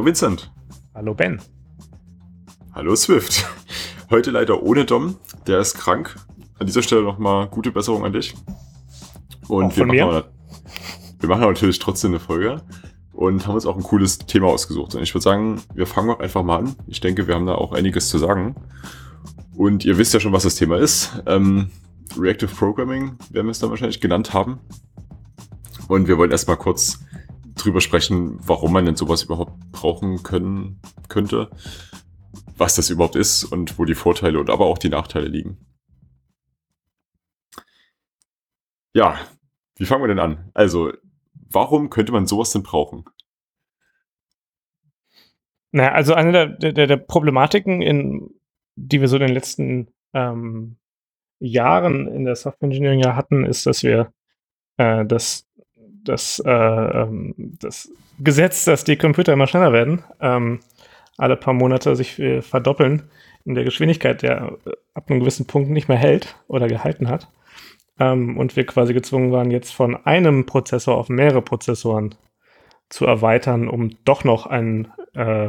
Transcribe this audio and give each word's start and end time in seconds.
Hallo 0.00 0.06
Vincent. 0.06 0.50
Hallo 0.94 1.12
Ben. 1.12 1.42
Hallo 2.72 2.96
Swift. 2.96 3.46
Heute 4.08 4.30
leider 4.30 4.62
ohne 4.62 4.86
Dom, 4.86 5.16
der 5.46 5.58
ist 5.58 5.74
krank. 5.74 6.16
An 6.58 6.66
dieser 6.66 6.82
Stelle 6.82 7.02
nochmal 7.02 7.48
gute 7.48 7.70
Besserung 7.70 8.06
an 8.06 8.14
dich. 8.14 8.34
Und 9.46 9.76
wir 9.76 9.84
machen, 9.84 10.00
aber, 10.00 10.30
wir 11.18 11.28
machen 11.28 11.42
natürlich 11.42 11.80
trotzdem 11.80 12.12
eine 12.12 12.18
Folge 12.18 12.62
und 13.12 13.46
haben 13.46 13.56
uns 13.56 13.66
auch 13.66 13.76
ein 13.76 13.82
cooles 13.82 14.16
Thema 14.16 14.46
ausgesucht. 14.46 14.94
Und 14.94 15.02
ich 15.02 15.12
würde 15.12 15.22
sagen, 15.22 15.60
wir 15.74 15.86
fangen 15.86 16.08
auch 16.08 16.20
einfach 16.20 16.42
mal 16.44 16.60
an. 16.60 16.76
Ich 16.86 17.00
denke, 17.00 17.26
wir 17.26 17.34
haben 17.34 17.44
da 17.44 17.56
auch 17.56 17.72
einiges 17.72 18.08
zu 18.08 18.16
sagen. 18.16 18.54
Und 19.54 19.84
ihr 19.84 19.98
wisst 19.98 20.14
ja 20.14 20.20
schon, 20.20 20.32
was 20.32 20.44
das 20.44 20.54
Thema 20.54 20.78
ist. 20.78 21.22
Ähm, 21.26 21.70
Reactive 22.18 22.54
Programming 22.54 23.18
werden 23.28 23.48
wir 23.48 23.50
es 23.50 23.58
dann 23.58 23.68
wahrscheinlich 23.68 24.00
genannt 24.00 24.32
haben. 24.32 24.60
Und 25.88 26.08
wir 26.08 26.16
wollen 26.16 26.30
erstmal 26.30 26.56
kurz 26.56 27.00
drüber 27.54 27.80
sprechen, 27.80 28.38
warum 28.46 28.72
man 28.72 28.86
denn 28.86 28.96
sowas 28.96 29.22
überhaupt 29.22 29.52
brauchen 29.72 30.22
können 30.22 30.80
könnte, 31.08 31.50
was 32.56 32.74
das 32.74 32.90
überhaupt 32.90 33.16
ist 33.16 33.44
und 33.44 33.78
wo 33.78 33.84
die 33.84 33.94
Vorteile 33.94 34.38
und 34.38 34.50
aber 34.50 34.66
auch 34.66 34.78
die 34.78 34.88
Nachteile 34.88 35.28
liegen. 35.28 35.58
Ja, 38.92 39.18
wie 39.76 39.86
fangen 39.86 40.02
wir 40.02 40.08
denn 40.08 40.18
an? 40.18 40.50
Also, 40.54 40.92
warum 41.32 41.90
könnte 41.90 42.12
man 42.12 42.26
sowas 42.26 42.50
denn 42.50 42.62
brauchen? 42.62 43.04
Naja, 45.72 45.92
also 45.92 46.14
eine 46.14 46.56
der, 46.56 46.72
der, 46.72 46.86
der 46.86 46.96
Problematiken, 46.96 47.80
in, 47.80 48.30
die 48.74 49.00
wir 49.00 49.08
so 49.08 49.16
in 49.16 49.22
den 49.22 49.34
letzten 49.34 49.88
ähm, 50.12 50.76
Jahren 51.38 52.08
in 52.08 52.24
der 52.24 52.34
Software 52.34 52.66
Engineering 52.66 53.00
ja 53.00 53.14
hatten, 53.14 53.46
ist, 53.46 53.66
dass 53.66 53.82
wir 53.82 54.12
äh, 54.76 55.04
das, 55.06 55.46
das, 56.04 56.42
äh, 56.44 56.50
ähm, 56.50 57.34
das 57.36 57.90
Gesetz, 58.18 58.64
dass 58.64 58.84
die 58.84 58.96
Computer 58.96 59.32
immer 59.32 59.46
schneller 59.46 59.72
werden, 59.72 60.02
ähm, 60.20 60.60
alle 61.16 61.36
paar 61.36 61.54
Monate 61.54 61.96
sich 61.96 62.18
äh, 62.18 62.42
verdoppeln 62.42 63.02
in 63.44 63.54
der 63.54 63.64
Geschwindigkeit, 63.64 64.22
der 64.22 64.56
äh, 64.66 64.70
ab 64.94 65.10
einem 65.10 65.20
gewissen 65.20 65.46
Punkt 65.46 65.70
nicht 65.70 65.88
mehr 65.88 65.98
hält 65.98 66.36
oder 66.48 66.68
gehalten 66.68 67.08
hat. 67.08 67.28
Ähm, 67.98 68.38
und 68.38 68.56
wir 68.56 68.66
quasi 68.66 68.94
gezwungen 68.94 69.32
waren, 69.32 69.50
jetzt 69.50 69.72
von 69.72 69.96
einem 70.06 70.46
Prozessor 70.46 70.96
auf 70.96 71.08
mehrere 71.08 71.42
Prozessoren 71.42 72.14
zu 72.88 73.06
erweitern, 73.06 73.68
um 73.68 73.90
doch 74.04 74.24
noch 74.24 74.46
einen, 74.46 74.88
äh, 75.14 75.48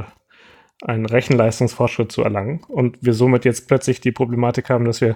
einen 0.84 1.06
Rechenleistungsfortschritt 1.06 2.12
zu 2.12 2.24
erlangen. 2.24 2.62
Und 2.68 2.98
wir 3.02 3.14
somit 3.14 3.46
jetzt 3.46 3.68
plötzlich 3.68 4.02
die 4.02 4.12
Problematik 4.12 4.70
haben, 4.70 4.86
dass 4.86 5.02
wir 5.02 5.16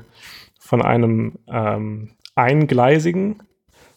von 0.59 0.81
einem 0.81 1.33
ähm, 1.47 2.11
eingleisigen 2.35 3.43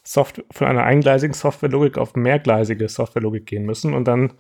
Software, 0.09 0.45
von 0.51 0.67
einer 0.67 0.85
eingleisigen 0.85 1.35
Softwarelogik 1.35 1.99
auf 1.99 2.17
mehrgleisige 2.17 2.89
Softwarelogik 2.89 3.45
gehen 3.45 3.67
müssen 3.67 3.93
und 3.93 4.09
dann 4.09 4.33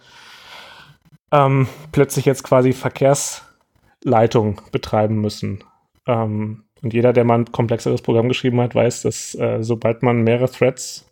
ähm, 1.30 1.68
plötzlich 1.92 2.24
jetzt 2.24 2.42
quasi 2.42 2.72
Verkehrsleitung 2.72 4.62
betreiben 4.72 5.20
müssen. 5.20 5.62
Ähm, 6.06 6.64
und 6.80 6.94
jeder, 6.94 7.12
der 7.12 7.24
mal 7.24 7.40
ein 7.40 7.52
komplexeres 7.52 8.00
Programm 8.00 8.28
geschrieben 8.28 8.60
hat, 8.62 8.74
weiß, 8.74 9.02
dass 9.02 9.34
äh, 9.34 9.58
sobald 9.62 10.02
man 10.02 10.22
mehrere 10.22 10.50
Threads 10.50 11.06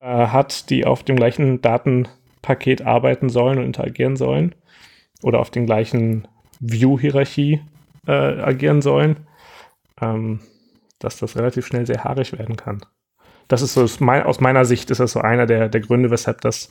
äh, 0.00 0.06
hat, 0.06 0.70
die 0.70 0.86
auf 0.86 1.02
dem 1.02 1.16
gleichen 1.16 1.60
Datenpaket 1.60 2.82
arbeiten 2.82 3.28
sollen 3.28 3.58
und 3.58 3.64
interagieren 3.64 4.16
sollen 4.16 4.54
oder 5.22 5.38
auf 5.38 5.50
den 5.50 5.66
gleichen 5.66 6.26
View-Hierarchie 6.60 7.60
äh, 8.06 8.12
agieren 8.12 8.80
sollen, 8.80 9.26
ähm, 10.00 10.40
dass 10.98 11.18
das 11.18 11.36
relativ 11.36 11.66
schnell 11.66 11.84
sehr 11.84 12.04
haarig 12.04 12.32
werden 12.38 12.56
kann. 12.56 12.80
Das 13.50 13.62
ist 13.62 13.74
so, 13.74 13.82
aus 13.82 14.40
meiner 14.40 14.64
Sicht 14.64 14.92
ist 14.92 15.00
das 15.00 15.10
so 15.10 15.20
einer 15.20 15.44
der, 15.44 15.68
der 15.68 15.80
Gründe, 15.80 16.12
weshalb 16.12 16.40
das 16.40 16.70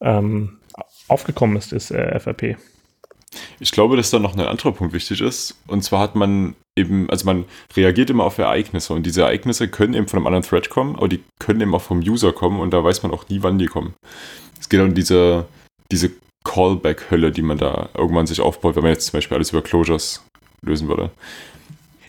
ähm, 0.00 0.58
aufgekommen 1.06 1.56
ist, 1.56 1.72
ist 1.72 1.92
äh, 1.92 2.18
FRP. 2.18 2.56
Ich 3.60 3.70
glaube, 3.70 3.96
dass 3.96 4.10
da 4.10 4.18
noch 4.18 4.34
ein 4.34 4.40
anderer 4.40 4.72
Punkt 4.72 4.92
wichtig 4.92 5.20
ist. 5.20 5.54
Und 5.68 5.84
zwar 5.84 6.00
hat 6.00 6.16
man 6.16 6.56
eben, 6.74 7.08
also 7.10 7.26
man 7.26 7.44
reagiert 7.76 8.10
immer 8.10 8.24
auf 8.24 8.38
Ereignisse 8.38 8.92
und 8.92 9.06
diese 9.06 9.22
Ereignisse 9.22 9.68
können 9.68 9.94
eben 9.94 10.08
von 10.08 10.18
einem 10.18 10.26
anderen 10.26 10.44
Thread 10.44 10.68
kommen, 10.68 10.96
aber 10.96 11.06
die 11.08 11.22
können 11.38 11.60
eben 11.60 11.74
auch 11.76 11.82
vom 11.82 12.00
User 12.00 12.32
kommen 12.32 12.58
und 12.58 12.72
da 12.72 12.82
weiß 12.82 13.04
man 13.04 13.12
auch 13.12 13.28
nie, 13.28 13.44
wann 13.44 13.58
die 13.58 13.66
kommen. 13.66 13.94
Es 14.58 14.68
geht 14.68 14.80
um 14.80 14.94
diese, 14.94 15.46
diese 15.92 16.10
Callback-Hölle, 16.42 17.30
die 17.30 17.42
man 17.42 17.58
da 17.58 17.88
irgendwann 17.94 18.26
sich 18.26 18.40
aufbaut, 18.40 18.74
wenn 18.74 18.82
man 18.82 18.92
jetzt 18.92 19.06
zum 19.06 19.18
Beispiel 19.18 19.36
alles 19.36 19.50
über 19.50 19.62
Closures 19.62 20.24
lösen 20.60 20.88
würde. 20.88 21.12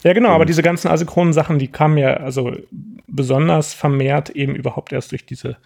Ja, 0.04 0.14
genau, 0.14 0.30
aber 0.30 0.46
diese 0.46 0.62
ganzen 0.62 0.88
asynchronen 0.88 1.34
Sachen, 1.34 1.60
die 1.60 1.68
kamen 1.70 1.98
ja 1.98 2.16
also 2.16 2.56
besonders 3.08 3.74
vermehrt 3.74 4.30
eben 4.30 4.56
überhaupt 4.56 4.94
erst 4.94 5.12
durch 5.12 5.26
diese 5.26 5.58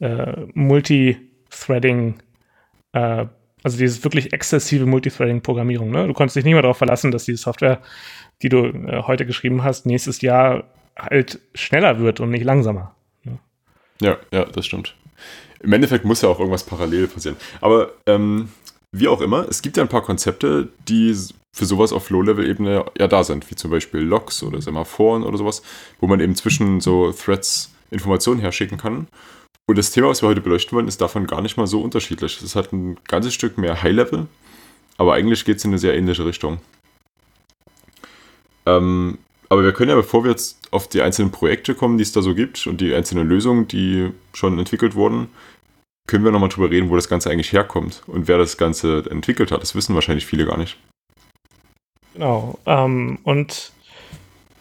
äh, 0.00 0.32
Multithreading 0.54 2.14
äh, 2.92 3.26
also 3.62 3.78
dieses 3.78 4.02
wirklich 4.04 4.32
exzessive 4.32 4.86
Multithreading-Programmierung. 4.86 5.90
Ne? 5.90 6.06
Du 6.06 6.14
konntest 6.14 6.36
dich 6.36 6.44
nicht 6.44 6.54
mehr 6.54 6.62
darauf 6.62 6.78
verlassen, 6.78 7.10
dass 7.10 7.24
die 7.24 7.36
Software, 7.36 7.80
die 8.42 8.48
du 8.48 8.66
äh, 8.66 9.02
heute 9.06 9.24
geschrieben 9.26 9.62
hast, 9.62 9.86
nächstes 9.86 10.20
Jahr 10.20 10.64
halt 10.98 11.40
schneller 11.54 11.98
wird 12.00 12.20
und 12.20 12.30
nicht 12.30 12.44
langsamer. 12.44 12.94
Ne? 13.24 13.38
Ja, 14.00 14.16
ja, 14.32 14.44
das 14.44 14.66
stimmt. 14.66 14.94
Im 15.60 15.72
Endeffekt 15.72 16.04
muss 16.04 16.22
ja 16.22 16.28
auch 16.28 16.40
irgendwas 16.40 16.64
parallel 16.64 17.06
passieren. 17.06 17.36
Aber 17.60 17.92
ähm, 18.06 18.48
wie 18.92 19.08
auch 19.08 19.20
immer, 19.20 19.48
es 19.48 19.62
gibt 19.62 19.76
ja 19.76 19.82
ein 19.82 19.88
paar 19.88 20.02
Konzepte, 20.02 20.68
die 20.86 21.16
für 21.54 21.66
sowas 21.66 21.92
auf 21.92 22.10
Low-Level-Ebene 22.10 22.84
ja 22.98 23.08
da 23.08 23.24
sind, 23.24 23.50
wie 23.50 23.56
zum 23.56 23.70
Beispiel 23.70 24.00
Logs 24.00 24.42
oder 24.42 24.60
Semaphoren 24.60 25.22
oder 25.22 25.38
sowas, 25.38 25.62
wo 26.00 26.06
man 26.06 26.20
eben 26.20 26.34
zwischen 26.34 26.80
so 26.80 27.12
Threads 27.12 27.72
Informationen 27.90 28.40
herschicken 28.40 28.78
kann. 28.78 29.08
Und 29.66 29.78
das 29.78 29.90
Thema, 29.90 30.08
was 30.08 30.22
wir 30.22 30.28
heute 30.28 30.40
beleuchten 30.40 30.76
wollen, 30.76 30.88
ist 30.88 31.00
davon 31.00 31.26
gar 31.26 31.40
nicht 31.42 31.56
mal 31.56 31.66
so 31.66 31.80
unterschiedlich. 31.82 32.40
Es 32.42 32.56
hat 32.56 32.72
ein 32.72 32.98
ganzes 33.06 33.34
Stück 33.34 33.58
mehr 33.58 33.82
High-Level, 33.82 34.26
aber 34.96 35.14
eigentlich 35.14 35.44
geht 35.44 35.58
es 35.58 35.64
in 35.64 35.70
eine 35.70 35.78
sehr 35.78 35.94
ähnliche 35.94 36.24
Richtung. 36.24 36.58
Ähm, 38.66 39.18
aber 39.48 39.62
wir 39.64 39.72
können 39.72 39.90
ja, 39.90 39.96
bevor 39.96 40.24
wir 40.24 40.30
jetzt 40.30 40.58
auf 40.70 40.88
die 40.88 41.02
einzelnen 41.02 41.30
Projekte 41.30 41.74
kommen, 41.74 41.98
die 41.98 42.02
es 42.02 42.12
da 42.12 42.22
so 42.22 42.34
gibt 42.34 42.66
und 42.66 42.80
die 42.80 42.94
einzelnen 42.94 43.28
Lösungen, 43.28 43.68
die 43.68 44.10
schon 44.32 44.58
entwickelt 44.58 44.94
wurden, 44.94 45.28
können 46.06 46.24
wir 46.24 46.32
nochmal 46.32 46.48
drüber 46.48 46.70
reden, 46.70 46.90
wo 46.90 46.96
das 46.96 47.08
Ganze 47.08 47.30
eigentlich 47.30 47.52
herkommt 47.52 48.02
und 48.06 48.28
wer 48.28 48.38
das 48.38 48.56
Ganze 48.56 49.04
entwickelt 49.10 49.50
hat. 49.50 49.62
Das 49.62 49.74
wissen 49.74 49.94
wahrscheinlich 49.94 50.26
viele 50.26 50.46
gar 50.46 50.58
nicht. 50.58 50.78
Genau. 52.14 52.58
Ähm, 52.66 53.18
und 53.22 53.72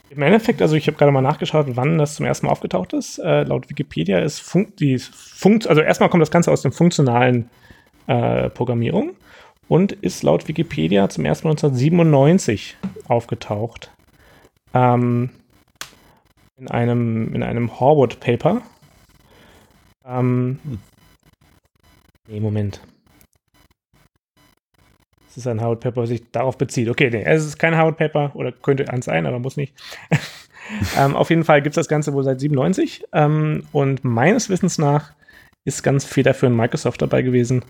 im 0.10 0.22
Endeffekt, 0.22 0.62
also 0.62 0.76
ich 0.76 0.88
habe 0.88 0.98
gerade 0.98 1.12
mal 1.12 1.22
nachgeschaut, 1.22 1.68
wann 1.76 1.98
das 1.98 2.16
zum 2.16 2.26
ersten 2.26 2.46
Mal 2.46 2.52
aufgetaucht 2.52 2.94
ist. 2.94 3.18
Äh, 3.20 3.44
laut 3.44 3.70
Wikipedia 3.70 4.20
ist 4.20 4.40
Fun 4.40 4.74
die 4.78 5.00
Funkt, 5.00 5.68
also 5.68 5.82
erstmal 5.82 6.10
kommt 6.10 6.22
das 6.22 6.32
Ganze 6.32 6.52
aus 6.52 6.62
der 6.62 6.72
funktionalen 6.72 7.50
äh, 8.08 8.50
Programmierung 8.50 9.16
und 9.68 9.94
ist 9.94 10.24
laut 10.24 10.48
Wikipedia 10.48 11.08
zum 11.10 11.24
ersten 11.26 11.48
Mal 11.48 11.52
1997 11.52 12.78
aufgetaucht. 13.08 13.92
Ähm, 14.74 15.30
in 16.58 16.70
einem, 16.70 17.34
in 17.34 17.42
einem 17.42 17.80
Horwood 17.80 18.20
Paper. 18.20 18.62
Ähm, 20.06 20.60
hm. 20.64 20.80
Nee, 22.32 22.40
Moment. 22.40 22.80
Es 25.30 25.36
ist 25.36 25.48
ein 25.48 25.62
Howard 25.62 25.86
was 25.98 26.08
sich 26.08 26.32
darauf 26.32 26.58
bezieht. 26.58 26.88
Okay, 26.88 27.10
nee, 27.10 27.24
es 27.24 27.46
ist 27.46 27.60
kein 27.60 27.78
Howard 27.78 27.98
Paper 27.98 28.32
oder 28.36 28.54
könnte 28.54 28.90
eins 28.90 29.04
sein, 29.04 29.26
aber 29.26 29.40
muss 29.40 29.58
nicht. 29.58 29.74
ähm, 30.98 31.18
auf 31.18 31.30
jeden 31.30 31.44
Fall 31.44 31.62
gibt 31.62 31.74
es 31.74 31.82
das 31.82 31.90
Ganze 31.90 32.14
wohl 32.14 32.24
seit 32.24 32.40
97 32.40 33.04
ähm, 33.12 33.64
und 33.74 34.06
meines 34.06 34.50
Wissens 34.50 34.78
nach 34.78 35.14
ist 35.66 35.84
ganz 35.84 36.06
federführend 36.06 36.56
Microsoft 36.56 37.02
dabei 37.02 37.22
gewesen 37.22 37.66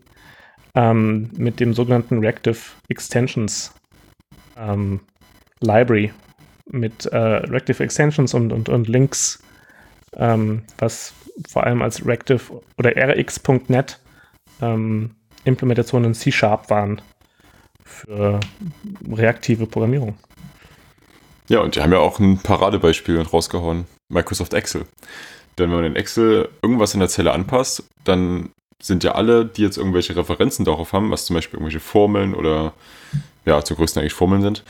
ähm, 0.76 1.32
mit 1.38 1.60
dem 1.60 1.74
sogenannten 1.74 2.20
Reactive 2.20 2.58
Extensions 2.88 3.74
ähm, 4.58 5.00
Library 5.60 6.14
mit 6.70 7.08
äh, 7.08 7.18
Reactive 7.18 7.84
Extensions 7.84 8.36
und, 8.36 8.54
und, 8.54 8.70
und 8.70 8.88
Links, 8.88 9.42
ähm, 10.16 10.62
was 10.78 11.16
vor 11.50 11.64
allem 11.64 11.82
als 11.82 12.06
Reactive 12.06 12.62
oder 12.78 12.96
rx.net 12.96 14.00
ähm, 14.62 15.12
Implementationen 15.44 16.10
in 16.10 16.14
C-Sharp 16.14 16.70
waren 16.70 17.02
für 17.84 18.40
reaktive 19.12 19.66
Programmierung. 19.66 20.16
Ja, 21.50 21.60
und 21.60 21.76
die 21.76 21.82
haben 21.82 21.92
ja 21.92 22.00
auch 22.00 22.20
ein 22.20 22.38
Paradebeispiel 22.38 23.22
rausgehauen: 23.22 23.86
Microsoft 24.10 24.54
Excel. 24.54 24.86
Denn 25.58 25.70
wenn 25.70 25.78
man 25.78 25.86
in 25.86 25.96
Excel 25.96 26.50
irgendwas 26.62 26.94
in 26.94 27.02
der 27.02 27.10
Zelle 27.10 27.34
anpasst, 27.34 27.84
dann 28.04 28.50
sind 28.82 29.04
ja 29.04 29.12
alle, 29.12 29.46
die 29.46 29.62
jetzt 29.62 29.78
irgendwelche 29.78 30.16
Referenzen 30.16 30.66
darauf 30.66 30.94
haben, 30.94 31.12
was 31.12 31.26
zum 31.26 31.36
Beispiel 31.36 31.58
irgendwelche 31.58 31.80
Formeln 31.80 32.34
oder 32.34 32.74
ja, 33.46 33.64
zur 33.64 33.78
größten 33.78 34.02
eigentlich 34.02 34.14
Formeln 34.14 34.42
sind, 34.42 34.64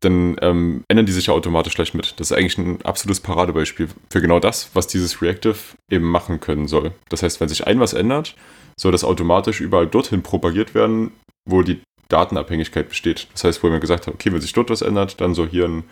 dann 0.00 0.36
ähm, 0.40 0.84
ändern 0.88 1.06
die 1.06 1.12
sich 1.12 1.26
ja 1.26 1.34
automatisch 1.34 1.74
gleich 1.74 1.94
mit. 1.94 2.18
Das 2.18 2.30
ist 2.30 2.36
eigentlich 2.36 2.58
ein 2.58 2.82
absolutes 2.82 3.20
Paradebeispiel 3.20 3.88
für 4.10 4.20
genau 4.20 4.40
das, 4.40 4.70
was 4.74 4.86
dieses 4.86 5.22
Reactive 5.22 5.56
eben 5.90 6.06
machen 6.06 6.40
können 6.40 6.68
soll. 6.68 6.92
Das 7.08 7.22
heißt, 7.22 7.40
wenn 7.40 7.48
sich 7.48 7.66
ein 7.66 7.80
was 7.80 7.92
ändert, 7.92 8.34
soll 8.76 8.92
das 8.92 9.04
automatisch 9.04 9.60
überall 9.60 9.86
dorthin 9.86 10.22
propagiert 10.22 10.74
werden, 10.74 11.12
wo 11.44 11.62
die 11.62 11.80
Datenabhängigkeit 12.08 12.88
besteht. 12.88 13.28
Das 13.32 13.44
heißt, 13.44 13.62
wo 13.62 13.68
man 13.68 13.80
gesagt 13.80 14.06
hat, 14.06 14.14
okay, 14.14 14.32
wenn 14.32 14.40
sich 14.40 14.52
dort 14.52 14.70
was 14.70 14.82
ändert, 14.82 15.20
dann 15.20 15.34
soll 15.34 15.48
hier 15.48 15.66
ein 15.66 15.84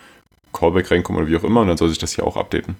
Callback 0.52 0.90
reinkommen 0.90 1.22
oder 1.22 1.30
wie 1.30 1.36
auch 1.36 1.44
immer 1.44 1.60
und 1.60 1.68
dann 1.68 1.76
soll 1.76 1.88
sich 1.88 1.98
das 1.98 2.14
hier 2.14 2.26
auch 2.26 2.36
updaten. 2.36 2.76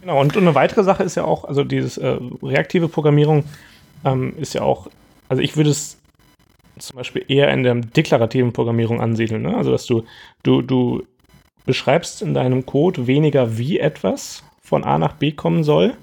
Genau, 0.00 0.20
und 0.20 0.36
eine 0.36 0.54
weitere 0.54 0.84
Sache 0.84 1.02
ist 1.02 1.16
ja 1.16 1.24
auch, 1.24 1.44
also 1.44 1.64
diese 1.64 2.00
äh, 2.00 2.18
reaktive 2.42 2.88
Programmierung 2.88 3.44
ähm, 4.04 4.34
ist 4.36 4.54
ja 4.54 4.62
auch 4.62 4.88
also 5.28 5.42
ich 5.42 5.56
würde 5.56 5.70
es 5.70 5.98
zum 6.78 6.96
Beispiel 6.96 7.24
eher 7.28 7.52
in 7.52 7.62
der 7.62 7.74
deklarativen 7.74 8.52
Programmierung 8.52 9.00
ansiedeln. 9.00 9.42
Ne? 9.42 9.56
Also 9.56 9.70
dass 9.70 9.86
du, 9.86 10.04
du, 10.42 10.62
du 10.62 11.04
beschreibst 11.64 12.22
in 12.22 12.34
deinem 12.34 12.66
Code 12.66 13.06
weniger, 13.06 13.58
wie 13.58 13.78
etwas 13.78 14.44
von 14.60 14.84
A 14.84 14.98
nach 14.98 15.14
B 15.14 15.32
kommen 15.32 15.64
soll, 15.64 15.94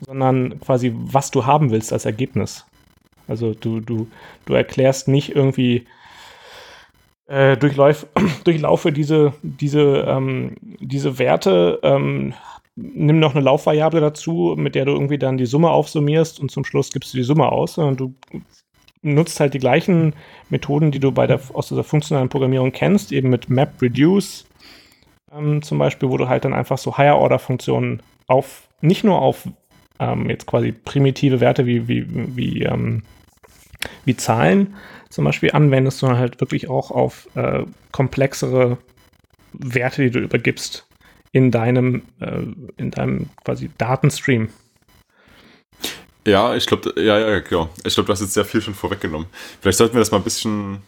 sondern 0.00 0.60
quasi, 0.60 0.92
was 0.94 1.30
du 1.30 1.46
haben 1.46 1.70
willst 1.70 1.92
als 1.92 2.04
Ergebnis. 2.04 2.64
Also 3.26 3.54
du, 3.54 3.80
du, 3.80 4.08
du 4.46 4.54
erklärst 4.54 5.08
nicht 5.08 5.34
irgendwie, 5.34 5.86
äh, 7.26 7.56
durchlauf, 7.56 8.06
durchlaufe 8.44 8.92
diese, 8.92 9.34
diese, 9.42 10.04
ähm, 10.08 10.56
diese 10.80 11.18
Werte, 11.18 11.78
ähm, 11.82 12.34
nimm 12.74 13.18
noch 13.18 13.34
eine 13.34 13.44
Laufvariable 13.44 14.00
dazu, 14.00 14.54
mit 14.56 14.74
der 14.74 14.84
du 14.84 14.92
irgendwie 14.92 15.18
dann 15.18 15.36
die 15.36 15.46
Summe 15.46 15.70
aufsummierst 15.70 16.40
und 16.40 16.50
zum 16.50 16.64
Schluss 16.64 16.90
gibst 16.90 17.12
du 17.12 17.18
die 17.18 17.24
Summe 17.24 17.50
aus, 17.50 17.74
sondern 17.74 17.96
du 17.96 18.14
nutzt 19.02 19.40
halt 19.40 19.54
die 19.54 19.58
gleichen 19.58 20.14
Methoden, 20.48 20.90
die 20.90 21.00
du 21.00 21.12
bei 21.12 21.26
der, 21.26 21.40
aus 21.52 21.68
dieser 21.68 21.84
funktionalen 21.84 22.28
Programmierung 22.28 22.72
kennst, 22.72 23.12
eben 23.12 23.30
mit 23.30 23.50
Map 23.50 23.80
Reduce 23.82 24.46
ähm, 25.32 25.62
zum 25.62 25.78
Beispiel, 25.78 26.08
wo 26.08 26.16
du 26.16 26.28
halt 26.28 26.44
dann 26.44 26.54
einfach 26.54 26.78
so 26.78 26.96
Higher-Order-Funktionen 26.96 28.02
auf, 28.26 28.68
nicht 28.80 29.04
nur 29.04 29.20
auf 29.20 29.48
ähm, 29.98 30.30
jetzt 30.30 30.46
quasi 30.46 30.72
primitive 30.72 31.40
Werte 31.40 31.66
wie, 31.66 31.88
wie, 31.88 32.06
wie, 32.08 32.62
ähm, 32.62 33.02
wie 34.04 34.16
Zahlen 34.16 34.74
zum 35.10 35.24
Beispiel 35.24 35.52
anwendest, 35.52 35.98
sondern 35.98 36.18
halt 36.18 36.40
wirklich 36.40 36.68
auch 36.68 36.90
auf 36.90 37.28
äh, 37.34 37.64
komplexere 37.92 38.78
Werte, 39.52 40.02
die 40.02 40.10
du 40.10 40.20
übergibst 40.20 40.86
in 41.32 41.50
deinem, 41.50 42.02
äh, 42.20 42.42
in 42.76 42.90
deinem 42.90 43.30
quasi 43.44 43.70
Datenstream. 43.78 44.48
Ja, 46.26 46.54
ich 46.54 46.66
glaube, 46.66 46.92
ja, 47.00 47.18
ja, 47.18 47.40
genau. 47.40 47.70
Ich 47.84 47.94
glaube, 47.94 48.06
du 48.06 48.12
hast 48.12 48.20
jetzt 48.20 48.34
sehr 48.34 48.44
viel 48.44 48.60
schon 48.60 48.74
vorweggenommen. 48.74 49.28
Vielleicht 49.60 49.78
sollten 49.78 49.94
wir 49.94 50.00
das 50.00 50.10
mal 50.10 50.18
ein 50.18 50.24
bisschen, 50.24 50.82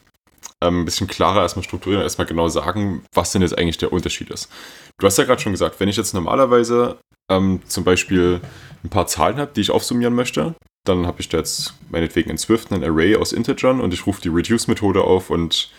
ähm, 0.60 0.80
ein 0.80 0.84
bisschen 0.84 1.06
klarer 1.06 1.42
erstmal 1.42 1.62
strukturieren, 1.62 2.02
erstmal 2.02 2.26
genau 2.26 2.48
sagen, 2.48 3.02
was 3.14 3.32
denn 3.32 3.40
jetzt 3.42 3.56
eigentlich 3.56 3.78
der 3.78 3.92
Unterschied 3.92 4.30
ist. 4.30 4.50
Du 4.98 5.06
hast 5.06 5.16
ja 5.16 5.24
gerade 5.24 5.40
schon 5.40 5.52
gesagt, 5.52 5.80
wenn 5.80 5.88
ich 5.88 5.96
jetzt 5.96 6.12
normalerweise 6.12 6.98
ähm, 7.30 7.60
zum 7.66 7.84
Beispiel 7.84 8.40
ein 8.84 8.90
paar 8.90 9.06
Zahlen 9.06 9.36
habe, 9.38 9.52
die 9.54 9.62
ich 9.62 9.70
aufsummieren 9.70 10.14
möchte, 10.14 10.54
dann 10.84 11.06
habe 11.06 11.20
ich 11.20 11.28
da 11.28 11.38
jetzt 11.38 11.74
meinetwegen 11.90 12.30
in 12.30 12.38
Swift 12.38 12.72
ein 12.72 12.84
Array 12.84 13.16
aus 13.16 13.32
Integern 13.32 13.80
und 13.80 13.94
ich 13.94 14.06
rufe 14.06 14.20
die 14.20 14.28
Reduce-Methode 14.28 15.02
auf 15.02 15.30
und 15.30 15.70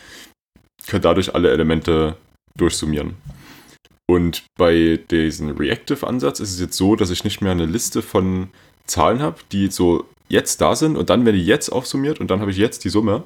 kann 0.88 1.02
dadurch 1.02 1.36
alle 1.36 1.52
Elemente 1.52 2.16
durchsummieren. 2.58 3.16
Und 4.08 4.44
bei 4.58 5.00
diesem 5.10 5.56
Reactive-Ansatz 5.56 6.40
ist 6.40 6.52
es 6.52 6.60
jetzt 6.60 6.78
so, 6.78 6.96
dass 6.96 7.10
ich 7.10 7.24
nicht 7.24 7.42
mehr 7.42 7.52
eine 7.52 7.66
Liste 7.66 8.02
von 8.02 8.50
Zahlen 8.86 9.22
habe, 9.22 9.38
die 9.52 9.68
so 9.68 10.06
jetzt 10.28 10.62
da 10.62 10.76
sind 10.76 10.98
und 10.98 11.10
dann 11.10 11.26
werden 11.26 11.38
die 11.38 11.46
jetzt 11.46 11.70
aufsummiert 11.70 12.20
und 12.20 12.30
dann 12.30 12.40
habe 12.40 12.52
ich 12.52 12.58
jetzt 12.58 12.84
die 12.84 12.90
Summe, 12.90 13.24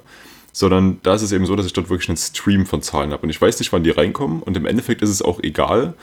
sondern 0.51 0.99
da 1.03 1.15
ist 1.15 1.21
es 1.21 1.31
eben 1.31 1.45
so, 1.45 1.55
dass 1.55 1.65
ich 1.65 1.73
dort 1.73 1.89
wirklich 1.89 2.09
einen 2.09 2.17
Stream 2.17 2.65
von 2.65 2.81
Zahlen 2.81 3.11
habe 3.11 3.23
und 3.23 3.29
ich 3.29 3.41
weiß 3.41 3.59
nicht, 3.59 3.73
wann 3.73 3.83
die 3.83 3.91
reinkommen 3.91 4.41
und 4.41 4.57
im 4.57 4.65
Endeffekt 4.65 5.01
ist 5.01 5.09
es 5.09 5.21
auch 5.21 5.39
egal, 5.41 5.95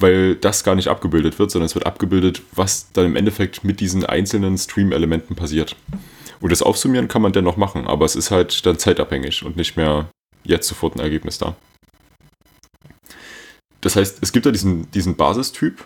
weil 0.00 0.34
das 0.34 0.64
gar 0.64 0.74
nicht 0.74 0.88
abgebildet 0.88 1.38
wird, 1.38 1.50
sondern 1.50 1.66
es 1.66 1.74
wird 1.74 1.86
abgebildet, 1.86 2.42
was 2.52 2.90
dann 2.92 3.06
im 3.06 3.16
Endeffekt 3.16 3.64
mit 3.64 3.80
diesen 3.80 4.04
einzelnen 4.04 4.58
Stream-Elementen 4.58 5.36
passiert. 5.36 5.76
Und 6.40 6.50
das 6.50 6.62
Aufsummieren 6.62 7.08
kann 7.08 7.22
man 7.22 7.32
dennoch 7.32 7.56
machen, 7.56 7.86
aber 7.86 8.06
es 8.06 8.16
ist 8.16 8.30
halt 8.30 8.64
dann 8.64 8.78
zeitabhängig 8.78 9.44
und 9.44 9.56
nicht 9.56 9.76
mehr 9.76 10.08
jetzt 10.42 10.68
sofort 10.68 10.96
ein 10.96 11.00
Ergebnis 11.00 11.38
da. 11.38 11.54
Das 13.82 13.96
heißt, 13.96 14.18
es 14.20 14.32
gibt 14.32 14.46
da 14.46 14.50
diesen, 14.50 14.90
diesen 14.90 15.16
Basistyp, 15.16 15.84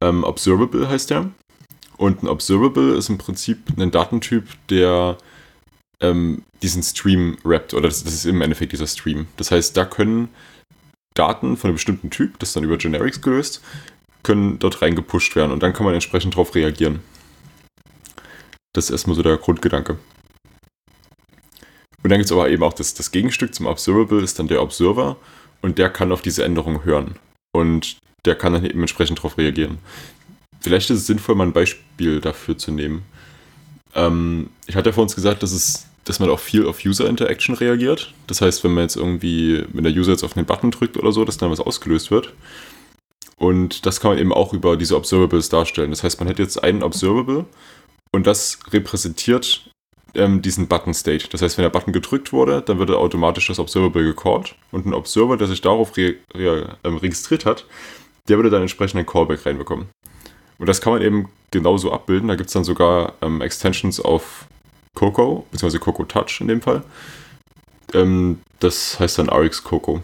ähm, 0.00 0.24
Observable 0.24 0.88
heißt 0.88 1.10
der. 1.10 1.30
Und 1.96 2.22
ein 2.22 2.28
Observable 2.28 2.94
ist 2.96 3.08
im 3.08 3.18
Prinzip 3.18 3.58
ein 3.78 3.90
Datentyp, 3.90 4.48
der 4.68 5.16
ähm, 6.00 6.42
diesen 6.62 6.82
Stream 6.82 7.36
rappt, 7.44 7.74
oder 7.74 7.88
das, 7.88 8.02
das, 8.02 8.14
ist 8.14 8.26
im 8.26 8.42
Endeffekt 8.42 8.72
dieser 8.72 8.86
Stream. 8.86 9.26
Das 9.36 9.50
heißt, 9.50 9.76
da 9.76 9.84
können 9.84 10.28
Daten 11.14 11.56
von 11.56 11.68
einem 11.68 11.76
bestimmten 11.76 12.10
Typ, 12.10 12.38
das 12.38 12.50
ist 12.50 12.56
dann 12.56 12.64
über 12.64 12.76
Generics 12.76 13.20
gelöst, 13.20 13.62
können 14.22 14.58
dort 14.58 14.82
reingepusht 14.82 15.36
werden 15.36 15.52
und 15.52 15.62
dann 15.62 15.72
kann 15.72 15.84
man 15.84 15.94
entsprechend 15.94 16.34
darauf 16.34 16.54
reagieren. 16.54 17.00
Das 18.72 18.86
ist 18.86 18.90
erstmal 18.90 19.16
so 19.16 19.22
der 19.22 19.36
Grundgedanke. 19.36 19.98
Und 22.02 22.10
dann 22.10 22.18
gibt 22.18 22.26
es 22.26 22.32
aber 22.32 22.50
eben 22.50 22.62
auch 22.62 22.74
das, 22.74 22.94
das 22.94 23.12
Gegenstück 23.12 23.54
zum 23.54 23.66
Observable, 23.66 24.22
ist 24.22 24.38
dann 24.38 24.48
der 24.48 24.62
Observer 24.62 25.16
und 25.62 25.78
der 25.78 25.88
kann 25.88 26.12
auf 26.12 26.20
diese 26.20 26.44
Änderung 26.44 26.84
hören. 26.84 27.16
Und 27.52 27.96
der 28.26 28.34
kann 28.34 28.52
dann 28.52 28.64
eben 28.64 28.80
entsprechend 28.80 29.18
darauf 29.18 29.38
reagieren. 29.38 29.78
Vielleicht 30.60 30.90
ist 30.90 30.98
es 30.98 31.06
sinnvoll, 31.06 31.34
mal 31.34 31.46
ein 31.46 31.52
Beispiel 31.52 32.20
dafür 32.20 32.58
zu 32.58 32.72
nehmen. 32.72 33.04
Ähm, 33.94 34.50
ich 34.66 34.76
hatte 34.76 34.90
ja 34.90 34.94
vor 34.94 35.04
uns 35.04 35.14
gesagt, 35.14 35.42
dass, 35.42 35.52
es, 35.52 35.86
dass 36.04 36.20
man 36.20 36.30
auch 36.30 36.40
viel 36.40 36.66
auf 36.66 36.84
User-Interaction 36.84 37.54
reagiert. 37.54 38.12
Das 38.26 38.40
heißt, 38.40 38.62
wenn 38.64 38.74
man 38.74 38.84
jetzt 38.84 38.96
irgendwie, 38.96 39.64
wenn 39.72 39.84
der 39.84 39.92
User 39.92 40.12
jetzt 40.12 40.22
auf 40.22 40.36
einen 40.36 40.46
Button 40.46 40.70
drückt 40.70 40.96
oder 40.96 41.12
so, 41.12 41.24
dass 41.24 41.38
dann 41.38 41.50
was 41.50 41.60
ausgelöst 41.60 42.10
wird. 42.10 42.32
Und 43.36 43.86
das 43.86 44.00
kann 44.00 44.12
man 44.12 44.18
eben 44.18 44.32
auch 44.32 44.52
über 44.52 44.76
diese 44.76 44.96
Observables 44.96 45.48
darstellen. 45.48 45.90
Das 45.90 46.04
heißt, 46.04 46.20
man 46.20 46.28
hätte 46.28 46.42
jetzt 46.42 46.62
einen 46.62 46.82
Observable 46.82 47.46
und 48.12 48.26
das 48.26 48.58
repräsentiert 48.70 49.70
ähm, 50.14 50.42
diesen 50.42 50.68
Button-State. 50.68 51.28
Das 51.30 51.42
heißt, 51.42 51.58
wenn 51.58 51.64
der 51.64 51.70
Button 51.70 51.92
gedrückt 51.92 52.32
wurde, 52.32 52.62
dann 52.62 52.78
wird 52.78 52.90
automatisch 52.90 53.48
das 53.48 53.58
Observable 53.58 54.04
gecallt 54.04 54.54
und 54.70 54.86
ein 54.86 54.94
Observer, 54.94 55.36
der 55.36 55.48
sich 55.48 55.60
darauf 55.60 55.96
re 55.96 56.16
re 56.34 56.76
ähm, 56.84 56.96
registriert 56.96 57.44
hat, 57.44 57.66
der 58.28 58.38
würde 58.38 58.50
dann 58.50 58.62
entsprechend 58.62 58.98
einen 58.98 59.06
Callback 59.06 59.44
reinbekommen. 59.44 59.88
Und 60.58 60.68
das 60.68 60.80
kann 60.80 60.92
man 60.92 61.02
eben 61.02 61.28
genauso 61.50 61.92
abbilden. 61.92 62.28
Da 62.28 62.36
gibt 62.36 62.48
es 62.48 62.54
dann 62.54 62.64
sogar 62.64 63.14
ähm, 63.20 63.40
Extensions 63.40 64.00
auf 64.00 64.46
Coco, 64.94 65.46
beziehungsweise 65.50 65.80
Coco 65.80 66.04
Touch 66.04 66.40
in 66.40 66.48
dem 66.48 66.62
Fall. 66.62 66.82
Ähm, 67.92 68.40
das 68.60 68.98
heißt 68.98 69.18
dann 69.18 69.28
RX 69.28 69.62
Coco. 69.62 70.02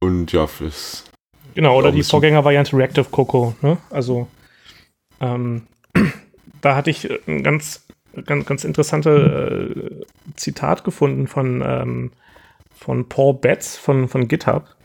Und 0.00 0.32
ja, 0.32 0.46
fürs. 0.46 1.04
Genau, 1.54 1.76
oder 1.76 1.90
die 1.90 2.02
Vorgängervariante 2.02 2.76
Reactive 2.76 3.06
Coco. 3.10 3.54
Ne? 3.62 3.78
Also, 3.90 4.28
ähm, 5.20 5.66
da 6.60 6.76
hatte 6.76 6.90
ich 6.90 7.08
ein 7.26 7.42
ganz, 7.42 7.86
ganz, 8.24 8.46
ganz 8.46 8.64
interessante 8.64 10.04
äh, 10.06 10.32
Zitat 10.36 10.84
gefunden 10.84 11.26
von, 11.26 11.62
ähm, 11.66 12.12
von 12.72 13.08
Paul 13.08 13.34
Betts 13.34 13.76
von, 13.76 14.08
von 14.08 14.28
GitHub. 14.28 14.76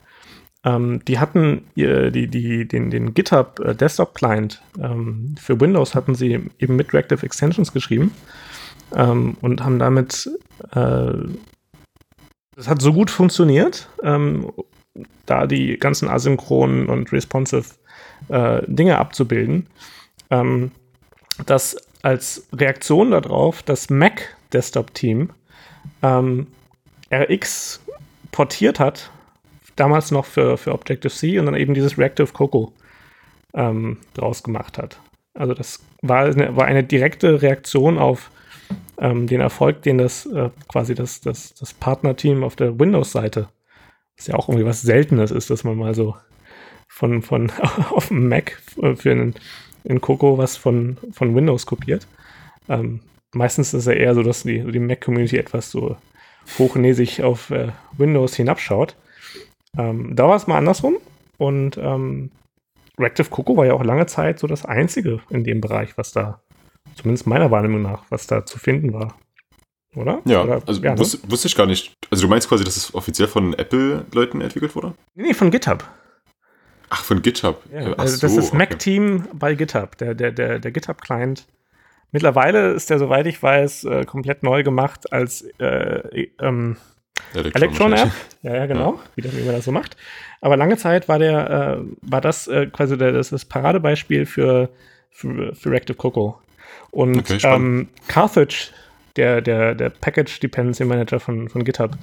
Ähm, 0.65 1.03
die 1.05 1.19
hatten 1.19 1.65
die, 1.75 2.27
die, 2.27 2.67
den, 2.67 2.89
den 2.89 3.13
GitHub 3.13 3.59
äh, 3.59 3.75
Desktop 3.75 4.13
Client 4.13 4.61
ähm, 4.81 5.35
für 5.39 5.59
Windows 5.59 5.93
hatten 5.93 6.15
sie 6.15 6.39
eben 6.57 6.75
mit 6.75 6.93
Reactive 6.93 7.25
Extensions 7.25 7.73
geschrieben 7.73 8.11
ähm, 8.95 9.35
und 9.41 9.63
haben 9.63 9.79
damit, 9.79 10.29
äh, 10.71 11.11
das 12.55 12.67
hat 12.67 12.81
so 12.81 12.93
gut 12.93 13.11
funktioniert, 13.11 13.89
ähm, 14.03 14.51
da 15.25 15.47
die 15.47 15.77
ganzen 15.77 16.07
asynchronen 16.07 16.87
und 16.87 17.11
responsive 17.11 17.75
äh, 18.29 18.61
Dinge 18.67 18.99
abzubilden, 18.99 19.67
ähm, 20.29 20.71
dass 21.45 21.75
als 22.03 22.47
Reaktion 22.53 23.11
darauf 23.11 23.63
das 23.63 23.89
Mac 23.89 24.35
Desktop 24.51 24.93
Team 24.93 25.31
ähm, 26.01 26.47
RX 27.11 27.81
portiert 28.31 28.79
hat 28.79 29.11
damals 29.75 30.11
noch 30.11 30.25
für, 30.25 30.57
für 30.57 30.73
Objective-C 30.73 31.39
und 31.39 31.45
dann 31.45 31.55
eben 31.55 31.73
dieses 31.73 31.97
Reactive 31.97 32.27
Coco 32.27 32.73
ähm, 33.53 33.97
draus 34.13 34.43
gemacht 34.43 34.77
hat. 34.77 34.99
Also 35.33 35.53
das 35.53 35.79
war 36.01 36.25
eine, 36.25 36.55
war 36.55 36.65
eine 36.65 36.83
direkte 36.83 37.41
Reaktion 37.41 37.97
auf 37.97 38.29
ähm, 38.99 39.27
den 39.27 39.41
Erfolg, 39.41 39.81
den 39.81 39.97
das 39.97 40.25
äh, 40.27 40.49
quasi 40.67 40.95
das, 40.95 41.21
das, 41.21 41.53
das 41.55 41.73
Partnerteam 41.73 42.43
auf 42.43 42.55
der 42.55 42.79
Windows-Seite, 42.79 43.49
was 44.17 44.27
ja 44.27 44.35
auch 44.35 44.49
irgendwie 44.49 44.65
was 44.65 44.81
Seltenes 44.81 45.31
ist, 45.31 45.49
dass 45.49 45.63
man 45.63 45.77
mal 45.77 45.95
so 45.95 46.15
von, 46.87 47.21
von 47.21 47.51
auf 47.89 48.09
dem 48.09 48.27
Mac 48.27 48.61
für 48.95 49.11
einen, 49.11 49.35
in 49.83 50.01
Coco 50.01 50.37
was 50.37 50.55
von, 50.55 50.97
von 51.11 51.35
Windows 51.35 51.65
kopiert. 51.65 52.07
Ähm, 52.69 53.01
meistens 53.33 53.73
ist 53.73 53.81
es 53.81 53.85
ja 53.85 53.93
eher 53.93 54.15
so, 54.15 54.23
dass 54.23 54.43
die, 54.43 54.59
die 54.71 54.79
Mac-Community 54.79 55.37
etwas 55.37 55.71
so 55.71 55.97
hochnäsig 56.57 57.23
auf 57.23 57.49
äh, 57.49 57.69
Windows 57.97 58.35
hinabschaut. 58.35 58.95
Ähm, 59.77 60.15
da 60.15 60.27
war 60.27 60.35
es 60.35 60.47
mal 60.47 60.57
andersrum. 60.57 60.97
Und 61.37 61.77
ähm, 61.77 62.31
Reactive 62.99 63.29
Coco 63.29 63.57
war 63.57 63.65
ja 63.65 63.73
auch 63.73 63.83
lange 63.83 64.05
Zeit 64.05 64.39
so 64.39 64.47
das 64.47 64.65
einzige 64.65 65.19
in 65.29 65.43
dem 65.43 65.61
Bereich, 65.61 65.97
was 65.97 66.11
da, 66.11 66.41
zumindest 66.95 67.27
meiner 67.27 67.49
Wahrnehmung 67.51 67.81
nach, 67.81 68.03
was 68.09 68.27
da 68.27 68.45
zu 68.45 68.59
finden 68.59 68.93
war. 68.93 69.15
Oder? 69.95 70.21
Ja, 70.25 70.43
Oder, 70.43 70.61
also 70.65 70.81
ja, 70.81 70.93
ne? 70.93 70.99
wusste, 70.99 71.19
wusste, 71.29 71.47
ich 71.47 71.55
gar 71.55 71.65
nicht. 71.65 71.93
Also 72.09 72.23
du 72.23 72.29
meinst 72.29 72.49
quasi, 72.49 72.63
dass 72.63 72.77
es 72.77 72.93
offiziell 72.95 73.27
von 73.27 73.53
Apple-Leuten 73.53 74.41
entwickelt 74.41 74.75
wurde? 74.75 74.93
Nee, 75.15 75.23
nee, 75.27 75.33
von 75.33 75.51
GitHub. 75.51 75.87
Ach, 76.89 77.03
von 77.03 77.21
GitHub. 77.21 77.61
Ja, 77.71 77.93
also 77.93 78.15
so, 78.15 78.21
das 78.21 78.31
ist 78.31 78.37
das 78.37 78.53
Mac-Team 78.53 79.27
bei 79.33 79.55
GitHub, 79.55 79.97
der, 79.97 80.13
der, 80.13 80.31
der, 80.31 80.59
der 80.59 80.71
GitHub-Client. 80.71 81.45
Mittlerweile 82.11 82.71
ist 82.73 82.89
der, 82.89 82.99
soweit 82.99 83.25
ich 83.25 83.41
weiß, 83.41 83.85
äh, 83.85 84.05
komplett 84.05 84.43
neu 84.43 84.63
gemacht 84.63 85.11
als 85.11 85.41
äh, 85.59 86.27
ähm, 86.39 86.77
Electron 87.33 87.93
App. 87.93 88.11
Ja, 88.41 88.55
ja, 88.55 88.65
genau, 88.65 88.93
ja. 88.93 88.99
Wie, 89.15 89.23
wie 89.37 89.43
man 89.43 89.55
das 89.55 89.65
so 89.65 89.71
macht. 89.71 89.97
Aber 90.41 90.57
lange 90.57 90.77
Zeit 90.77 91.07
war 91.07 91.19
der, 91.19 91.79
äh, 91.79 91.85
war 92.01 92.21
das 92.21 92.47
äh, 92.47 92.67
quasi 92.67 92.97
der, 92.97 93.11
das, 93.11 93.29
das 93.29 93.45
Paradebeispiel 93.45 94.25
für, 94.25 94.69
für, 95.09 95.55
für 95.55 95.71
Reactive 95.71 95.97
Coco. 95.97 96.39
Und 96.91 97.17
okay, 97.17 97.39
ähm, 97.43 97.89
Carthage, 98.07 98.71
der, 99.15 99.41
der, 99.41 99.75
der 99.75 99.89
Package 99.89 100.39
Dependency 100.39 100.85
Manager 100.85 101.19
von, 101.19 101.49
von 101.49 101.63
GitHub, 101.63 101.97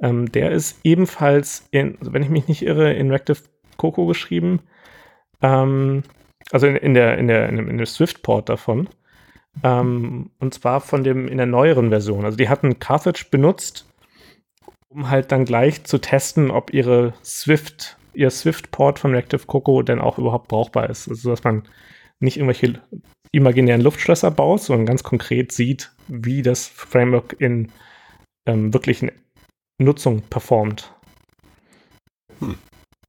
ähm, 0.00 0.30
der 0.32 0.50
ist 0.50 0.80
ebenfalls, 0.84 1.66
in, 1.70 1.96
also 2.00 2.12
wenn 2.12 2.22
ich 2.22 2.28
mich 2.28 2.48
nicht 2.48 2.62
irre, 2.62 2.92
in 2.92 3.10
Reactive 3.10 3.38
Coco 3.76 4.06
geschrieben. 4.06 4.60
Ähm, 5.42 6.02
also 6.50 6.66
in, 6.66 6.76
in, 6.76 6.94
der, 6.94 7.18
in, 7.18 7.28
der, 7.28 7.48
in, 7.48 7.56
dem, 7.56 7.76
dem 7.76 7.86
Swift-Port 7.86 8.48
davon. 8.48 8.88
Ähm, 9.62 10.30
und 10.38 10.54
zwar 10.54 10.80
von 10.80 11.04
dem 11.04 11.28
in 11.28 11.36
der 11.36 11.46
neueren 11.46 11.90
Version. 11.90 12.24
Also 12.24 12.36
die 12.36 12.48
hatten 12.48 12.78
Carthage 12.78 13.26
benutzt, 13.30 13.86
um 14.94 15.10
halt 15.10 15.32
dann 15.32 15.44
gleich 15.44 15.84
zu 15.84 15.98
testen, 15.98 16.50
ob 16.50 16.72
ihre 16.72 17.14
Swift, 17.24 17.96
ihr 18.14 18.30
Swift-Port 18.30 18.98
von 18.98 19.12
Reactive 19.12 19.46
Coco 19.46 19.82
denn 19.82 20.00
auch 20.00 20.18
überhaupt 20.18 20.48
brauchbar 20.48 20.90
ist. 20.90 21.08
Also 21.08 21.30
dass 21.30 21.44
man 21.44 21.62
nicht 22.20 22.36
irgendwelche 22.36 22.80
imaginären 23.32 23.80
Luftschlösser 23.80 24.30
baut, 24.30 24.60
sondern 24.62 24.86
ganz 24.86 25.02
konkret 25.02 25.52
sieht, 25.52 25.92
wie 26.08 26.42
das 26.42 26.66
Framework 26.66 27.36
in 27.38 27.72
ähm, 28.46 28.72
wirklichen 28.74 29.10
Nutzung 29.78 30.22
performt. 30.22 30.92
Hm. 32.40 32.56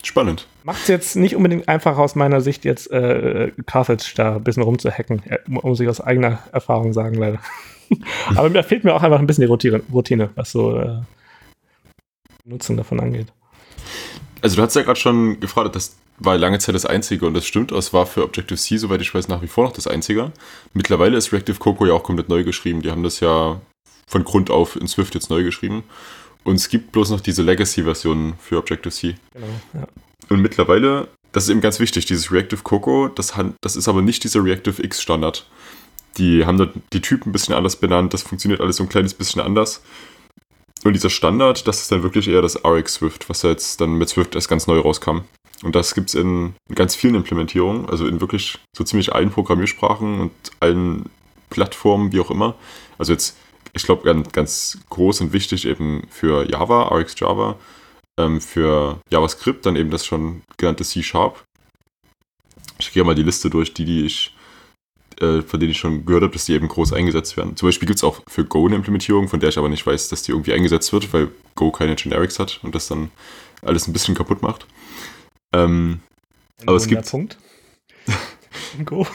Spannend. 0.01 0.47
Macht 0.63 0.81
es 0.81 0.87
jetzt 0.89 1.15
nicht 1.15 1.35
unbedingt 1.35 1.69
einfach 1.69 1.97
aus 1.97 2.15
meiner 2.15 2.41
Sicht, 2.41 2.65
jetzt 2.65 2.91
äh, 2.91 3.51
Carthage 3.65 4.13
da 4.15 4.35
ein 4.35 4.43
bisschen 4.43 4.63
rumzuhacken, 4.63 5.21
muss 5.47 5.79
ich 5.79 5.87
aus 5.87 6.01
eigener 6.01 6.39
Erfahrung 6.51 6.91
sagen, 6.91 7.15
leider. 7.15 7.39
Aber 8.35 8.49
da 8.49 8.63
fehlt 8.63 8.83
mir 8.83 8.93
auch 8.93 9.03
einfach 9.03 9.19
ein 9.19 9.27
bisschen 9.27 9.43
die 9.43 9.47
Routine, 9.47 9.81
Routine 9.93 10.29
was 10.35 10.51
so 10.51 10.77
äh, 10.77 10.99
Nutzen 12.45 12.77
davon 12.77 12.99
angeht. 12.99 13.27
Also 14.41 14.57
du 14.57 14.61
hast 14.61 14.75
ja 14.75 14.83
gerade 14.83 14.99
schon 14.99 15.39
gefragt, 15.39 15.75
das 15.75 15.95
war 16.19 16.37
lange 16.37 16.59
Zeit 16.59 16.75
das 16.75 16.85
Einzige 16.85 17.25
und 17.25 17.33
das 17.33 17.45
stimmt, 17.45 17.71
es 17.71 17.93
war 17.93 18.05
für 18.05 18.23
Objective-C, 18.23 18.77
soweit 18.77 19.01
ich 19.01 19.13
weiß, 19.13 19.27
nach 19.29 19.41
wie 19.41 19.47
vor 19.47 19.63
noch 19.65 19.73
das 19.73 19.87
Einzige. 19.87 20.31
Mittlerweile 20.73 21.17
ist 21.17 21.31
Reactive 21.31 21.57
Coco 21.57 21.85
ja 21.85 21.93
auch 21.93 22.03
komplett 22.03 22.29
neu 22.29 22.43
geschrieben. 22.43 22.81
Die 22.81 22.91
haben 22.91 23.03
das 23.03 23.19
ja 23.19 23.61
von 24.07 24.23
Grund 24.23 24.51
auf 24.51 24.75
in 24.75 24.87
Swift 24.87 25.15
jetzt 25.15 25.29
neu 25.29 25.43
geschrieben. 25.43 25.83
Und 26.43 26.55
es 26.55 26.67
gibt 26.67 26.91
bloß 26.91 27.09
noch 27.09 27.21
diese 27.21 27.41
Legacy-Version 27.41 28.33
für 28.37 28.57
Objective-C. 28.57 29.15
Genau, 29.33 29.47
ja. 29.73 29.87
Und 30.29 30.41
mittlerweile, 30.41 31.07
das 31.31 31.45
ist 31.45 31.49
eben 31.49 31.61
ganz 31.61 31.79
wichtig, 31.79 32.05
dieses 32.05 32.31
Reactive 32.31 32.61
Coco, 32.63 33.07
das, 33.07 33.33
das 33.61 33.75
ist 33.75 33.87
aber 33.87 34.01
nicht 34.01 34.23
dieser 34.23 34.43
Reactive 34.43 34.83
X-Standard. 34.83 35.47
Die 36.17 36.45
haben 36.45 36.57
da 36.57 36.67
die 36.91 37.01
Typen 37.01 37.29
ein 37.29 37.31
bisschen 37.31 37.55
anders 37.55 37.77
benannt, 37.77 38.13
das 38.13 38.23
funktioniert 38.23 38.61
alles 38.61 38.75
so 38.75 38.83
ein 38.83 38.89
kleines 38.89 39.13
bisschen 39.13 39.41
anders. 39.41 39.81
Und 40.83 40.93
dieser 40.93 41.09
Standard, 41.09 41.67
das 41.67 41.81
ist 41.81 41.91
dann 41.91 42.03
wirklich 42.03 42.27
eher 42.27 42.41
das 42.41 42.63
RX 42.65 42.95
Swift, 42.95 43.29
was 43.29 43.41
ja 43.43 43.51
jetzt 43.51 43.79
dann 43.79 43.95
mit 43.95 44.09
Swift 44.09 44.35
erst 44.35 44.49
ganz 44.49 44.67
neu 44.67 44.79
rauskam. 44.79 45.19
Und 45.63 45.75
das 45.75 45.95
gibt 45.95 46.09
es 46.09 46.15
in 46.15 46.55
ganz 46.75 46.93
vielen 46.95 47.15
Implementierungen, 47.15 47.89
also 47.89 48.05
in 48.05 48.19
wirklich 48.19 48.57
so 48.75 48.83
ziemlich 48.83 49.13
allen 49.13 49.29
Programmiersprachen 49.29 50.19
und 50.19 50.31
allen 50.59 51.09
Plattformen, 51.49 52.11
wie 52.11 52.19
auch 52.19 52.31
immer. 52.31 52.55
Also 52.97 53.13
jetzt 53.13 53.37
ich 53.73 53.83
glaube, 53.83 54.03
ganz, 54.03 54.31
ganz 54.31 54.77
groß 54.89 55.21
und 55.21 55.33
wichtig 55.33 55.65
eben 55.65 56.03
für 56.09 56.49
Java, 56.49 56.95
RX 56.95 57.19
Java, 57.19 57.57
ähm, 58.19 58.39
für 58.39 59.01
JavaScript 59.09 59.65
dann 59.65 59.75
eben 59.75 59.89
das 59.89 60.05
schon 60.05 60.43
genannte 60.57 60.83
C-Sharp. 60.83 61.43
Ich 62.77 62.91
gehe 62.91 63.03
mal 63.03 63.15
die 63.15 63.23
Liste 63.23 63.49
durch, 63.49 63.73
die, 63.73 63.85
die 63.85 64.05
ich, 64.05 64.35
äh, 65.23 65.41
von 65.41 65.59
denen 65.59 65.71
ich 65.71 65.77
schon 65.77 66.05
gehört 66.05 66.23
habe, 66.23 66.33
dass 66.33 66.45
die 66.45 66.53
eben 66.53 66.67
groß 66.67 66.93
eingesetzt 66.93 67.37
werden. 67.37 67.55
Zum 67.55 67.67
Beispiel 67.67 67.87
gibt 67.87 67.97
es 67.97 68.03
auch 68.03 68.21
für 68.27 68.43
Go 68.43 68.65
eine 68.65 68.75
Implementierung, 68.75 69.29
von 69.29 69.39
der 69.39 69.49
ich 69.49 69.57
aber 69.57 69.69
nicht 69.69 69.85
weiß, 69.85 70.09
dass 70.09 70.23
die 70.23 70.31
irgendwie 70.31 70.53
eingesetzt 70.53 70.91
wird, 70.91 71.13
weil 71.13 71.29
Go 71.55 71.71
keine 71.71 71.95
Generics 71.95 72.39
hat 72.39 72.59
und 72.63 72.75
das 72.75 72.87
dann 72.87 73.11
alles 73.61 73.87
ein 73.87 73.93
bisschen 73.93 74.15
kaputt 74.15 74.41
macht. 74.41 74.65
Ähm, 75.53 75.99
aber 76.65 76.75
es 76.75 76.87
gibt. 76.87 77.09
Punkt. 77.09 77.37
Go. 78.85 79.07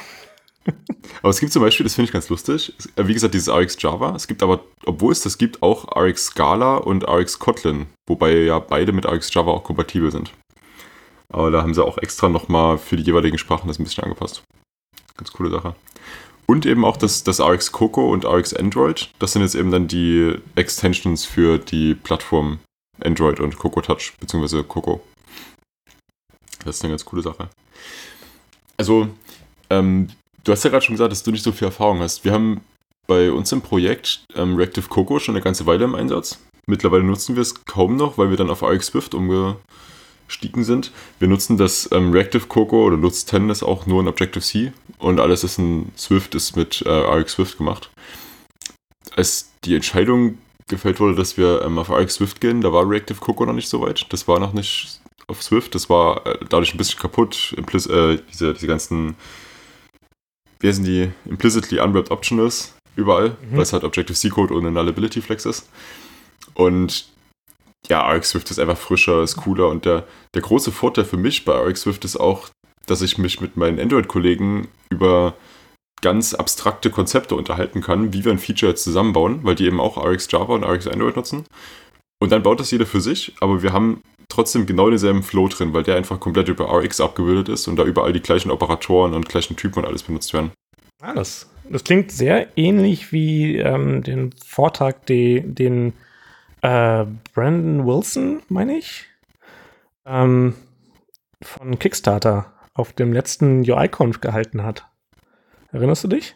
aber 1.23 1.31
es 1.31 1.41
gibt 1.41 1.53
zum 1.53 1.63
Beispiel, 1.63 1.85
das 1.85 1.95
finde 1.95 2.07
ich 2.07 2.13
ganz 2.13 2.29
lustig, 2.29 2.75
äh, 2.97 3.07
wie 3.07 3.15
gesagt, 3.15 3.35
dieses 3.35 3.49
RX 3.49 3.77
Java. 3.81 4.15
Es 4.15 4.27
gibt 4.27 4.43
aber, 4.43 4.65
obwohl 4.87 5.13
es 5.13 5.21
das 5.21 5.37
gibt, 5.37 5.63
auch 5.63 5.97
RX 5.97 6.27
Scala 6.27 6.77
und 6.77 7.07
RX 7.07 7.39
Kotlin, 7.39 7.87
wobei 8.07 8.35
ja 8.35 8.59
beide 8.59 8.93
mit 8.93 9.07
RX 9.07 9.33
Java 9.33 9.51
auch 9.51 9.65
kompatibel 9.65 10.11
sind. 10.11 10.33
Aber 11.31 11.51
da 11.51 11.61
haben 11.63 11.75
sie 11.75 11.85
auch 11.85 11.99
extra 11.99 12.29
nochmal 12.29 12.79
für 12.79 12.97
die 12.97 13.03
jeweiligen 13.03 13.37
Sprachen 13.37 13.69
das 13.69 13.79
ein 13.79 13.85
bisschen 13.85 14.05
angepasst. 14.05 14.43
Ganz 15.19 15.33
coole 15.33 15.51
Sache. 15.51 15.75
Und 16.47 16.65
eben 16.65 16.87
auch 16.87 16.97
das, 16.97 17.25
das 17.25 17.41
RX 17.41 17.73
Coco 17.73 18.11
und 18.11 18.25
RX 18.25 18.55
Android. 18.55 19.11
Das 19.19 19.33
sind 19.33 19.43
jetzt 19.43 19.55
eben 19.55 19.71
dann 19.71 19.87
die 19.87 20.37
Extensions 20.55 21.27
für 21.27 21.59
die 21.59 21.95
Plattform 21.95 22.61
Android 23.05 23.39
und 23.41 23.59
Coco 23.59 23.83
Touch, 23.83 24.15
beziehungsweise 24.19 24.65
Coco. 24.65 25.03
Das 26.65 26.77
ist 26.77 26.85
eine 26.85 26.93
ganz 26.93 27.05
coole 27.05 27.21
Sache. 27.21 27.51
Also, 28.79 29.09
ähm, 29.69 30.09
Du 30.49 30.53
hast 30.53 30.65
ja 30.65 30.71
gerade 30.71 30.83
schon 30.83 30.95
gesagt, 30.95 31.13
dass 31.13 31.23
du 31.23 31.31
nicht 31.31 31.45
so 31.45 31.53
viel 31.53 31.67
Erfahrung 31.67 32.01
hast. 32.01 32.25
Wir 32.25 32.33
haben 32.33 32.63
bei 33.07 33.31
uns 33.31 33.53
im 33.53 33.61
Projekt 33.61 34.25
ähm, 34.35 34.57
Reactive 34.57 34.89
Coco 34.89 35.19
schon 35.19 35.35
eine 35.35 35.45
ganze 35.45 35.67
Weile 35.67 35.85
im 35.85 35.95
Einsatz. 35.95 36.39
Mittlerweile 36.67 37.05
nutzen 37.05 37.35
wir 37.35 37.43
es 37.43 37.67
kaum 37.67 37.97
noch, 37.97 38.17
weil 38.17 38.31
wir 38.31 38.39
dann 38.39 38.49
auf 38.49 38.63
RX 38.63 38.87
Swift 38.87 39.15
umgestiegen 40.29 40.63
sind. 40.63 40.93
Wir 41.19 41.29
nutzen 41.29 41.57
das 41.57 41.89
ähm, 41.91 42.13
Reactive 42.13 42.47
Coco 42.47 42.85
oder 42.85 42.97
Lutz 42.97 43.25
10 43.25 43.49
ist 43.49 43.63
auch 43.63 43.87
nur 43.87 44.03
in 44.03 44.09
Objective-C 44.09 44.73
und 44.99 45.21
alles 45.21 45.43
ist 45.43 45.59
in 45.59 45.91
Swift 45.97 46.35
ist 46.35 46.55
mit 46.55 46.83
äh, 46.83 46.91
RX 46.91 47.33
Swift 47.33 47.57
gemacht. 47.57 47.91
Als 49.17 49.51
die 49.65 49.75
Entscheidung 49.75 50.37
gefällt 50.69 51.01
wurde, 51.01 51.15
dass 51.15 51.39
wir 51.39 51.63
ähm, 51.63 51.79
auf 51.79 51.91
RX 51.91 52.17
Swift 52.17 52.43
gehen, 52.43 52.61
da 52.61 52.73
war 52.73 52.89
Reactive 52.89 53.19
Coco 53.19 53.47
noch 53.47 53.55
nicht 53.55 53.71
so 53.71 53.81
weit. 53.81 54.07
Das 54.11 54.29
war 54.29 54.39
noch 54.39 54.53
nicht 54.53 55.01
auf 55.29 55.43
Swift, 55.43 55.75
das 55.75 55.89
war 55.89 56.27
äh, 56.27 56.39
dadurch 56.49 56.75
ein 56.75 56.79
bisschen 56.79 57.01
kaputt. 57.01 57.55
Implis 57.57 57.87
äh, 57.87 58.19
diese, 58.31 58.53
diese 58.53 58.67
ganzen 58.67 59.17
wie 60.61 60.73
sind 60.73 60.87
die 60.87 61.11
implicitly 61.25 61.81
unwrapped 61.81 62.11
optionals 62.11 62.75
überall, 62.97 63.31
mhm. 63.31 63.57
weil 63.57 63.63
es 63.63 63.73
halt 63.73 63.85
Objective-C-Code 63.85 64.53
ohne 64.53 64.73
Nullability 64.73 65.23
Flex 65.23 65.47
ist. 65.47 65.69
Und 66.55 67.09
ja, 67.89 68.07
RX 68.11 68.31
Swift 68.31 68.51
ist 68.51 68.59
einfach 68.59 68.77
frischer, 68.77 69.23
ist 69.23 69.37
cooler 69.37 69.69
und 69.69 69.85
der, 69.85 70.05
der 70.35 70.43
große 70.43 70.73
Vorteil 70.73 71.05
für 71.05 71.17
mich 71.17 71.45
bei 71.45 71.53
RX 71.53 71.83
Swift 71.83 72.05
ist 72.05 72.17
auch, 72.17 72.49
dass 72.87 73.03
ich 73.03 73.19
mich 73.19 73.41
mit 73.41 73.57
meinen 73.57 73.81
Android-Kollegen 73.81 74.69
über 74.91 75.35
ganz 76.01 76.35
abstrakte 76.35 76.91
Konzepte 76.91 77.35
unterhalten 77.35 77.81
kann, 77.81 78.13
wie 78.13 78.25
wir 78.25 78.33
ein 78.33 78.39
Feature 78.39 78.71
jetzt 78.71 78.85
zusammenbauen, 78.85 79.41
weil 79.43 79.55
die 79.55 79.67
eben 79.67 79.81
auch 79.81 79.97
RX 79.97 80.31
Java 80.31 80.55
und 80.55 80.65
RX 80.65 80.87
Android 80.87 81.17
nutzen. 81.17 81.45
Und 82.21 82.33
dann 82.33 82.43
baut 82.43 82.61
das 82.61 82.71
jeder 82.71 82.87
für 82.87 83.01
sich, 83.01 83.35
aber 83.41 83.63
wir 83.63 83.73
haben 83.73 84.01
trotzdem 84.29 84.67
genau 84.67 84.91
denselben 84.91 85.23
Flow 85.23 85.49
drin, 85.49 85.73
weil 85.73 85.83
der 85.83 85.97
einfach 85.97 86.21
komplett 86.21 86.49
über 86.49 86.73
RX 86.73 87.01
abgebildet 87.01 87.49
ist 87.49 87.69
und 87.69 87.77
da 87.77 87.85
überall 87.85 88.13
die 88.13 88.21
gleichen 88.21 88.51
Operatoren 88.51 89.15
und 89.15 89.29
gleichen 89.29 89.57
Typen 89.57 89.81
und 89.81 89.87
alles 89.87 90.03
benutzt 90.03 90.33
werden. 90.33 90.53
Ah, 91.01 91.15
das, 91.15 91.49
das 91.69 91.85
klingt 91.85 92.11
sehr 92.11 92.57
ähnlich 92.57 93.13
wie 93.13 93.57
ähm, 93.57 94.03
den 94.03 94.33
Vortrag, 94.45 95.07
die, 95.07 95.43
den 95.43 95.93
äh, 96.63 97.05
Brandon 97.35 97.87
Wilson, 97.87 98.43
meine 98.49 98.77
ich, 98.77 99.07
ähm, 100.07 100.55
von 101.43 101.79
Kickstarter 101.79 102.53
auf 102.75 102.93
dem 102.93 103.13
letzten 103.13 103.61
UI-Conf 103.69 104.21
gehalten 104.21 104.63
hat. 104.63 104.87
Erinnerst 105.73 106.05
du 106.05 106.09
dich? 106.09 106.35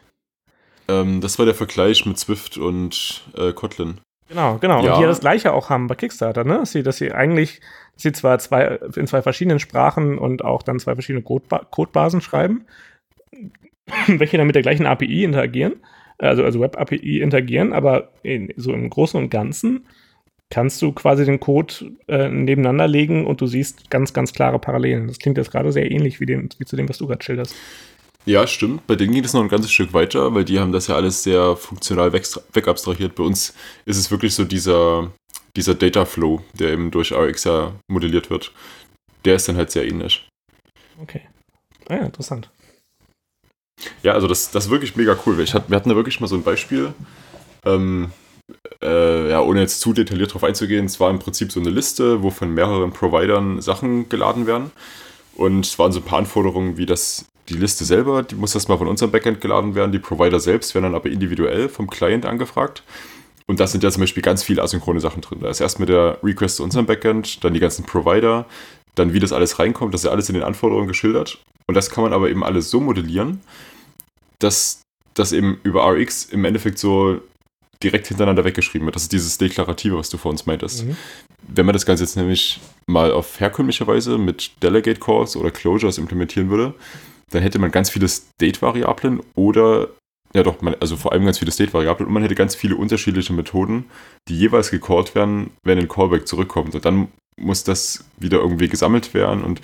Ähm, 0.87 1.21
das 1.21 1.39
war 1.39 1.45
der 1.45 1.55
Vergleich 1.55 2.05
mit 2.05 2.19
Swift 2.19 2.57
und 2.57 3.23
äh, 3.37 3.53
Kotlin. 3.53 3.99
Genau, 4.29 4.57
genau. 4.57 4.83
Ja. 4.83 4.93
Und 4.93 4.97
die 4.97 5.01
ja 5.03 5.07
das 5.07 5.19
gleiche 5.19 5.53
auch 5.53 5.69
haben 5.69 5.87
bei 5.87 5.95
Kickstarter, 5.95 6.43
ne? 6.43 6.59
Dass 6.59 6.71
sie, 6.71 6.83
dass 6.83 6.97
sie 6.97 7.11
eigentlich, 7.11 7.59
dass 7.93 8.03
sie 8.03 8.11
zwar 8.13 8.39
zwei, 8.39 8.79
in 8.95 9.07
zwei 9.07 9.21
verschiedenen 9.21 9.59
Sprachen 9.59 10.17
und 10.17 10.43
auch 10.43 10.63
dann 10.63 10.79
zwei 10.79 10.93
verschiedene 10.93 11.23
Codeba 11.23 11.65
Codebasen 11.69 12.21
schreiben, 12.21 12.65
welche 14.07 14.37
dann 14.37 14.47
mit 14.47 14.55
der 14.55 14.61
gleichen 14.61 14.85
API 14.85 15.23
interagieren, 15.23 15.75
also, 16.17 16.43
also 16.43 16.59
Web-API 16.59 17.21
interagieren, 17.21 17.73
aber 17.73 18.11
in, 18.23 18.53
so 18.55 18.73
im 18.73 18.89
Großen 18.89 19.19
und 19.19 19.29
Ganzen 19.29 19.87
kannst 20.53 20.83
du 20.83 20.91
quasi 20.91 21.25
den 21.25 21.39
Code 21.39 21.73
äh, 22.07 22.29
nebeneinander 22.29 22.87
legen 22.87 23.25
und 23.25 23.41
du 23.41 23.47
siehst 23.47 23.89
ganz, 23.89 24.13
ganz 24.13 24.33
klare 24.33 24.59
Parallelen. 24.59 25.07
Das 25.07 25.17
klingt 25.17 25.39
jetzt 25.39 25.49
gerade 25.49 25.71
sehr 25.71 25.89
ähnlich 25.89 26.19
wie, 26.19 26.27
dem, 26.27 26.47
wie 26.59 26.65
zu 26.65 26.75
dem, 26.75 26.87
was 26.87 26.99
du 26.99 27.07
gerade 27.07 27.23
schilderst. 27.23 27.55
Ja, 28.25 28.45
stimmt. 28.45 28.85
Bei 28.85 28.95
denen 28.95 29.13
geht 29.13 29.25
es 29.25 29.33
noch 29.33 29.41
ein 29.41 29.49
ganzes 29.49 29.71
Stück 29.71 29.93
weiter, 29.93 30.35
weil 30.35 30.45
die 30.45 30.59
haben 30.59 30.71
das 30.71 30.85
ja 30.85 30.95
alles 30.95 31.23
sehr 31.23 31.55
funktional 31.55 32.13
wegabstrahiert. 32.13 33.15
Bei 33.15 33.23
uns 33.23 33.55
ist 33.85 33.97
es 33.97 34.11
wirklich 34.11 34.35
so 34.35 34.45
dieser, 34.45 35.11
dieser 35.55 35.73
Data 35.73 36.05
Flow, 36.05 36.43
der 36.53 36.73
eben 36.73 36.91
durch 36.91 37.11
RX 37.11 37.45
ja 37.45 37.73
modelliert 37.87 38.29
wird. 38.29 38.53
Der 39.25 39.37
ist 39.37 39.47
dann 39.47 39.57
halt 39.57 39.71
sehr 39.71 39.87
ähnlich. 39.87 40.29
Okay. 41.01 41.21
Ah 41.89 41.95
ja, 41.95 42.01
interessant. 42.03 42.51
Ja, 44.03 44.13
also 44.13 44.27
das, 44.27 44.51
das 44.51 44.65
ist 44.65 44.71
wirklich 44.71 44.95
mega 44.95 45.17
cool. 45.25 45.39
Ich 45.39 45.55
hat, 45.55 45.67
wir 45.71 45.75
hatten 45.75 45.89
da 45.89 45.95
wirklich 45.95 46.19
mal 46.19 46.27
so 46.27 46.35
ein 46.35 46.43
Beispiel, 46.43 46.93
ähm, 47.65 48.11
äh, 48.81 49.29
ja, 49.29 49.41
ohne 49.41 49.61
jetzt 49.61 49.79
zu 49.79 49.93
detailliert 49.93 50.33
drauf 50.33 50.43
einzugehen, 50.43 50.85
es 50.85 50.99
war 50.99 51.09
im 51.09 51.19
Prinzip 51.19 51.51
so 51.51 51.59
eine 51.59 51.69
Liste, 51.69 52.21
wo 52.21 52.29
von 52.29 52.53
mehreren 52.53 52.91
Providern 52.91 53.61
Sachen 53.61 54.09
geladen 54.09 54.47
werden. 54.47 54.71
Und 55.35 55.65
es 55.65 55.79
waren 55.79 55.91
so 55.91 55.99
ein 55.99 56.05
paar 56.05 56.19
Anforderungen, 56.19 56.77
wie 56.77 56.85
das 56.85 57.25
die 57.49 57.55
Liste 57.55 57.83
selber, 57.83 58.23
die 58.23 58.35
muss 58.35 58.55
erstmal 58.55 58.77
von 58.77 58.87
unserem 58.87 59.11
Backend 59.11 59.41
geladen 59.41 59.75
werden. 59.75 59.91
Die 59.91 59.99
Provider 59.99 60.39
selbst 60.39 60.73
werden 60.75 60.85
dann 60.85 60.95
aber 60.95 61.09
individuell 61.09 61.67
vom 61.67 61.89
Client 61.89 62.25
angefragt. 62.25 62.83
Und 63.47 63.59
da 63.59 63.67
sind 63.67 63.83
ja 63.83 63.91
zum 63.91 64.01
Beispiel 64.01 64.23
ganz 64.23 64.43
viele 64.43 64.61
asynchrone 64.61 65.01
Sachen 65.01 65.21
drin. 65.21 65.39
Da 65.41 65.49
ist 65.49 65.59
erst 65.59 65.79
mit 65.79 65.89
der 65.89 66.19
Request 66.23 66.57
zu 66.57 66.63
unserem 66.63 66.85
Backend, 66.85 67.43
dann 67.43 67.53
die 67.53 67.59
ganzen 67.59 67.85
Provider, 67.85 68.45
dann 68.95 69.11
wie 69.11 69.19
das 69.19 69.33
alles 69.33 69.59
reinkommt, 69.59 69.93
das 69.93 70.01
ist 70.01 70.05
ja 70.05 70.11
alles 70.11 70.29
in 70.29 70.35
den 70.35 70.43
Anforderungen 70.43 70.87
geschildert. 70.87 71.39
Und 71.67 71.75
das 71.75 71.89
kann 71.89 72.03
man 72.03 72.13
aber 72.13 72.29
eben 72.29 72.43
alles 72.43 72.69
so 72.69 72.79
modellieren, 72.79 73.41
dass 74.39 74.83
dass 75.13 75.31
eben 75.31 75.59
über 75.63 75.85
RX 75.85 76.25
im 76.25 76.45
Endeffekt 76.45 76.79
so 76.79 77.21
direkt 77.83 78.07
hintereinander 78.07 78.45
weggeschrieben 78.45 78.85
wird. 78.85 78.95
Das 78.95 79.03
ist 79.03 79.11
dieses 79.11 79.37
Deklarative, 79.37 79.97
was 79.97 80.09
du 80.09 80.17
vor 80.17 80.31
uns 80.31 80.45
meintest. 80.45 80.85
Mhm. 80.85 80.95
Wenn 81.47 81.65
man 81.65 81.73
das 81.73 81.85
Ganze 81.85 82.03
jetzt 82.03 82.15
nämlich 82.15 82.59
mal 82.87 83.11
auf 83.11 83.39
herkömmliche 83.39 83.85
Weise 83.85 84.17
mit 84.17 84.51
Delegate 84.63 84.99
Calls 84.99 85.35
oder 85.35 85.51
Closures 85.51 85.97
implementieren 85.97 86.49
würde, 86.49 86.73
dann 87.31 87.43
hätte 87.43 87.59
man 87.59 87.71
ganz 87.71 87.89
viele 87.89 88.07
State-Variablen 88.07 89.21
oder, 89.35 89.89
ja 90.33 90.43
doch, 90.43 90.61
man, 90.61 90.75
also 90.79 90.95
vor 90.95 91.11
allem 91.11 91.25
ganz 91.25 91.39
viele 91.39 91.51
State-Variablen 91.51 92.07
und 92.07 92.13
man 92.13 92.23
hätte 92.23 92.35
ganz 92.35 92.55
viele 92.55 92.75
unterschiedliche 92.75 93.33
Methoden, 93.33 93.85
die 94.27 94.37
jeweils 94.37 94.71
gecallt 94.71 95.15
werden, 95.15 95.51
wenn 95.63 95.77
ein 95.77 95.87
Callback 95.87 96.27
zurückkommt. 96.27 96.75
Und 96.75 96.85
dann 96.85 97.07
muss 97.35 97.63
das 97.63 98.05
wieder 98.17 98.39
irgendwie 98.39 98.67
gesammelt 98.67 99.13
werden 99.13 99.43
und 99.43 99.61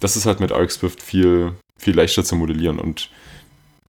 das 0.00 0.16
ist 0.16 0.26
halt 0.26 0.40
mit 0.40 0.52
RxSwift 0.52 1.00
viel, 1.00 1.52
viel 1.78 1.94
leichter 1.94 2.24
zu 2.24 2.36
modellieren 2.36 2.78
und 2.78 3.08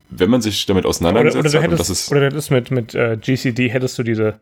wenn 0.09 0.29
man 0.29 0.41
sich 0.41 0.65
damit 0.65 0.85
auseinandersetzt, 0.85 1.37
oder, 1.37 1.49
oder, 1.49 1.61
hättest, 1.61 1.79
das 1.79 1.89
ist 1.89 2.11
oder 2.11 2.21
du 2.21 2.25
hättest 2.27 2.51
mit, 2.51 2.71
mit 2.71 2.95
äh, 2.95 3.17
GCD 3.17 3.69
hättest 3.69 3.97
du 3.97 4.03
diese, 4.03 4.39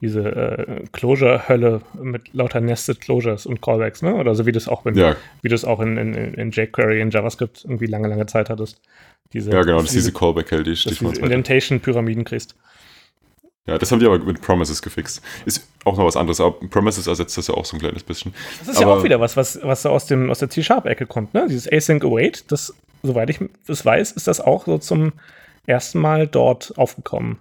diese 0.00 0.80
uh, 0.82 0.86
Closure-Hölle 0.92 1.80
mit 2.00 2.32
lauter 2.32 2.60
Nested 2.60 3.00
Closures 3.00 3.46
und 3.46 3.60
Callbacks, 3.60 4.02
ne? 4.02 4.14
Oder 4.14 4.34
so 4.34 4.46
wie 4.46 4.52
das 4.52 4.68
auch, 4.68 4.86
in, 4.86 4.94
ja. 4.94 5.16
wie 5.42 5.48
das 5.48 5.64
auch 5.64 5.80
in, 5.80 5.96
in, 5.96 6.14
in 6.14 6.50
jQuery, 6.50 7.00
in 7.00 7.10
JavaScript 7.10 7.64
irgendwie 7.64 7.86
lange, 7.86 8.08
lange 8.08 8.26
Zeit 8.26 8.48
hattest. 8.48 8.80
Diese, 9.32 9.50
ja, 9.50 9.62
genau, 9.62 9.80
dass 9.80 9.90
diese, 9.90 10.10
diese 10.10 10.12
Callback-Hell, 10.12 10.62
die 10.62 10.76
Stichwort. 10.76 11.18
Indentation-Pyramiden 11.18 12.24
kriegst. 12.24 12.54
Ja, 13.66 13.76
das 13.76 13.92
haben 13.92 13.98
die 13.98 14.06
aber 14.06 14.18
mit 14.18 14.40
Promises 14.40 14.80
gefixt. 14.80 15.20
Ist 15.44 15.68
auch 15.84 15.98
noch 15.98 16.06
was 16.06 16.16
anderes, 16.16 16.40
aber 16.40 16.58
Promises 16.68 17.06
ersetzt 17.06 17.36
das 17.36 17.48
ja 17.48 17.54
auch 17.54 17.66
so 17.66 17.76
ein 17.76 17.80
kleines 17.80 18.02
bisschen. 18.02 18.32
Das 18.60 18.68
ist 18.68 18.76
aber, 18.78 18.92
ja 18.92 18.96
auch 18.98 19.04
wieder 19.04 19.20
was, 19.20 19.36
was, 19.36 19.58
was 19.62 19.82
so 19.82 19.90
aus, 19.90 20.06
dem, 20.06 20.30
aus 20.30 20.38
der 20.38 20.48
C-Sharp-Ecke 20.48 21.04
kommt, 21.04 21.34
ne? 21.34 21.46
Dieses 21.48 21.70
Async 21.70 22.02
Await, 22.02 22.50
das 22.50 22.72
soweit 23.02 23.30
ich 23.30 23.40
es 23.66 23.84
weiß, 23.84 24.12
ist 24.12 24.26
das 24.26 24.40
auch 24.40 24.66
so 24.66 24.78
zum 24.78 25.12
ersten 25.66 25.98
Mal 25.98 26.26
dort 26.26 26.76
aufgekommen. 26.76 27.38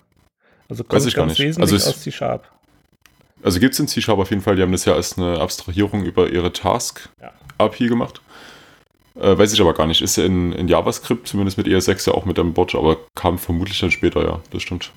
Also 0.69 0.83
kommt 0.83 1.01
weiß 1.01 1.05
ich 1.07 1.15
ganz 1.15 1.15
gar 1.15 1.25
nicht. 1.27 1.39
wesentlich 1.39 1.73
also 1.73 1.89
aus 1.89 2.01
C-Sharp. 2.01 2.51
Also 3.43 3.59
gibt 3.59 3.73
es 3.73 3.79
in 3.79 3.87
C-Sharp 3.87 4.19
auf 4.19 4.29
jeden 4.29 4.41
Fall, 4.41 4.55
die 4.55 4.61
haben 4.61 4.71
das 4.71 4.85
ja 4.85 4.93
als 4.93 5.17
eine 5.17 5.39
Abstrahierung 5.39 6.03
über 6.03 6.29
ihre 6.29 6.51
Task-API 6.51 7.83
ja. 7.83 7.89
gemacht. 7.89 8.21
Äh, 9.15 9.37
weiß 9.37 9.53
ich 9.53 9.61
aber 9.61 9.73
gar 9.73 9.87
nicht. 9.87 10.01
Ist 10.01 10.17
ja 10.17 10.25
in, 10.25 10.51
in, 10.51 10.67
JavaScript, 10.67 11.27
zumindest 11.27 11.57
mit 11.57 11.67
ES6 11.67 12.07
ja 12.07 12.13
auch 12.13 12.25
mit 12.25 12.37
einem 12.37 12.53
Bot, 12.53 12.75
aber 12.75 12.97
kam 13.15 13.37
vermutlich 13.37 13.79
dann 13.79 13.91
später, 13.91 14.23
ja, 14.23 14.39
das 14.51 14.61
stimmt. 14.61 14.91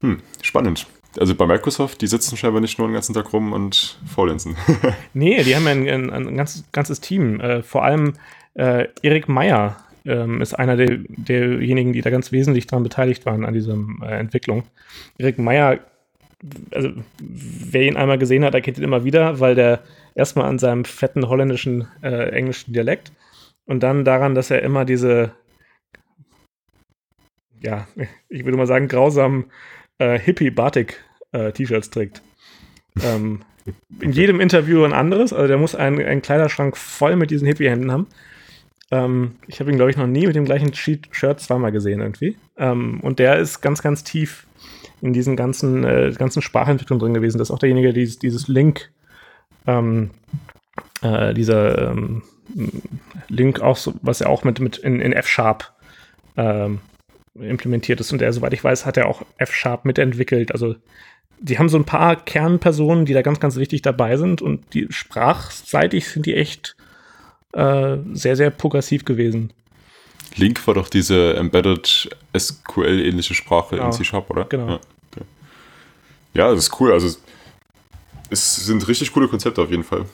Hm, 0.00 0.20
spannend. 0.42 0.86
Also 1.18 1.34
bei 1.34 1.46
Microsoft, 1.46 2.02
die 2.02 2.06
sitzen 2.06 2.36
scheinbar 2.36 2.60
nicht 2.60 2.78
nur 2.78 2.88
den 2.88 2.94
ganzen 2.94 3.14
Tag 3.14 3.32
rum 3.32 3.52
und 3.52 3.98
faulenzen. 4.06 4.56
nee, 5.14 5.42
die 5.42 5.56
haben 5.56 5.64
ja 5.64 5.72
ein, 5.72 5.88
ein, 5.88 6.28
ein 6.28 6.36
ganzes, 6.36 6.64
ganzes 6.72 7.00
Team. 7.00 7.40
Äh, 7.40 7.62
vor 7.62 7.84
allem 7.84 8.14
äh, 8.56 8.88
Erik 9.02 9.28
Meyer 9.28 9.76
ähm, 10.04 10.40
ist 10.40 10.54
einer 10.54 10.76
der, 10.76 10.98
derjenigen, 11.08 11.92
die 11.92 12.00
da 12.00 12.10
ganz 12.10 12.32
wesentlich 12.32 12.66
daran 12.66 12.82
beteiligt 12.82 13.26
waren, 13.26 13.44
an 13.44 13.54
dieser 13.54 13.76
äh, 14.02 14.18
Entwicklung. 14.18 14.64
Erik 15.18 15.38
Meyer, 15.38 15.80
also 16.72 16.90
wer 17.20 17.82
ihn 17.82 17.96
einmal 17.96 18.18
gesehen 18.18 18.44
hat, 18.44 18.54
erkennt 18.54 18.78
ihn 18.78 18.84
immer 18.84 19.04
wieder, 19.04 19.40
weil 19.40 19.54
der 19.54 19.82
erstmal 20.14 20.46
an 20.46 20.58
seinem 20.58 20.84
fetten 20.84 21.28
holländischen, 21.28 21.88
äh, 22.02 22.30
englischen 22.30 22.72
Dialekt 22.72 23.12
und 23.66 23.82
dann 23.82 24.04
daran, 24.04 24.34
dass 24.34 24.50
er 24.50 24.62
immer 24.62 24.84
diese, 24.84 25.32
ja, 27.60 27.86
ich 28.28 28.44
würde 28.44 28.56
mal 28.56 28.66
sagen, 28.66 28.88
grausamen 28.88 29.46
äh, 29.98 30.18
Hippie-Batik-T-Shirts 30.18 31.88
äh, 31.88 31.90
trägt. 31.90 32.22
Ähm, 33.02 33.40
in 34.00 34.12
jedem 34.12 34.40
Interview 34.40 34.84
ein 34.84 34.92
anderes. 34.92 35.32
Also 35.32 35.48
der 35.48 35.58
muss 35.58 35.74
einen, 35.74 36.00
einen 36.00 36.22
Kleiderschrank 36.22 36.76
voll 36.76 37.16
mit 37.16 37.30
diesen 37.30 37.46
Hippie-Händen 37.46 37.90
haben. 37.90 38.06
Ähm, 38.90 39.36
ich 39.46 39.60
habe 39.60 39.70
ihn, 39.70 39.76
glaube 39.76 39.90
ich, 39.90 39.96
noch 39.96 40.06
nie 40.06 40.26
mit 40.26 40.36
dem 40.36 40.44
gleichen 40.44 40.72
Shirt 40.74 41.40
zweimal 41.40 41.72
gesehen 41.72 42.00
irgendwie. 42.00 42.36
Ähm, 42.56 43.00
und 43.00 43.18
der 43.18 43.38
ist 43.38 43.60
ganz, 43.60 43.82
ganz 43.82 44.04
tief 44.04 44.46
in 45.00 45.12
diesen 45.12 45.36
ganzen, 45.36 45.84
äh, 45.84 46.12
ganzen 46.16 46.42
Sprachentwicklungen 46.42 47.00
drin 47.00 47.14
gewesen. 47.14 47.38
Das 47.38 47.48
ist 47.48 47.54
auch 47.54 47.58
derjenige, 47.58 47.88
der 47.88 47.94
dieses, 47.94 48.18
dieses 48.18 48.48
Link, 48.48 48.90
ähm, 49.66 50.10
äh, 51.02 51.34
dieser 51.34 51.90
ähm, 51.90 52.22
Link 53.28 53.60
auch 53.60 53.76
so, 53.76 53.94
was 54.02 54.20
er 54.20 54.30
auch 54.30 54.44
mit, 54.44 54.60
mit 54.60 54.78
in, 54.78 55.00
in 55.00 55.12
F-Sharp 55.12 55.72
ähm, 56.36 56.80
implementiert 57.34 58.00
ist. 58.00 58.12
Und 58.12 58.20
der, 58.20 58.32
soweit 58.32 58.52
ich 58.52 58.62
weiß, 58.62 58.86
hat 58.86 58.96
er 58.96 59.08
auch 59.08 59.22
F-Sharp 59.38 59.84
mitentwickelt. 59.84 60.52
Also 60.52 60.76
die 61.38 61.58
haben 61.58 61.68
so 61.68 61.76
ein 61.76 61.84
paar 61.84 62.16
Kernpersonen, 62.16 63.04
die 63.04 63.12
da 63.12 63.22
ganz, 63.22 63.40
ganz 63.40 63.56
wichtig 63.56 63.82
dabei 63.82 64.16
sind 64.16 64.40
und 64.40 64.72
die 64.72 64.86
sprachseitig 64.90 66.08
sind 66.08 66.24
die 66.24 66.34
echt 66.34 66.76
äh, 67.56 67.98
sehr, 68.12 68.36
sehr 68.36 68.50
progressiv 68.50 69.04
gewesen. 69.04 69.52
Link 70.36 70.66
war 70.66 70.74
doch 70.74 70.88
diese 70.88 71.34
Embedded 71.36 72.10
SQL-ähnliche 72.36 73.34
Sprache 73.34 73.76
genau. 73.76 73.86
in 73.86 73.92
C-Sharp, 73.92 74.28
oder? 74.30 74.44
Genau. 74.44 74.68
Ja, 74.68 74.74
okay. 74.74 75.24
ja, 76.34 76.50
das 76.50 76.64
ist 76.64 76.80
cool. 76.80 76.92
Also 76.92 77.16
es 78.28 78.56
sind 78.56 78.86
richtig 78.86 79.12
coole 79.12 79.28
Konzepte 79.28 79.62
auf 79.62 79.70
jeden 79.70 79.84
Fall. 79.84 80.04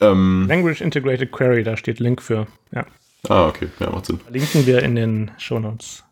Ähm, 0.00 0.46
Language 0.48 0.80
Integrated 0.80 1.32
Query, 1.32 1.64
da 1.64 1.76
steht 1.76 1.98
Link 1.98 2.22
für. 2.22 2.46
Ja. 2.70 2.86
Ah, 3.28 3.48
okay. 3.48 3.68
Ja, 3.80 3.90
macht 3.90 4.06
Sinn. 4.06 4.20
Verlinken 4.20 4.66
wir 4.66 4.82
in 4.82 4.94
den 4.94 5.30
Show 5.38 5.58
Notes. 5.58 6.04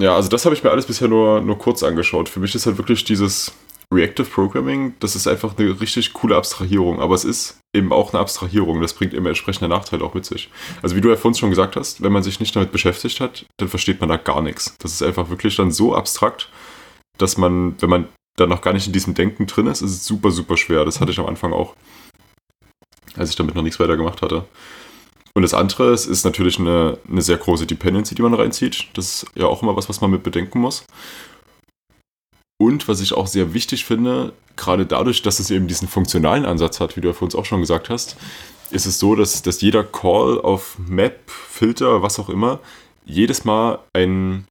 Ja, 0.00 0.16
also 0.16 0.28
das 0.28 0.44
habe 0.44 0.56
ich 0.56 0.64
mir 0.64 0.70
alles 0.70 0.86
bisher 0.86 1.06
nur, 1.06 1.40
nur 1.40 1.56
kurz 1.56 1.84
angeschaut. 1.84 2.28
Für 2.28 2.40
mich 2.40 2.54
ist 2.56 2.66
halt 2.66 2.78
wirklich 2.78 3.04
dieses 3.04 3.52
Reactive 3.92 4.28
Programming, 4.28 4.94
das 5.00 5.14
ist 5.14 5.26
einfach 5.26 5.56
eine 5.56 5.80
richtig 5.80 6.12
coole 6.12 6.36
Abstrahierung, 6.36 7.00
aber 7.00 7.14
es 7.14 7.24
ist 7.24 7.58
eben 7.74 7.92
auch 7.92 8.12
eine 8.12 8.20
Abstrahierung. 8.20 8.80
Das 8.80 8.94
bringt 8.94 9.14
immer 9.14 9.28
entsprechende 9.28 9.68
Nachteile 9.68 10.04
auch 10.04 10.14
mit 10.14 10.24
sich. 10.24 10.50
Also 10.82 10.96
wie 10.96 11.00
du 11.00 11.10
ja 11.10 11.16
vorhin 11.16 11.38
schon 11.38 11.50
gesagt 11.50 11.76
hast, 11.76 12.02
wenn 12.02 12.12
man 12.12 12.22
sich 12.22 12.40
nicht 12.40 12.54
damit 12.56 12.72
beschäftigt 12.72 13.20
hat, 13.20 13.46
dann 13.58 13.68
versteht 13.68 14.00
man 14.00 14.08
da 14.08 14.16
gar 14.16 14.42
nichts. 14.42 14.74
Das 14.78 14.92
ist 14.92 15.02
einfach 15.02 15.30
wirklich 15.30 15.56
dann 15.56 15.70
so 15.70 15.94
abstrakt, 15.94 16.50
dass 17.18 17.36
man, 17.36 17.80
wenn 17.80 17.90
man 17.90 18.08
da 18.36 18.46
noch 18.46 18.62
gar 18.62 18.72
nicht 18.72 18.86
in 18.86 18.92
diesem 18.92 19.14
Denken 19.14 19.46
drin 19.46 19.66
ist, 19.66 19.82
ist 19.82 19.92
es 19.92 20.06
super, 20.06 20.30
super 20.30 20.56
schwer. 20.56 20.84
Das 20.84 21.00
hatte 21.00 21.12
ich 21.12 21.18
am 21.18 21.26
Anfang 21.26 21.52
auch, 21.52 21.74
als 23.16 23.30
ich 23.30 23.36
damit 23.36 23.54
noch 23.54 23.62
nichts 23.62 23.78
weiter 23.78 23.96
gemacht 23.96 24.22
hatte. 24.22 24.44
Und 25.34 25.42
das 25.42 25.54
andere 25.54 25.92
es 25.92 26.06
ist 26.06 26.24
natürlich 26.24 26.60
eine, 26.60 26.98
eine 27.08 27.22
sehr 27.22 27.36
große 27.36 27.66
Dependency, 27.66 28.14
die 28.14 28.22
man 28.22 28.34
reinzieht. 28.34 28.86
Das 28.94 29.06
ist 29.06 29.26
ja 29.34 29.46
auch 29.46 29.62
immer 29.62 29.76
was, 29.76 29.88
was 29.88 30.00
man 30.00 30.10
mit 30.10 30.22
bedenken 30.22 30.60
muss. 30.60 30.84
Und 32.58 32.88
was 32.88 33.00
ich 33.00 33.12
auch 33.12 33.26
sehr 33.26 33.52
wichtig 33.52 33.84
finde, 33.84 34.32
gerade 34.56 34.86
dadurch, 34.86 35.22
dass 35.22 35.40
es 35.40 35.50
eben 35.50 35.66
diesen 35.66 35.88
funktionalen 35.88 36.44
Ansatz 36.44 36.80
hat, 36.80 36.96
wie 36.96 37.00
du 37.00 37.08
ja 37.08 37.14
für 37.14 37.24
uns 37.24 37.34
auch 37.34 37.44
schon 37.44 37.60
gesagt 37.60 37.90
hast, 37.90 38.16
ist 38.70 38.86
es 38.86 38.98
so, 38.98 39.14
dass, 39.14 39.42
dass 39.42 39.60
jeder 39.60 39.84
Call 39.84 40.40
auf 40.40 40.78
Map, 40.78 41.30
Filter, 41.30 42.02
was 42.02 42.18
auch 42.18 42.28
immer, 42.28 42.60
jedes 43.04 43.44
Mal 43.44 43.78
ein, 43.92 44.46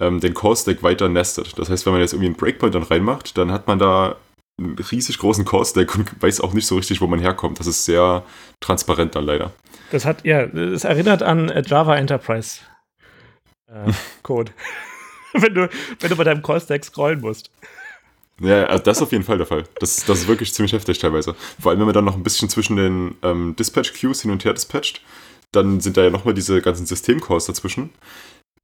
ähm, 0.00 0.20
den 0.20 0.34
Call-Stack 0.34 0.82
weiter 0.82 1.08
nestet. 1.08 1.58
Das 1.58 1.70
heißt, 1.70 1.86
wenn 1.86 1.92
man 1.92 2.02
jetzt 2.02 2.12
irgendwie 2.12 2.26
einen 2.26 2.36
Breakpoint 2.36 2.74
dann 2.74 2.82
reinmacht, 2.82 3.38
dann 3.38 3.52
hat 3.52 3.66
man 3.66 3.78
da 3.78 4.16
einen 4.58 4.76
riesig 4.78 5.18
großen 5.18 5.44
Call-Stack 5.44 5.94
und 5.94 6.22
weiß 6.22 6.40
auch 6.40 6.52
nicht 6.52 6.66
so 6.66 6.76
richtig, 6.76 7.00
wo 7.00 7.06
man 7.06 7.20
herkommt. 7.20 7.58
Das 7.60 7.66
ist 7.66 7.84
sehr 7.84 8.24
transparent 8.60 9.14
dann 9.14 9.24
leider. 9.24 9.52
Das 9.90 10.04
hat, 10.04 10.24
ja, 10.24 10.42
es 10.42 10.84
erinnert 10.84 11.22
an 11.22 11.52
Java 11.66 11.96
Enterprise 11.96 12.60
äh, 13.68 13.92
Code. 14.22 14.52
wenn, 15.42 15.54
du, 15.54 15.68
wenn 16.00 16.10
du 16.10 16.16
bei 16.16 16.24
deinem 16.24 16.42
Call-Stack 16.42 16.84
scrollen 16.84 17.20
musst. 17.20 17.50
Ja, 18.40 18.64
also 18.64 18.82
das 18.82 18.96
ist 18.98 19.02
auf 19.02 19.12
jeden 19.12 19.24
Fall 19.24 19.38
der 19.38 19.46
Fall. 19.46 19.64
Das, 19.78 20.04
das 20.04 20.20
ist 20.20 20.28
wirklich 20.28 20.52
ziemlich 20.52 20.72
heftig 20.72 20.98
teilweise. 20.98 21.34
Vor 21.60 21.70
allem, 21.70 21.80
wenn 21.80 21.86
man 21.86 21.94
dann 21.94 22.04
noch 22.04 22.16
ein 22.16 22.22
bisschen 22.22 22.48
zwischen 22.48 22.76
den 22.76 23.14
ähm, 23.22 23.54
Dispatch-Queues 23.56 24.22
hin 24.22 24.30
und 24.30 24.44
her 24.44 24.52
dispatcht, 24.52 25.00
dann 25.52 25.80
sind 25.80 25.96
da 25.96 26.02
ja 26.02 26.10
nochmal 26.10 26.34
diese 26.34 26.60
ganzen 26.60 26.86
System-Calls 26.86 27.46
dazwischen. 27.46 27.90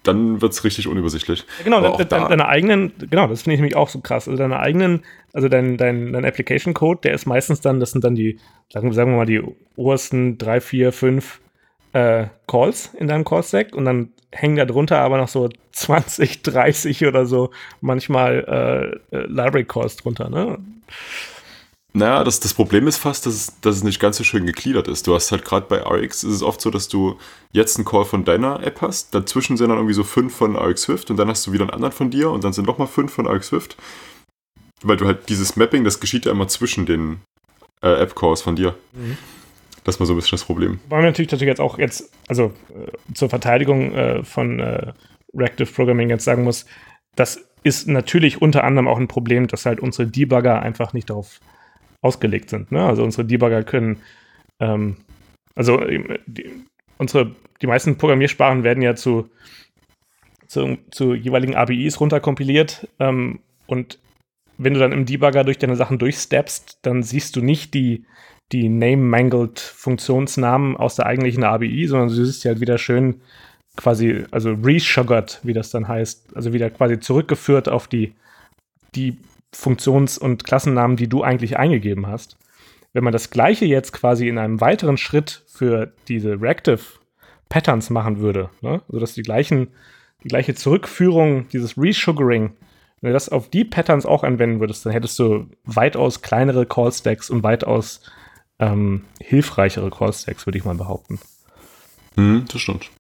Dann 0.02 0.40
wird 0.40 0.52
es 0.52 0.64
richtig 0.64 0.88
unübersichtlich. 0.88 1.44
Ja, 1.58 1.64
genau, 1.64 1.96
de, 1.96 1.98
de, 1.98 2.06
deine 2.06 2.48
eigenen, 2.48 2.92
genau, 3.10 3.26
das 3.26 3.42
finde 3.42 3.54
ich 3.54 3.60
nämlich 3.60 3.76
auch 3.76 3.90
so 3.90 4.00
krass. 4.00 4.26
Also 4.26 4.38
deine 4.38 4.58
eigenen, 4.58 5.04
also 5.32 5.48
dein, 5.48 5.76
dein, 5.76 6.12
dein 6.12 6.24
Application-Code, 6.24 7.00
der 7.04 7.14
ist 7.14 7.26
meistens 7.26 7.60
dann, 7.60 7.80
das 7.80 7.92
sind 7.92 8.02
dann 8.02 8.14
die, 8.14 8.40
sagen, 8.72 8.92
sagen 8.92 9.12
wir 9.12 9.18
mal, 9.18 9.26
die 9.26 9.42
obersten 9.76 10.38
drei, 10.38 10.60
vier, 10.60 10.92
fünf 10.92 11.39
äh, 11.92 12.26
Calls 12.46 12.90
in 12.94 13.08
deinem 13.08 13.24
Call-Stack 13.24 13.74
und 13.74 13.84
dann 13.84 14.12
hängen 14.32 14.56
da 14.56 14.64
drunter 14.64 14.98
aber 14.98 15.18
noch 15.18 15.28
so 15.28 15.48
20, 15.72 16.42
30 16.42 17.06
oder 17.06 17.26
so 17.26 17.50
manchmal 17.80 19.00
äh, 19.12 19.16
äh, 19.16 19.26
Library 19.26 19.64
Calls 19.64 19.96
drunter, 19.96 20.28
ne? 20.28 20.58
Naja, 21.92 22.22
das, 22.22 22.38
das 22.38 22.54
Problem 22.54 22.86
ist 22.86 22.98
fast, 22.98 23.26
dass 23.26 23.34
es, 23.34 23.60
dass 23.62 23.76
es 23.76 23.82
nicht 23.82 23.98
ganz 23.98 24.16
so 24.16 24.22
schön 24.22 24.46
gegliedert 24.46 24.86
ist. 24.86 25.08
Du 25.08 25.14
hast 25.14 25.32
halt 25.32 25.44
gerade 25.44 25.66
bei 25.66 25.78
RX 25.78 26.22
ist 26.22 26.34
es 26.34 26.42
oft 26.42 26.60
so, 26.60 26.70
dass 26.70 26.86
du 26.86 27.18
jetzt 27.52 27.76
einen 27.76 27.84
Call 27.84 28.04
von 28.04 28.24
deiner 28.24 28.62
App 28.62 28.80
hast, 28.80 29.12
dazwischen 29.12 29.56
sind 29.56 29.70
dann 29.70 29.78
irgendwie 29.78 29.94
so 29.94 30.04
fünf 30.04 30.34
von 30.36 30.56
RX 30.56 30.82
Swift 30.82 31.10
und 31.10 31.16
dann 31.16 31.28
hast 31.28 31.46
du 31.46 31.52
wieder 31.52 31.64
einen 31.64 31.72
anderen 31.72 31.92
von 31.92 32.10
dir 32.10 32.30
und 32.30 32.44
dann 32.44 32.52
sind 32.52 32.66
nochmal 32.66 32.86
fünf 32.86 33.12
von 33.12 33.26
RX 33.26 33.48
Swift. 33.48 33.76
Weil 34.82 34.98
du 34.98 35.06
halt 35.06 35.28
dieses 35.28 35.56
Mapping, 35.56 35.82
das 35.82 35.98
geschieht 35.98 36.26
ja 36.26 36.32
immer 36.32 36.46
zwischen 36.46 36.86
den 36.86 37.20
äh, 37.82 38.00
App-Calls 38.00 38.42
von 38.42 38.54
dir. 38.54 38.76
Mhm. 38.92 39.18
Das 39.84 39.98
war 39.98 40.06
so 40.06 40.12
ein 40.12 40.16
bisschen 40.16 40.36
das 40.36 40.44
Problem. 40.44 40.80
Wollen 40.88 41.02
wir 41.02 41.10
natürlich, 41.10 41.30
jetzt 41.30 41.60
auch 41.60 41.78
jetzt, 41.78 42.12
also 42.28 42.52
äh, 42.68 43.14
zur 43.14 43.30
Verteidigung 43.30 43.92
äh, 43.92 44.24
von 44.24 44.60
äh, 44.60 44.92
Reactive 45.34 45.72
Programming 45.72 46.10
jetzt 46.10 46.24
sagen 46.24 46.44
muss, 46.44 46.66
das 47.16 47.48
ist 47.62 47.88
natürlich 47.88 48.40
unter 48.40 48.64
anderem 48.64 48.88
auch 48.88 48.98
ein 48.98 49.08
Problem, 49.08 49.46
dass 49.46 49.66
halt 49.66 49.80
unsere 49.80 50.08
Debugger 50.08 50.62
einfach 50.62 50.92
nicht 50.92 51.10
darauf 51.10 51.40
ausgelegt 52.02 52.50
sind. 52.50 52.72
Ne? 52.72 52.84
Also 52.84 53.02
unsere 53.04 53.26
Debugger 53.26 53.62
können, 53.62 54.00
ähm, 54.58 54.96
also 55.54 55.80
die, 56.26 56.50
unsere, 56.98 57.34
die 57.60 57.66
meisten 57.66 57.96
Programmiersprachen 57.96 58.64
werden 58.64 58.82
ja 58.82 58.94
zu 58.94 59.28
zu, 60.50 60.78
zu 60.90 61.14
jeweiligen 61.14 61.54
ABIs 61.54 62.00
runterkompiliert. 62.00 62.88
Ähm, 62.98 63.38
und 63.68 64.00
wenn 64.58 64.74
du 64.74 64.80
dann 64.80 64.92
im 64.92 65.06
Debugger 65.06 65.44
durch 65.44 65.58
deine 65.58 65.76
Sachen 65.76 65.98
durchsteppst, 65.98 66.80
dann 66.82 67.04
siehst 67.04 67.36
du 67.36 67.40
nicht 67.40 67.72
die, 67.72 68.04
die 68.52 68.68
Name-Mangled 68.68 69.60
Funktionsnamen 69.60 70.76
aus 70.76 70.96
der 70.96 71.06
eigentlichen 71.06 71.44
ABI, 71.44 71.86
sondern 71.86 72.08
du 72.08 72.14
siehst 72.24 72.44
halt 72.44 72.60
wieder 72.60 72.78
schön 72.78 73.20
quasi, 73.76 74.24
also 74.30 74.52
resugared, 74.52 75.40
wie 75.42 75.52
das 75.52 75.70
dann 75.70 75.88
heißt, 75.88 76.36
also 76.36 76.52
wieder 76.52 76.70
quasi 76.70 76.98
zurückgeführt 76.98 77.68
auf 77.68 77.86
die, 77.86 78.14
die 78.94 79.18
Funktions- 79.52 80.18
und 80.18 80.44
Klassennamen, 80.44 80.96
die 80.96 81.08
du 81.08 81.22
eigentlich 81.22 81.58
eingegeben 81.58 82.06
hast. 82.06 82.36
Wenn 82.92 83.04
man 83.04 83.12
das 83.12 83.30
gleiche 83.30 83.66
jetzt 83.66 83.92
quasi 83.92 84.28
in 84.28 84.38
einem 84.38 84.60
weiteren 84.60 84.96
Schritt 84.96 85.44
für 85.46 85.92
diese 86.08 86.40
Reactive 86.40 86.80
Patterns 87.48 87.90
machen 87.90 88.18
würde, 88.18 88.50
ne? 88.62 88.82
also 88.92 89.06
die 89.14 89.22
gleichen, 89.22 89.68
die 90.24 90.28
gleiche 90.28 90.54
Zurückführung, 90.54 91.48
dieses 91.48 91.78
Resugaring, 91.78 92.52
wenn 93.00 93.10
du 93.10 93.14
das 93.14 93.28
auf 93.28 93.48
die 93.48 93.64
Patterns 93.64 94.06
auch 94.06 94.24
anwenden 94.24 94.60
würdest, 94.60 94.84
dann 94.84 94.92
hättest 94.92 95.18
du 95.18 95.46
weitaus 95.64 96.20
kleinere 96.20 96.66
Callstacks 96.66 97.30
und 97.30 97.42
weitaus 97.42 98.02
ähm, 98.60 99.04
hilfreichere 99.20 99.90
Callstacks, 99.90 100.46
würde 100.46 100.58
ich 100.58 100.64
mal 100.64 100.76
behaupten. 100.76 101.18
Hm, 102.16 102.44
das 102.50 102.60
stimmt. 102.60 102.90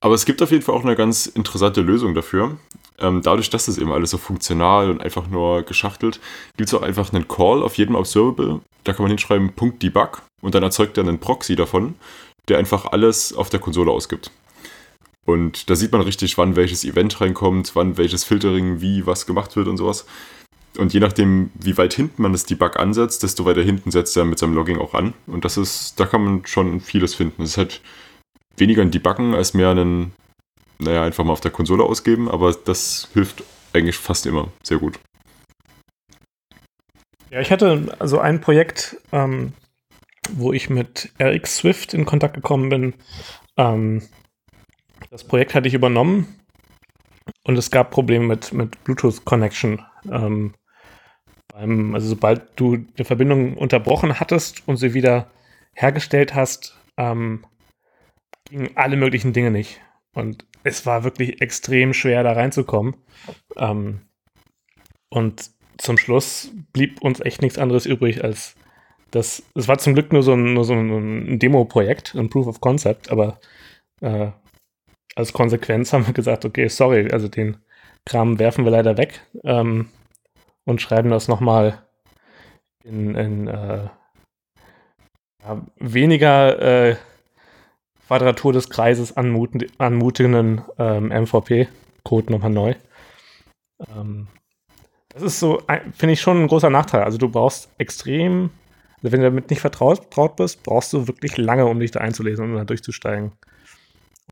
Aber 0.00 0.14
es 0.14 0.24
gibt 0.24 0.42
auf 0.42 0.50
jeden 0.50 0.62
Fall 0.62 0.74
auch 0.74 0.84
eine 0.84 0.94
ganz 0.94 1.26
interessante 1.26 1.80
Lösung 1.80 2.14
dafür. 2.14 2.58
Ähm, 2.98 3.22
dadurch, 3.22 3.50
dass 3.50 3.66
das 3.66 3.78
eben 3.78 3.92
alles 3.92 4.10
so 4.10 4.18
funktional 4.18 4.90
und 4.90 5.00
einfach 5.00 5.26
nur 5.28 5.62
geschachtelt, 5.62 6.20
gibt 6.56 6.68
es 6.68 6.74
auch 6.74 6.82
einfach 6.82 7.12
einen 7.12 7.28
Call 7.28 7.62
auf 7.62 7.76
jedem 7.76 7.94
Observable. 7.94 8.60
Da 8.84 8.92
kann 8.92 9.02
man 9.02 9.10
hinschreiben 9.10 9.52
.debug 9.56 10.22
und 10.42 10.54
dann 10.54 10.62
erzeugt 10.62 10.96
er 10.96 11.04
einen 11.04 11.18
Proxy 11.18 11.56
davon, 11.56 11.94
der 12.48 12.58
einfach 12.58 12.86
alles 12.86 13.32
auf 13.32 13.50
der 13.50 13.60
Konsole 13.60 13.90
ausgibt. 13.90 14.30
Und 15.24 15.68
da 15.68 15.74
sieht 15.74 15.92
man 15.92 16.02
richtig, 16.02 16.38
wann 16.38 16.54
welches 16.54 16.84
Event 16.84 17.20
reinkommt, 17.20 17.74
wann 17.74 17.96
welches 17.98 18.22
Filtering, 18.22 18.80
wie 18.80 19.06
was 19.06 19.26
gemacht 19.26 19.56
wird 19.56 19.66
und 19.66 19.76
sowas. 19.76 20.06
Und 20.78 20.92
je 20.92 21.00
nachdem, 21.00 21.50
wie 21.54 21.76
weit 21.76 21.94
hinten 21.94 22.22
man 22.22 22.32
das 22.32 22.44
Debug 22.44 22.76
ansetzt, 22.76 23.22
desto 23.22 23.44
weiter 23.44 23.62
hinten 23.62 23.90
setzt 23.90 24.16
er 24.16 24.24
mit 24.24 24.38
seinem 24.38 24.54
Logging 24.54 24.78
auch 24.78 24.94
an. 24.94 25.14
Und 25.26 25.44
das 25.44 25.56
ist, 25.56 25.98
da 25.98 26.06
kann 26.06 26.24
man 26.24 26.46
schon 26.46 26.80
vieles 26.80 27.14
finden. 27.14 27.42
Es 27.42 27.50
ist 27.50 27.58
halt 27.58 27.80
weniger 28.56 28.82
ein 28.82 28.90
Debuggen 28.90 29.34
als 29.34 29.54
mehr 29.54 29.70
einen, 29.70 30.12
naja, 30.78 31.02
einfach 31.02 31.24
mal 31.24 31.32
auf 31.32 31.40
der 31.40 31.50
Konsole 31.50 31.84
ausgeben, 31.84 32.30
aber 32.30 32.52
das 32.52 33.08
hilft 33.12 33.44
eigentlich 33.72 33.96
fast 33.96 34.26
immer 34.26 34.48
sehr 34.62 34.78
gut. 34.78 34.98
Ja, 37.30 37.40
ich 37.40 37.50
hatte 37.50 37.94
also 37.98 38.18
ein 38.18 38.40
Projekt, 38.40 38.96
ähm, 39.12 39.52
wo 40.30 40.52
ich 40.52 40.70
mit 40.70 41.12
RX 41.20 41.56
Swift 41.56 41.94
in 41.94 42.04
Kontakt 42.04 42.34
gekommen 42.34 42.68
bin. 42.68 42.94
Ähm, 43.56 44.02
das 45.10 45.24
Projekt 45.24 45.54
hatte 45.54 45.68
ich 45.68 45.74
übernommen 45.74 46.40
und 47.44 47.56
es 47.58 47.70
gab 47.70 47.90
Probleme 47.90 48.26
mit, 48.26 48.52
mit 48.52 48.82
Bluetooth-Connection. 48.84 49.84
Ähm, 50.10 50.54
also 51.56 52.08
sobald 52.08 52.42
du 52.56 52.76
die 52.76 53.04
Verbindung 53.04 53.56
unterbrochen 53.56 54.20
hattest 54.20 54.66
und 54.68 54.76
sie 54.76 54.94
wieder 54.94 55.30
hergestellt 55.74 56.34
hast, 56.34 56.76
ähm, 56.96 57.44
gingen 58.48 58.70
alle 58.74 58.96
möglichen 58.96 59.32
Dinge 59.32 59.50
nicht. 59.50 59.80
Und 60.14 60.44
es 60.64 60.86
war 60.86 61.04
wirklich 61.04 61.40
extrem 61.40 61.92
schwer, 61.92 62.22
da 62.22 62.32
reinzukommen. 62.32 62.96
Ähm, 63.56 64.00
und 65.08 65.50
zum 65.78 65.98
Schluss 65.98 66.52
blieb 66.72 67.02
uns 67.02 67.20
echt 67.20 67.42
nichts 67.42 67.58
anderes 67.58 67.86
übrig, 67.86 68.24
als 68.24 68.54
das. 69.10 69.42
Es 69.54 69.68
war 69.68 69.78
zum 69.78 69.94
Glück 69.94 70.12
nur 70.12 70.22
so 70.22 70.32
ein, 70.32 70.54
nur 70.54 70.64
so 70.64 70.74
ein 70.74 71.38
Demo-Projekt, 71.38 72.14
ein 72.14 72.30
Proof 72.30 72.46
of 72.46 72.60
Concept, 72.60 73.10
aber 73.10 73.38
äh, 74.00 74.30
als 75.14 75.32
Konsequenz 75.32 75.92
haben 75.92 76.06
wir 76.06 76.14
gesagt, 76.14 76.44
okay, 76.44 76.68
sorry, 76.68 77.10
also 77.10 77.28
den 77.28 77.58
Kram 78.04 78.38
werfen 78.38 78.64
wir 78.64 78.70
leider 78.70 78.96
weg 78.96 79.20
ähm, 79.44 79.88
und 80.66 80.82
schreiben 80.82 81.10
das 81.10 81.28
nochmal 81.28 81.82
in, 82.84 83.14
in 83.14 83.48
äh, 83.48 83.88
ja, 85.42 85.62
weniger 85.76 86.90
äh, 86.90 86.96
Quadratur 88.06 88.52
des 88.52 88.68
Kreises 88.68 89.16
anmuten, 89.16 89.66
anmutenden 89.78 90.62
ähm, 90.78 91.08
MVP-Code 91.08 92.30
nochmal 92.30 92.50
neu. 92.50 92.74
Ähm, 93.88 94.28
das 95.08 95.22
ist 95.22 95.40
so, 95.40 95.62
finde 95.94 96.12
ich, 96.12 96.20
schon 96.20 96.42
ein 96.42 96.48
großer 96.48 96.70
Nachteil. 96.70 97.02
Also 97.02 97.16
du 97.16 97.28
brauchst 97.28 97.70
extrem, 97.78 98.50
also 98.96 99.12
wenn 99.12 99.20
du 99.20 99.26
damit 99.26 99.50
nicht 99.50 99.60
vertraut, 99.60 100.10
bist, 100.36 100.62
brauchst 100.62 100.92
du 100.92 101.08
wirklich 101.08 101.36
lange, 101.36 101.66
um 101.66 101.80
dich 101.80 101.90
da 101.90 102.00
einzulesen 102.00 102.50
und 102.50 102.56
da 102.56 102.64
durchzusteigen. 102.64 103.32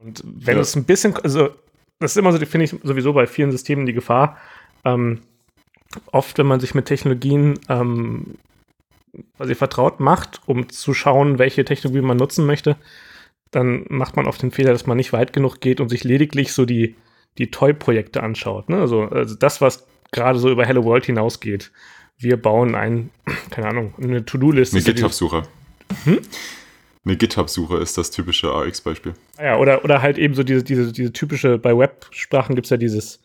Und 0.03 0.23
wenn 0.25 0.57
ja. 0.57 0.62
es 0.62 0.77
ein 0.77 0.85
bisschen, 0.85 1.16
also 1.16 1.51
das 2.01 2.12
ist 2.12 2.16
immer 2.16 2.33
so, 2.33 2.38
finde 2.44 2.64
ich 2.64 2.77
sowieso 2.83 3.12
bei 3.12 3.27
vielen 3.27 3.51
Systemen 3.51 3.87
die 3.87 3.92
Gefahr. 3.92 4.37
Ähm, 4.85 5.23
oft, 6.13 6.39
wenn 6.39 6.47
man 6.47 6.61
sich 6.61 6.75
mit 6.75 6.87
Technologien 6.87 7.59
ähm, 7.69 8.37
quasi 9.37 9.55
vertraut 9.55 10.01
macht, 10.01 10.41
um 10.47 10.69
zu 10.69 10.95
schauen, 10.95 11.39
welche 11.39 11.65
Technologie 11.65 12.03
man 12.03 12.17
nutzen 12.17 12.47
möchte, 12.47 12.77
dann 13.51 13.85
macht 13.89 14.17
man 14.17 14.27
oft 14.27 14.43
den 14.43 14.51
Fehler, 14.51 14.73
dass 14.73 14.87
man 14.87 14.97
nicht 14.97 15.13
weit 15.13 15.33
genug 15.33 15.61
geht 15.61 15.81
und 15.81 15.89
sich 15.89 16.05
lediglich 16.05 16.53
so 16.53 16.65
die, 16.65 16.97
die 17.39 17.51
Toy-Projekte 17.51 18.23
anschaut. 18.23 18.69
Ne? 18.69 18.79
Also, 18.79 19.03
also 19.03 19.35
das, 19.35 19.61
was 19.61 19.87
gerade 20.13 20.39
so 20.39 20.51
über 20.51 20.65
Hello 20.65 20.85
World 20.85 21.07
hinausgeht. 21.07 21.73
Wir 22.17 22.41
bauen 22.41 22.75
ein, 22.75 23.11
keine 23.51 23.69
Ahnung, 23.69 23.95
eine 24.01 24.25
To-Do-Liste. 24.25 24.77
Eine 24.77 24.85
GitHub-Suche. 24.85 25.43
Hm? 26.05 26.21
Eine 27.05 27.17
GitHub-Suche 27.17 27.77
ist 27.79 27.99
das 27.99 28.11
typische 28.11 28.51
AX-Beispiel. 28.53 29.13
Ah 29.37 29.45
ja, 29.45 29.59
oder, 29.59 29.85
oder 29.85 30.01
halt 30.01 30.17
eben 30.17 30.35
so 30.35 30.43
diese, 30.43 30.63
diese, 30.63 30.91
diese 30.93 31.13
typische, 31.13 31.59
bei 31.59 31.77
Web-Sprachen 31.77 32.55
gibt 32.55 32.67
es 32.67 32.71
ja 32.71 32.79
dieses, 32.79 33.21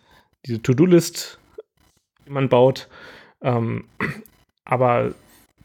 diese 0.46 0.62
To-Do-List, 0.62 1.40
die 2.30 2.34
man 2.34 2.48
baut. 2.48 2.88
Ähm, 3.42 3.86
aber 4.64 5.14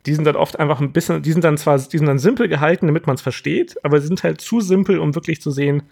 die 0.06 0.14
sind 0.14 0.24
dann 0.24 0.36
oft 0.36 0.58
einfach 0.58 0.80
ein 0.80 0.92
bisschen, 0.92 1.22
die 1.22 1.32
sind 1.32 1.44
dann 1.44 1.56
zwar, 1.56 1.78
die 1.78 1.98
sind 1.98 2.06
dann 2.06 2.18
simpel 2.18 2.48
gehalten, 2.48 2.86
damit 2.86 3.06
man 3.06 3.14
es 3.14 3.22
versteht, 3.22 3.82
aber 3.84 4.00
sie 4.00 4.08
sind 4.08 4.22
halt 4.22 4.40
zu 4.40 4.60
simpel, 4.60 4.98
um 4.98 5.14
wirklich 5.14 5.40
zu 5.40 5.50
sehen, 5.50 5.84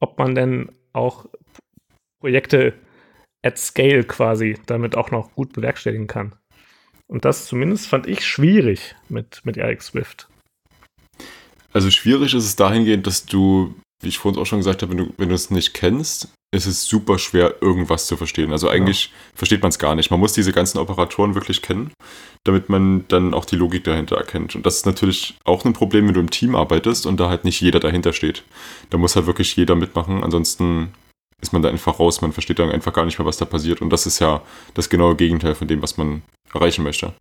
ob 0.00 0.18
man 0.18 0.34
denn 0.34 0.72
auch 0.92 1.26
Projekte 2.20 2.74
at 3.42 3.58
scale 3.58 4.04
quasi 4.04 4.58
damit 4.66 4.96
auch 4.96 5.10
noch 5.10 5.32
gut 5.34 5.52
bewerkstelligen 5.52 6.06
kann. 6.06 6.34
Und 7.06 7.24
das 7.24 7.46
zumindest 7.46 7.86
fand 7.86 8.06
ich 8.06 8.26
schwierig 8.26 8.96
mit, 9.08 9.42
mit 9.44 9.56
RX 9.58 9.86
Swift. 9.86 10.28
Also 11.72 11.90
schwierig 11.90 12.34
ist 12.34 12.44
es 12.44 12.56
dahingehend, 12.56 13.06
dass 13.06 13.26
du, 13.26 13.74
wie 14.02 14.08
ich 14.08 14.18
vorhin 14.18 14.40
auch 14.40 14.46
schon 14.46 14.58
gesagt 14.58 14.82
habe, 14.82 14.90
wenn 14.92 14.98
du, 14.98 15.14
wenn 15.16 15.28
du 15.28 15.34
es 15.34 15.50
nicht 15.50 15.74
kennst, 15.74 16.34
ist 16.56 16.66
es 16.66 16.86
super 16.86 17.18
schwer, 17.18 17.54
irgendwas 17.60 18.06
zu 18.06 18.16
verstehen. 18.16 18.52
Also 18.52 18.68
eigentlich 18.68 19.04
ja. 19.04 19.10
versteht 19.34 19.62
man 19.62 19.68
es 19.68 19.78
gar 19.78 19.94
nicht. 19.94 20.10
Man 20.10 20.20
muss 20.20 20.32
diese 20.32 20.52
ganzen 20.52 20.78
Operatoren 20.78 21.34
wirklich 21.34 21.62
kennen, 21.62 21.92
damit 22.44 22.68
man 22.68 23.04
dann 23.08 23.34
auch 23.34 23.44
die 23.44 23.56
Logik 23.56 23.84
dahinter 23.84 24.16
erkennt. 24.16 24.56
Und 24.56 24.66
das 24.66 24.76
ist 24.76 24.86
natürlich 24.86 25.36
auch 25.44 25.64
ein 25.64 25.72
Problem, 25.72 26.06
wenn 26.06 26.14
du 26.14 26.20
im 26.20 26.30
Team 26.30 26.54
arbeitest 26.54 27.06
und 27.06 27.20
da 27.20 27.28
halt 27.28 27.44
nicht 27.44 27.60
jeder 27.60 27.80
dahinter 27.80 28.12
steht. 28.12 28.42
Da 28.90 28.98
muss 28.98 29.16
halt 29.16 29.26
wirklich 29.26 29.54
jeder 29.56 29.76
mitmachen, 29.76 30.24
ansonsten 30.24 30.92
ist 31.42 31.52
man 31.52 31.62
da 31.62 31.68
einfach 31.68 32.00
raus. 32.00 32.22
Man 32.22 32.32
versteht 32.32 32.58
dann 32.58 32.70
einfach 32.70 32.92
gar 32.92 33.04
nicht 33.04 33.18
mehr, 33.18 33.26
was 33.26 33.36
da 33.36 33.44
passiert. 33.44 33.82
Und 33.82 33.90
das 33.90 34.06
ist 34.06 34.18
ja 34.18 34.42
das 34.74 34.88
genaue 34.88 35.16
Gegenteil 35.16 35.54
von 35.54 35.68
dem, 35.68 35.82
was 35.82 35.96
man 35.96 36.22
erreichen 36.52 36.82
möchte. 36.82 37.12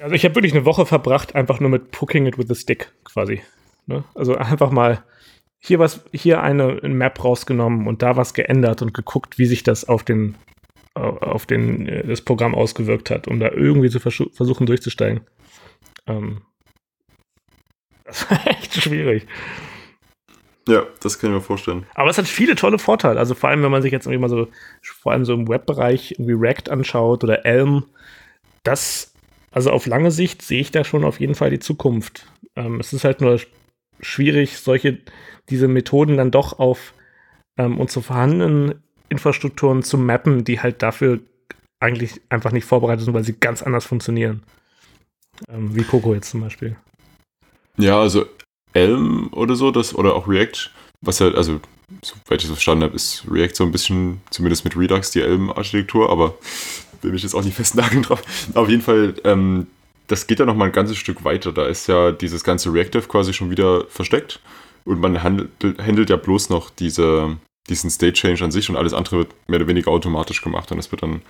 Also 0.00 0.14
ich 0.14 0.24
habe 0.24 0.34
wirklich 0.34 0.54
eine 0.54 0.64
Woche 0.64 0.86
verbracht, 0.86 1.34
einfach 1.34 1.60
nur 1.60 1.70
mit 1.70 1.90
Poking 1.90 2.26
it 2.26 2.38
with 2.38 2.50
a 2.50 2.54
stick 2.54 2.92
quasi. 3.04 3.42
Ne? 3.86 4.04
Also 4.14 4.34
einfach 4.36 4.70
mal 4.70 5.04
hier 5.66 5.78
was, 5.78 6.04
hier 6.12 6.42
eine 6.42 6.78
Map 6.82 7.24
rausgenommen 7.24 7.86
und 7.86 8.02
da 8.02 8.16
was 8.16 8.34
geändert 8.34 8.82
und 8.82 8.92
geguckt, 8.92 9.38
wie 9.38 9.46
sich 9.46 9.62
das 9.62 9.88
auf 9.88 10.02
den, 10.02 10.34
auf 10.94 11.46
den, 11.46 11.88
äh, 11.88 12.06
das 12.06 12.20
Programm 12.20 12.54
ausgewirkt 12.54 13.08
hat, 13.10 13.26
um 13.26 13.40
da 13.40 13.50
irgendwie 13.50 13.88
zu 13.88 13.98
vers 13.98 14.22
versuchen 14.32 14.66
durchzusteigen. 14.66 15.22
Ähm, 16.06 16.42
das 18.04 18.30
war 18.30 18.46
echt 18.46 18.74
schwierig. 18.74 19.26
Ja, 20.68 20.86
das 21.00 21.18
kann 21.18 21.30
ich 21.30 21.36
mir 21.36 21.42
vorstellen. 21.42 21.86
Aber 21.94 22.10
es 22.10 22.18
hat 22.18 22.26
viele 22.26 22.56
tolle 22.56 22.78
Vorteile. 22.78 23.18
Also 23.18 23.34
vor 23.34 23.48
allem, 23.48 23.62
wenn 23.62 23.70
man 23.70 23.82
sich 23.82 23.92
jetzt 23.92 24.06
irgendwie 24.06 24.20
mal 24.20 24.28
so, 24.28 24.48
vor 24.82 25.12
allem 25.12 25.24
so 25.24 25.32
im 25.32 25.48
Webbereich 25.48 26.12
irgendwie 26.12 26.34
React 26.34 26.70
anschaut 26.70 27.24
oder 27.24 27.46
Elm, 27.46 27.84
das, 28.64 29.14
also 29.50 29.70
auf 29.70 29.86
lange 29.86 30.10
Sicht 30.10 30.42
sehe 30.42 30.60
ich 30.60 30.70
da 30.70 30.84
schon 30.84 31.04
auf 31.04 31.20
jeden 31.20 31.34
Fall 31.34 31.48
die 31.48 31.58
Zukunft. 31.58 32.26
Ähm, 32.54 32.80
es 32.80 32.92
ist 32.92 33.04
halt 33.04 33.22
nur 33.22 33.38
schwierig, 34.00 34.58
solche 34.58 34.98
diese 35.50 35.68
Methoden 35.68 36.16
dann 36.16 36.30
doch 36.30 36.58
auf 36.58 36.94
ähm, 37.56 37.78
unsere 37.78 38.02
vorhandenen 38.02 38.74
Infrastrukturen 39.08 39.82
zu 39.82 39.98
mappen, 39.98 40.44
die 40.44 40.60
halt 40.60 40.82
dafür 40.82 41.20
eigentlich 41.80 42.20
einfach 42.30 42.52
nicht 42.52 42.64
vorbereitet 42.64 43.04
sind, 43.04 43.14
weil 43.14 43.24
sie 43.24 43.34
ganz 43.38 43.62
anders 43.62 43.84
funktionieren. 43.84 44.42
Ähm, 45.48 45.74
wie 45.76 45.82
Coco 45.82 46.14
jetzt 46.14 46.30
zum 46.30 46.40
Beispiel. 46.40 46.76
Ja, 47.76 48.00
also 48.00 48.26
Elm 48.72 49.28
oder 49.32 49.56
so, 49.56 49.70
das, 49.70 49.94
oder 49.94 50.14
auch 50.14 50.28
React, 50.28 50.70
was 51.00 51.20
halt, 51.20 51.36
also, 51.36 51.60
soweit 52.02 52.40
ich 52.40 52.44
es 52.44 52.50
verstanden 52.50 52.84
habe, 52.84 52.94
ist 52.94 53.24
React 53.30 53.54
so 53.54 53.64
ein 53.64 53.72
bisschen, 53.72 54.20
zumindest 54.30 54.64
mit 54.64 54.76
Redux, 54.76 55.10
die 55.10 55.20
Elm-Architektur, 55.20 56.10
aber 56.10 56.38
will 57.02 57.12
mich 57.12 57.22
jetzt 57.22 57.34
auch 57.34 57.44
nicht 57.44 57.56
festnageln 57.56 58.02
drauf. 58.02 58.22
Auf 58.54 58.68
jeden 58.68 58.82
Fall, 58.82 59.14
ähm, 59.24 59.66
das 60.06 60.26
geht 60.26 60.38
ja 60.38 60.46
noch 60.46 60.56
mal 60.56 60.66
ein 60.66 60.72
ganzes 60.72 60.96
Stück 60.96 61.24
weiter. 61.24 61.52
Da 61.52 61.66
ist 61.66 61.86
ja 61.86 62.12
dieses 62.12 62.44
ganze 62.44 62.72
Reactive 62.72 63.08
quasi 63.08 63.32
schon 63.32 63.50
wieder 63.50 63.86
versteckt 63.88 64.40
und 64.84 65.00
man 65.00 65.22
handelt, 65.22 65.50
handelt 65.78 66.10
ja 66.10 66.16
bloß 66.16 66.50
noch 66.50 66.70
diese, 66.70 67.36
diesen 67.68 67.90
State 67.90 68.14
Change 68.14 68.44
an 68.44 68.50
sich 68.50 68.68
und 68.68 68.76
alles 68.76 68.92
andere 68.92 69.18
wird 69.18 69.34
mehr 69.48 69.60
oder 69.60 69.68
weniger 69.68 69.90
automatisch 69.90 70.42
gemacht 70.42 70.70
und 70.72 70.78
es 70.78 70.90
wird 70.90 71.02
dann 71.02 71.22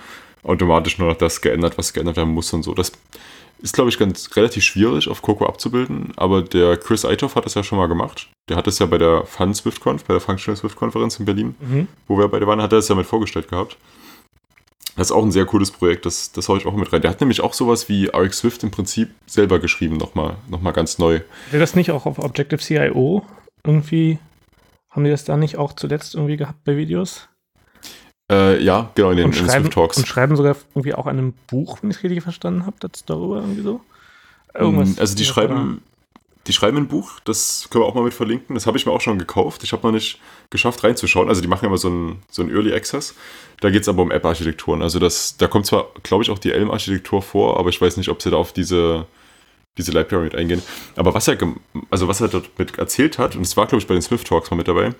automatisch 0.42 0.98
nur 0.98 1.08
noch 1.08 1.16
das 1.16 1.40
geändert, 1.40 1.78
was 1.78 1.92
geändert 1.92 2.16
werden 2.16 2.34
muss 2.34 2.52
und 2.52 2.62
so. 2.62 2.74
Das 2.74 2.92
ist, 3.62 3.74
glaube 3.74 3.88
ich, 3.88 3.98
ganz 3.98 4.36
relativ 4.36 4.62
schwierig 4.62 5.08
auf 5.08 5.22
Coco 5.22 5.46
abzubilden, 5.46 6.12
aber 6.16 6.42
der 6.42 6.76
Chris 6.76 7.04
Eitoff 7.04 7.36
hat 7.36 7.46
das 7.46 7.54
ja 7.54 7.62
schon 7.62 7.78
mal 7.78 7.86
gemacht. 7.86 8.28
Der 8.48 8.56
hat 8.56 8.66
es 8.66 8.78
ja 8.78 8.86
bei 8.86 8.98
der 8.98 9.24
Fun 9.24 9.54
SwiftConf, 9.54 10.04
bei 10.04 10.14
der 10.14 10.20
Functional 10.20 10.56
Swift 10.56 10.76
Konferenz 10.76 11.18
in 11.18 11.24
Berlin, 11.24 11.54
mhm. 11.60 11.88
wo 12.06 12.18
wir 12.18 12.28
beide 12.28 12.46
waren, 12.46 12.60
hat 12.60 12.72
er 12.72 12.78
es 12.78 12.88
ja 12.88 12.94
mit 12.94 13.06
vorgestellt 13.06 13.48
gehabt. 13.48 13.78
Das 14.96 15.08
ist 15.08 15.12
auch 15.12 15.24
ein 15.24 15.32
sehr 15.32 15.44
cooles 15.44 15.70
Projekt, 15.70 16.06
das, 16.06 16.30
das 16.32 16.48
haue 16.48 16.58
ich 16.58 16.66
auch 16.66 16.74
mit 16.74 16.92
rein. 16.92 17.02
Der 17.02 17.10
hat 17.10 17.20
nämlich 17.20 17.40
auch 17.40 17.52
sowas 17.52 17.88
wie 17.88 18.06
RX 18.06 18.38
Swift 18.38 18.62
im 18.62 18.70
Prinzip 18.70 19.10
selber 19.26 19.58
geschrieben, 19.58 19.96
nochmal 19.96 20.36
noch 20.48 20.60
mal 20.60 20.72
ganz 20.72 20.98
neu. 20.98 21.20
Wäre 21.50 21.60
das 21.60 21.74
nicht 21.74 21.90
auch 21.90 22.06
auf 22.06 22.18
Objective-CIO 22.18 23.24
irgendwie? 23.64 24.18
Haben 24.90 25.04
die 25.04 25.10
das 25.10 25.24
da 25.24 25.36
nicht 25.36 25.56
auch 25.56 25.72
zuletzt 25.72 26.14
irgendwie 26.14 26.36
gehabt 26.36 26.62
bei 26.64 26.76
Videos? 26.76 27.28
Äh, 28.30 28.62
ja, 28.62 28.90
genau, 28.94 29.10
in 29.10 29.16
den, 29.16 29.32
in 29.32 29.48
Swift 29.48 29.72
Talks. 29.72 29.98
Und 29.98 30.06
schreiben 30.06 30.36
sogar 30.36 30.56
irgendwie 30.74 30.94
auch 30.94 31.06
an 31.06 31.18
einem 31.18 31.34
Buch, 31.48 31.78
wenn 31.82 31.90
ich 31.90 31.96
es 31.96 32.02
richtig 32.04 32.22
verstanden 32.22 32.64
habe, 32.64 32.76
darüber 33.06 33.36
irgendwie 33.36 33.62
so? 33.62 33.80
Irgendwas 34.54 34.96
mm, 34.96 35.00
also 35.00 35.16
die 35.16 35.24
schreiben, 35.24 35.82
die 36.46 36.52
schreiben 36.52 36.76
ein 36.76 36.88
Buch, 36.88 37.20
das 37.24 37.68
können 37.70 37.84
wir 37.84 37.88
auch 37.88 37.94
mal 37.94 38.04
mit 38.04 38.12
verlinken. 38.12 38.54
Das 38.54 38.66
habe 38.66 38.76
ich 38.76 38.84
mir 38.84 38.92
auch 38.92 39.00
schon 39.00 39.18
gekauft. 39.18 39.64
Ich 39.64 39.72
habe 39.72 39.86
noch 39.86 39.92
nicht 39.92 40.20
geschafft 40.50 40.84
reinzuschauen. 40.84 41.28
Also 41.28 41.40
die 41.40 41.48
machen 41.48 41.64
immer 41.64 41.78
so 41.78 41.88
ein, 41.88 42.22
so 42.30 42.42
ein 42.42 42.50
Early 42.50 42.74
Access. 42.74 43.14
Da 43.60 43.70
geht 43.70 43.82
es 43.82 43.88
aber 43.88 44.02
um 44.02 44.10
App-Architekturen. 44.10 44.82
Also 44.82 44.98
das, 44.98 45.36
da 45.38 45.46
kommt 45.46 45.64
zwar, 45.66 45.88
glaube 46.02 46.22
ich, 46.22 46.30
auch 46.30 46.38
die 46.38 46.52
Elm-Architektur 46.52 47.22
vor, 47.22 47.58
aber 47.58 47.70
ich 47.70 47.80
weiß 47.80 47.96
nicht, 47.96 48.10
ob 48.10 48.20
sie 48.20 48.30
da 48.30 48.36
auf 48.36 48.52
diese, 48.52 49.06
diese 49.78 49.92
Library 49.92 50.24
mit 50.24 50.34
eingehen. 50.34 50.62
Aber 50.96 51.14
was 51.14 51.28
er, 51.28 51.38
also 51.90 52.08
was 52.08 52.20
er 52.20 52.28
dort 52.28 52.50
erzählt 52.76 53.18
hat, 53.18 53.36
und 53.36 53.42
es 53.42 53.56
war, 53.56 53.66
glaube 53.66 53.80
ich, 53.80 53.86
bei 53.86 53.94
den 53.94 54.02
Swift 54.02 54.26
Talks 54.26 54.50
mal 54.50 54.58
mit 54.58 54.68
dabei, 54.68 54.94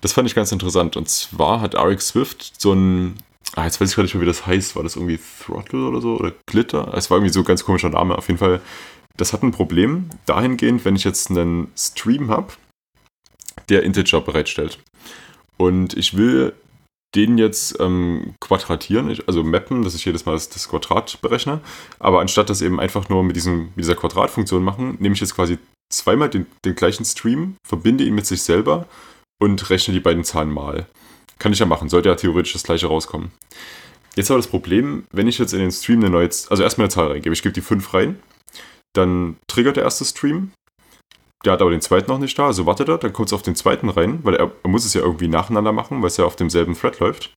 das 0.00 0.12
fand 0.12 0.28
ich 0.28 0.36
ganz 0.36 0.52
interessant. 0.52 0.96
Und 0.96 1.08
zwar 1.08 1.60
hat 1.60 1.74
RX 1.74 2.08
Swift 2.08 2.60
so 2.60 2.72
ein, 2.72 3.16
ah, 3.56 3.64
jetzt 3.64 3.80
weiß 3.80 3.90
ich 3.90 3.96
gar 3.96 4.04
nicht 4.04 4.14
mehr, 4.14 4.22
wie 4.22 4.26
das 4.26 4.46
heißt. 4.46 4.76
War 4.76 4.84
das 4.84 4.94
irgendwie 4.94 5.18
Throttle 5.44 5.88
oder 5.88 6.00
so? 6.00 6.14
Oder 6.16 6.32
Glitter? 6.46 6.94
Es 6.94 7.10
war 7.10 7.18
irgendwie 7.18 7.32
so 7.32 7.40
ein 7.40 7.46
ganz 7.46 7.64
komischer 7.64 7.90
Name. 7.90 8.16
Auf 8.16 8.28
jeden 8.28 8.38
Fall 8.38 8.60
das 9.16 9.32
hat 9.32 9.42
ein 9.42 9.52
Problem 9.52 10.10
dahingehend, 10.26 10.84
wenn 10.84 10.96
ich 10.96 11.04
jetzt 11.04 11.30
einen 11.30 11.70
Stream 11.76 12.30
habe, 12.30 12.52
der 13.68 13.82
Integer 13.82 14.20
bereitstellt. 14.20 14.78
Und 15.56 15.96
ich 15.96 16.16
will 16.16 16.52
den 17.14 17.38
jetzt 17.38 17.78
ähm, 17.80 18.34
quadratieren, 18.40 19.16
also 19.28 19.44
mappen, 19.44 19.84
dass 19.84 19.94
ich 19.94 20.04
jedes 20.04 20.26
Mal 20.26 20.32
das, 20.32 20.48
das, 20.48 20.68
Quadrat 20.68 21.20
berechne. 21.22 21.60
Aber 22.00 22.20
anstatt 22.20 22.50
das 22.50 22.60
eben 22.60 22.80
einfach 22.80 23.08
nur 23.08 23.22
mit, 23.22 23.36
diesem, 23.36 23.66
mit 23.76 23.84
dieser 23.84 23.94
Quadratfunktion 23.94 24.64
machen, 24.64 24.96
nehme 24.98 25.14
ich 25.14 25.20
jetzt 25.20 25.36
quasi 25.36 25.58
zweimal 25.92 26.28
den, 26.28 26.46
den 26.64 26.74
gleichen 26.74 27.04
Stream, 27.04 27.54
verbinde 27.64 28.02
ihn 28.02 28.16
mit 28.16 28.26
sich 28.26 28.42
selber 28.42 28.86
und 29.40 29.70
rechne 29.70 29.94
die 29.94 30.00
beiden 30.00 30.24
Zahlen 30.24 30.50
mal. 30.50 30.86
Kann 31.38 31.52
ich 31.52 31.60
ja 31.60 31.66
machen, 31.66 31.88
sollte 31.88 32.08
ja 32.08 32.16
theoretisch 32.16 32.52
das 32.52 32.64
gleiche 32.64 32.88
rauskommen. 32.88 33.30
Jetzt 34.16 34.30
aber 34.30 34.38
das 34.38 34.48
Problem, 34.48 35.04
wenn 35.12 35.28
ich 35.28 35.38
jetzt 35.38 35.52
in 35.52 35.60
den 35.60 35.70
Stream 35.70 36.00
eine 36.00 36.10
neue, 36.10 36.30
also 36.48 36.62
erstmal 36.62 36.86
eine 36.86 36.92
Zahl 36.92 37.08
reingebe, 37.08 37.32
ich 37.32 37.42
gebe 37.42 37.52
die 37.52 37.60
5 37.60 37.94
rein 37.94 38.18
dann 38.94 39.36
triggert 39.46 39.76
der 39.76 39.84
erste 39.84 40.04
Stream. 40.04 40.52
Der 41.44 41.52
hat 41.52 41.60
aber 41.60 41.70
den 41.70 41.82
zweiten 41.82 42.10
noch 42.10 42.18
nicht 42.18 42.38
da, 42.38 42.46
also 42.46 42.64
wartet 42.64 42.88
er, 42.88 42.96
dann 42.96 43.12
kommt 43.12 43.28
es 43.28 43.34
auf 43.34 43.42
den 43.42 43.54
zweiten 43.54 43.90
rein, 43.90 44.20
weil 44.22 44.34
er, 44.34 44.50
er, 44.62 44.70
muss 44.70 44.86
es 44.86 44.94
ja 44.94 45.02
irgendwie 45.02 45.28
nacheinander 45.28 45.72
machen, 45.72 46.00
weil 46.00 46.08
es 46.08 46.16
ja 46.16 46.24
auf 46.24 46.36
demselben 46.36 46.74
Thread 46.74 47.00
läuft. 47.00 47.34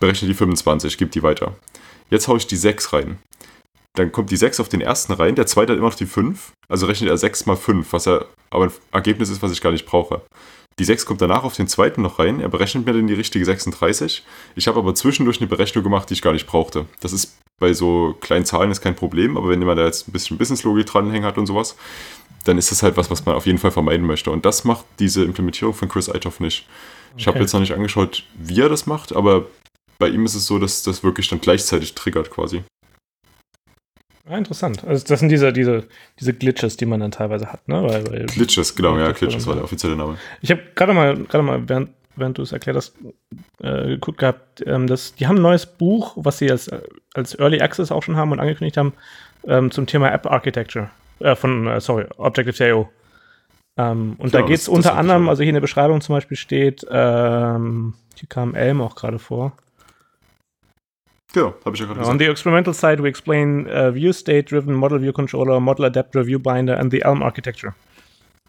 Berechne 0.00 0.28
die 0.28 0.34
25, 0.34 0.96
gebe 0.96 1.10
die 1.10 1.22
weiter. 1.22 1.54
Jetzt 2.08 2.26
haue 2.26 2.38
ich 2.38 2.46
die 2.46 2.56
6 2.56 2.94
rein. 2.94 3.18
Dann 3.96 4.12
kommt 4.12 4.30
die 4.30 4.36
6 4.36 4.60
auf 4.60 4.70
den 4.70 4.80
ersten 4.80 5.12
rein, 5.12 5.34
der 5.34 5.46
zweite 5.46 5.72
hat 5.72 5.78
immer 5.78 5.88
noch 5.88 5.94
die 5.94 6.06
5, 6.06 6.52
also 6.68 6.86
rechnet 6.86 7.10
er 7.10 7.18
6 7.18 7.44
mal 7.46 7.56
5, 7.56 7.92
was 7.92 8.06
er 8.06 8.26
aber 8.50 8.64
ein 8.64 8.72
Ergebnis 8.92 9.28
ist, 9.28 9.42
was 9.42 9.52
ich 9.52 9.60
gar 9.60 9.72
nicht 9.72 9.86
brauche. 9.86 10.22
Die 10.78 10.84
6 10.84 11.06
kommt 11.06 11.20
danach 11.20 11.44
auf 11.44 11.54
den 11.54 11.68
zweiten 11.68 12.02
noch 12.02 12.18
rein. 12.18 12.40
Er 12.40 12.48
berechnet 12.48 12.84
mir 12.84 12.92
dann 12.92 13.06
die 13.06 13.14
richtige 13.14 13.44
36. 13.44 14.24
Ich 14.56 14.66
habe 14.66 14.80
aber 14.80 14.94
zwischendurch 14.94 15.38
eine 15.38 15.46
Berechnung 15.46 15.84
gemacht, 15.84 16.10
die 16.10 16.14
ich 16.14 16.22
gar 16.22 16.32
nicht 16.32 16.46
brauchte. 16.46 16.86
Das 17.00 17.12
ist 17.12 17.38
bei 17.64 17.72
so 17.72 18.14
kleinen 18.20 18.44
Zahlen 18.44 18.70
ist 18.70 18.82
kein 18.82 18.94
Problem, 18.94 19.38
aber 19.38 19.48
wenn 19.48 19.58
jemand 19.58 19.78
da 19.78 19.86
jetzt 19.86 20.06
ein 20.06 20.12
bisschen 20.12 20.36
Businesslogik 20.36 20.84
dranhängen 20.84 21.24
hat 21.24 21.38
und 21.38 21.46
sowas, 21.46 21.76
dann 22.44 22.58
ist 22.58 22.70
das 22.70 22.82
halt 22.82 22.98
was, 22.98 23.10
was 23.10 23.24
man 23.24 23.34
auf 23.34 23.46
jeden 23.46 23.56
Fall 23.56 23.70
vermeiden 23.70 24.06
möchte. 24.06 24.30
Und 24.30 24.44
das 24.44 24.64
macht 24.64 24.84
diese 24.98 25.24
Implementierung 25.24 25.72
von 25.72 25.88
Chris 25.88 26.10
Eitoff 26.10 26.40
nicht. 26.40 26.66
Okay. 26.66 27.14
Ich 27.16 27.26
habe 27.26 27.38
jetzt 27.38 27.54
noch 27.54 27.60
nicht 27.60 27.72
angeschaut, 27.72 28.24
wie 28.34 28.60
er 28.60 28.68
das 28.68 28.84
macht, 28.84 29.16
aber 29.16 29.46
bei 29.98 30.08
ihm 30.08 30.26
ist 30.26 30.34
es 30.34 30.44
so, 30.44 30.58
dass 30.58 30.82
das 30.82 31.02
wirklich 31.02 31.28
dann 31.28 31.40
gleichzeitig 31.40 31.94
triggert 31.94 32.30
quasi. 32.30 32.62
Ah, 34.28 34.36
interessant. 34.36 34.84
Also 34.84 35.06
das 35.06 35.20
sind 35.20 35.30
diese, 35.30 35.50
diese, 35.50 35.84
diese 36.20 36.34
Glitches, 36.34 36.76
die 36.76 36.84
man 36.84 37.00
dann 37.00 37.12
teilweise 37.12 37.50
hat, 37.50 37.66
ne? 37.66 37.82
Weil, 37.82 38.06
weil 38.10 38.26
Glitches, 38.26 38.74
genau, 38.74 38.98
ja, 38.98 39.12
Glitches 39.12 39.46
war 39.46 39.54
der 39.54 39.64
offizielle 39.64 39.96
Name. 39.96 40.18
Ich 40.42 40.50
habe 40.50 40.60
gerade 40.74 40.92
mal, 40.92 41.16
gerade 41.24 41.42
mal, 41.42 41.66
während, 41.66 41.90
während 42.16 42.38
du 42.38 42.42
es 42.42 42.52
erklärt 42.52 42.76
hast, 42.76 42.94
äh, 43.60 43.88
geguckt 43.88 44.18
gehabt, 44.18 44.62
ähm, 44.66 44.86
dass, 44.86 45.14
die 45.14 45.26
haben 45.26 45.36
ein 45.36 45.42
neues 45.42 45.66
Buch, 45.66 46.12
was 46.16 46.38
sie 46.38 46.50
als, 46.50 46.70
als 47.14 47.38
Early 47.38 47.60
Access 47.60 47.90
auch 47.92 48.02
schon 48.02 48.16
haben 48.16 48.32
und 48.32 48.40
angekündigt 48.40 48.76
haben, 48.76 48.92
ähm, 49.46 49.70
zum 49.70 49.86
Thema 49.86 50.12
App 50.12 50.26
Architecture. 50.26 50.90
Äh, 51.20 51.36
von, 51.36 51.66
äh, 51.66 51.80
sorry, 51.80 52.06
Objective-C.I.O. 52.16 52.88
Ähm, 53.76 54.14
und 54.18 54.30
genau, 54.30 54.42
da 54.42 54.48
geht 54.48 54.58
es 54.58 54.68
unter 54.68 54.96
anderem, 54.96 55.28
also 55.28 55.42
hier 55.42 55.50
in 55.50 55.54
der 55.54 55.60
Beschreibung 55.60 56.00
zum 56.00 56.14
Beispiel 56.14 56.36
steht, 56.36 56.86
ähm, 56.90 57.94
hier 58.16 58.28
kam 58.28 58.54
Elm 58.54 58.80
auch 58.80 58.94
gerade 58.94 59.18
vor. 59.18 59.52
Genau, 61.32 61.54
habe 61.64 61.74
ich 61.74 61.80
ja 61.80 61.86
gerade 61.86 61.98
gesagt. 61.98 62.12
On 62.12 62.18
the 62.18 62.26
experimental 62.26 62.72
side, 62.72 63.02
we 63.02 63.08
explain 63.08 63.66
uh, 63.66 63.92
view 63.92 64.12
state 64.12 64.44
driven 64.44 64.74
model 64.74 65.00
view 65.00 65.12
controller, 65.12 65.58
model 65.58 65.86
adapter, 65.86 66.24
view 66.24 66.38
binder 66.38 66.78
and 66.78 66.92
the 66.92 67.00
Elm 67.02 67.22
architecture. 67.22 67.74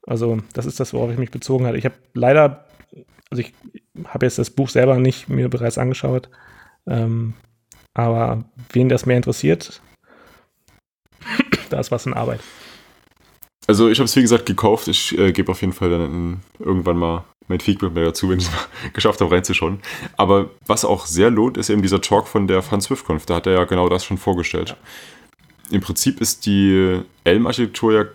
Also, 0.06 0.38
das 0.54 0.68
ist 0.68 0.80
das, 0.80 0.94
worauf 0.94 1.10
ich 1.10 1.18
mich 1.18 1.32
bezogen 1.32 1.66
hatte. 1.66 1.78
Ich 1.78 1.86
habe 1.86 1.96
leider, 2.14 2.65
also 3.36 3.42
ich 3.42 3.54
habe 4.08 4.26
jetzt 4.26 4.38
das 4.38 4.50
Buch 4.50 4.70
selber 4.70 4.98
nicht 4.98 5.28
mir 5.28 5.50
bereits 5.50 5.78
angeschaut, 5.78 6.30
ähm, 6.88 7.34
aber 7.94 8.46
wen 8.72 8.90
das 8.90 9.06
mehr 9.06 9.18
interessiert, 9.18 9.82
da 11.70 11.80
ist 11.80 11.92
was 11.92 12.06
in 12.06 12.14
Arbeit. 12.14 12.40
Also 13.68 13.90
ich 13.90 13.98
habe 13.98 14.06
es 14.06 14.16
wie 14.16 14.22
gesagt 14.22 14.46
gekauft. 14.46 14.88
Ich 14.88 15.18
äh, 15.18 15.32
gebe 15.32 15.52
auf 15.52 15.62
jeden 15.62 15.74
Fall 15.74 15.90
dann 15.90 16.42
irgendwann 16.60 16.98
mal 16.98 17.24
mein 17.48 17.60
Feedback 17.60 17.94
mehr 17.94 18.06
dazu, 18.06 18.30
wenn 18.30 18.38
ich 18.38 18.48
es 18.48 18.52
geschafft 18.94 19.22
habe, 19.22 19.34
reinzuschauen. 19.34 19.80
Aber 20.18 20.52
was 20.68 20.86
auch 20.86 21.08
sehr 21.08 21.32
lohnt, 21.32 21.58
ist 21.58 21.70
eben 21.70 21.82
dieser 21.82 22.02
Talk 22.02 22.28
von 22.28 22.48
der 22.48 22.62
Fun 22.62 22.80
SwiftConf. 22.80 23.26
Da 23.26 23.36
hat 23.36 23.48
er 23.48 23.54
ja 23.54 23.64
genau 23.66 23.90
das 23.90 24.06
schon 24.06 24.18
vorgestellt. 24.18 24.70
Ja. 24.70 24.76
Im 25.72 25.82
Prinzip 25.82 26.22
ist 26.22 26.46
die 26.46 27.02
Elm-Architektur 27.24 27.94
ja 27.94 28.06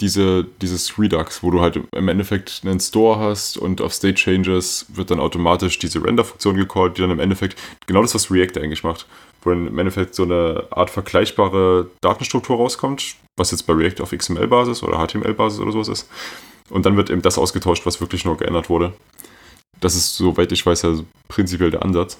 diese, 0.00 0.44
dieses 0.62 0.98
Redux, 0.98 1.42
wo 1.42 1.50
du 1.50 1.60
halt 1.60 1.78
im 1.92 2.08
Endeffekt 2.08 2.62
einen 2.64 2.80
Store 2.80 3.18
hast 3.18 3.56
und 3.56 3.80
auf 3.80 3.92
State 3.92 4.14
Changes 4.14 4.86
wird 4.88 5.10
dann 5.10 5.20
automatisch 5.20 5.78
diese 5.78 6.02
Render-Funktion 6.02 6.56
gecallt, 6.56 6.96
die 6.96 7.02
dann 7.02 7.10
im 7.10 7.20
Endeffekt 7.20 7.58
genau 7.86 8.02
das, 8.02 8.14
was 8.14 8.30
React 8.30 8.60
eigentlich 8.60 8.84
macht, 8.84 9.06
wo 9.42 9.50
dann 9.50 9.66
im 9.66 9.78
Endeffekt 9.78 10.14
so 10.14 10.22
eine 10.22 10.66
Art 10.70 10.90
vergleichbare 10.90 11.90
Datenstruktur 12.00 12.56
rauskommt, 12.56 13.16
was 13.36 13.50
jetzt 13.50 13.64
bei 13.66 13.72
React 13.72 14.02
auf 14.02 14.10
XML-Basis 14.10 14.82
oder 14.82 15.04
HTML-Basis 15.04 15.60
oder 15.60 15.72
sowas 15.72 15.88
ist. 15.88 16.08
Und 16.70 16.86
dann 16.86 16.96
wird 16.96 17.10
eben 17.10 17.22
das 17.22 17.38
ausgetauscht, 17.38 17.86
was 17.86 18.00
wirklich 18.00 18.24
nur 18.24 18.36
geändert 18.36 18.68
wurde. 18.68 18.92
Das 19.80 19.94
ist, 19.94 20.16
soweit 20.16 20.52
ich 20.52 20.64
weiß, 20.64 20.82
ja 20.82 20.94
prinzipiell 21.28 21.70
der 21.70 21.82
Ansatz. 21.82 22.18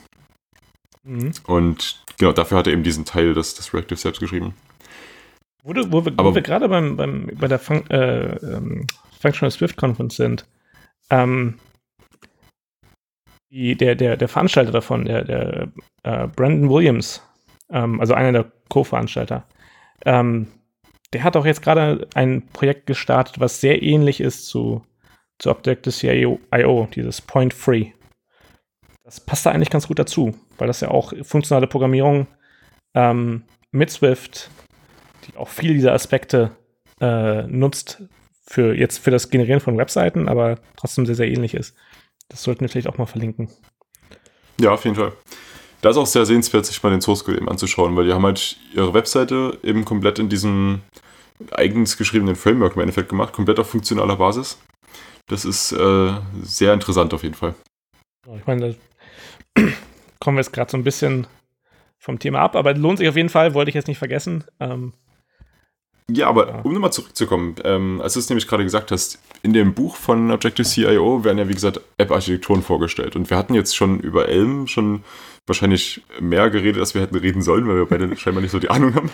Mhm. 1.04 1.32
Und 1.46 2.02
genau, 2.18 2.32
dafür 2.32 2.58
hat 2.58 2.66
er 2.66 2.72
eben 2.72 2.82
diesen 2.82 3.04
Teil 3.04 3.34
des, 3.34 3.54
des 3.54 3.72
Reactive 3.74 3.98
selbst 3.98 4.20
geschrieben. 4.20 4.54
Wo, 5.62 5.72
du, 5.72 5.90
wo 5.92 6.04
wir, 6.04 6.12
wo 6.16 6.34
wir 6.34 6.42
gerade 6.42 6.68
beim, 6.68 6.96
beim, 6.96 7.30
bei 7.34 7.48
der 7.48 7.58
Fun 7.58 7.88
äh, 7.90 8.36
ähm, 8.36 8.86
Functional 9.20 9.50
Swift 9.50 9.76
Conference 9.76 10.16
sind, 10.16 10.46
ähm, 11.10 11.58
die, 13.50 13.76
der, 13.76 13.94
der, 13.94 14.16
der 14.16 14.28
Veranstalter 14.28 14.72
davon, 14.72 15.04
der, 15.04 15.24
der 15.24 15.68
äh, 16.02 16.26
Brandon 16.28 16.70
Williams, 16.70 17.22
ähm, 17.70 18.00
also 18.00 18.14
einer 18.14 18.32
der 18.32 18.52
Co-Veranstalter, 18.68 19.46
ähm, 20.04 20.48
der 21.12 21.24
hat 21.24 21.36
auch 21.36 21.46
jetzt 21.46 21.62
gerade 21.62 22.06
ein 22.14 22.46
Projekt 22.48 22.86
gestartet, 22.86 23.40
was 23.40 23.60
sehr 23.60 23.82
ähnlich 23.82 24.20
ist 24.20 24.46
zu, 24.46 24.84
zu 25.38 25.50
Objective-C.I.O., 25.50 26.88
dieses 26.94 27.20
Point 27.22 27.54
Free. 27.54 27.92
Das 29.04 29.20
passt 29.20 29.46
da 29.46 29.50
eigentlich 29.50 29.70
ganz 29.70 29.88
gut 29.88 29.98
dazu, 29.98 30.34
weil 30.58 30.66
das 30.66 30.80
ja 30.80 30.90
auch 30.90 31.14
funktionale 31.22 31.66
Programmierung 31.66 32.26
ähm, 32.94 33.44
mit 33.70 33.90
Swift, 33.90 34.50
die 35.28 35.36
auch 35.36 35.48
viele 35.48 35.74
dieser 35.74 35.92
Aspekte 35.92 36.50
äh, 37.00 37.42
nutzt, 37.42 38.02
für 38.48 38.74
jetzt 38.74 38.98
für 38.98 39.10
das 39.10 39.30
Generieren 39.30 39.60
von 39.60 39.76
Webseiten, 39.76 40.28
aber 40.28 40.58
trotzdem 40.76 41.06
sehr, 41.06 41.14
sehr 41.14 41.28
ähnlich 41.28 41.54
ist. 41.54 41.76
Das 42.28 42.42
sollten 42.42 42.62
wir 42.62 42.68
vielleicht 42.68 42.88
auch 42.88 42.98
mal 42.98 43.06
verlinken. 43.06 43.50
Ja, 44.60 44.72
auf 44.72 44.84
jeden 44.84 44.96
Fall. 44.96 45.12
Da 45.80 45.90
ist 45.90 45.96
auch 45.96 46.06
sehr 46.06 46.26
sehenswert, 46.26 46.66
sich 46.66 46.82
mal 46.82 46.90
den 46.90 47.00
Source 47.00 47.24
Code 47.24 47.38
eben 47.38 47.48
anzuschauen, 47.48 47.94
weil 47.94 48.06
die 48.06 48.12
haben 48.12 48.24
halt 48.24 48.58
ihre 48.74 48.94
Webseite 48.94 49.58
eben 49.62 49.84
komplett 49.84 50.18
in 50.18 50.28
diesem 50.28 50.80
eigens 51.52 51.96
geschriebenen 51.96 52.34
Framework 52.34 52.74
im 52.74 52.80
Endeffekt 52.80 53.10
gemacht, 53.10 53.32
komplett 53.32 53.60
auf 53.60 53.70
funktionaler 53.70 54.16
Basis. 54.16 54.58
Das 55.26 55.44
ist 55.44 55.72
äh, 55.72 56.12
sehr 56.42 56.72
interessant 56.72 57.14
auf 57.14 57.22
jeden 57.22 57.34
Fall. 57.34 57.54
Ich 58.36 58.46
meine, 58.46 58.74
da 59.54 59.62
kommen 60.20 60.36
wir 60.36 60.42
jetzt 60.42 60.52
gerade 60.52 60.70
so 60.70 60.76
ein 60.76 60.84
bisschen 60.84 61.26
vom 61.98 62.18
Thema 62.18 62.40
ab, 62.40 62.56
aber 62.56 62.74
lohnt 62.74 62.98
sich 62.98 63.08
auf 63.08 63.16
jeden 63.16 63.28
Fall, 63.28 63.54
wollte 63.54 63.68
ich 63.68 63.74
jetzt 63.74 63.88
nicht 63.88 63.98
vergessen. 63.98 64.44
Ähm, 64.58 64.94
Ja, 66.10 66.28
aber 66.28 66.48
ja. 66.48 66.60
um 66.62 66.72
nochmal 66.72 66.92
zurückzukommen, 66.92 67.56
ähm, 67.64 68.00
als 68.00 68.14
du 68.14 68.20
es 68.20 68.28
nämlich 68.30 68.46
gerade 68.46 68.64
gesagt 68.64 68.90
hast, 68.90 69.18
in 69.42 69.52
dem 69.52 69.74
Buch 69.74 69.94
von 69.96 70.30
Objective-CIO 70.30 71.22
werden 71.22 71.38
ja, 71.38 71.48
wie 71.48 71.54
gesagt, 71.54 71.80
App-Architekturen 71.98 72.62
vorgestellt. 72.62 73.14
Und 73.14 73.28
wir 73.28 73.36
hatten 73.36 73.54
jetzt 73.54 73.76
schon 73.76 74.00
über 74.00 74.28
Elm 74.28 74.66
schon 74.66 75.04
wahrscheinlich 75.46 76.02
mehr 76.20 76.48
geredet, 76.48 76.80
als 76.80 76.94
wir 76.94 77.02
hätten 77.02 77.16
reden 77.16 77.42
sollen, 77.42 77.68
weil 77.68 77.76
wir 77.76 77.86
beide 77.86 78.16
scheinbar 78.16 78.42
nicht 78.42 78.52
so 78.52 78.58
die 78.58 78.70
Ahnung 78.70 78.94
haben. 78.94 79.10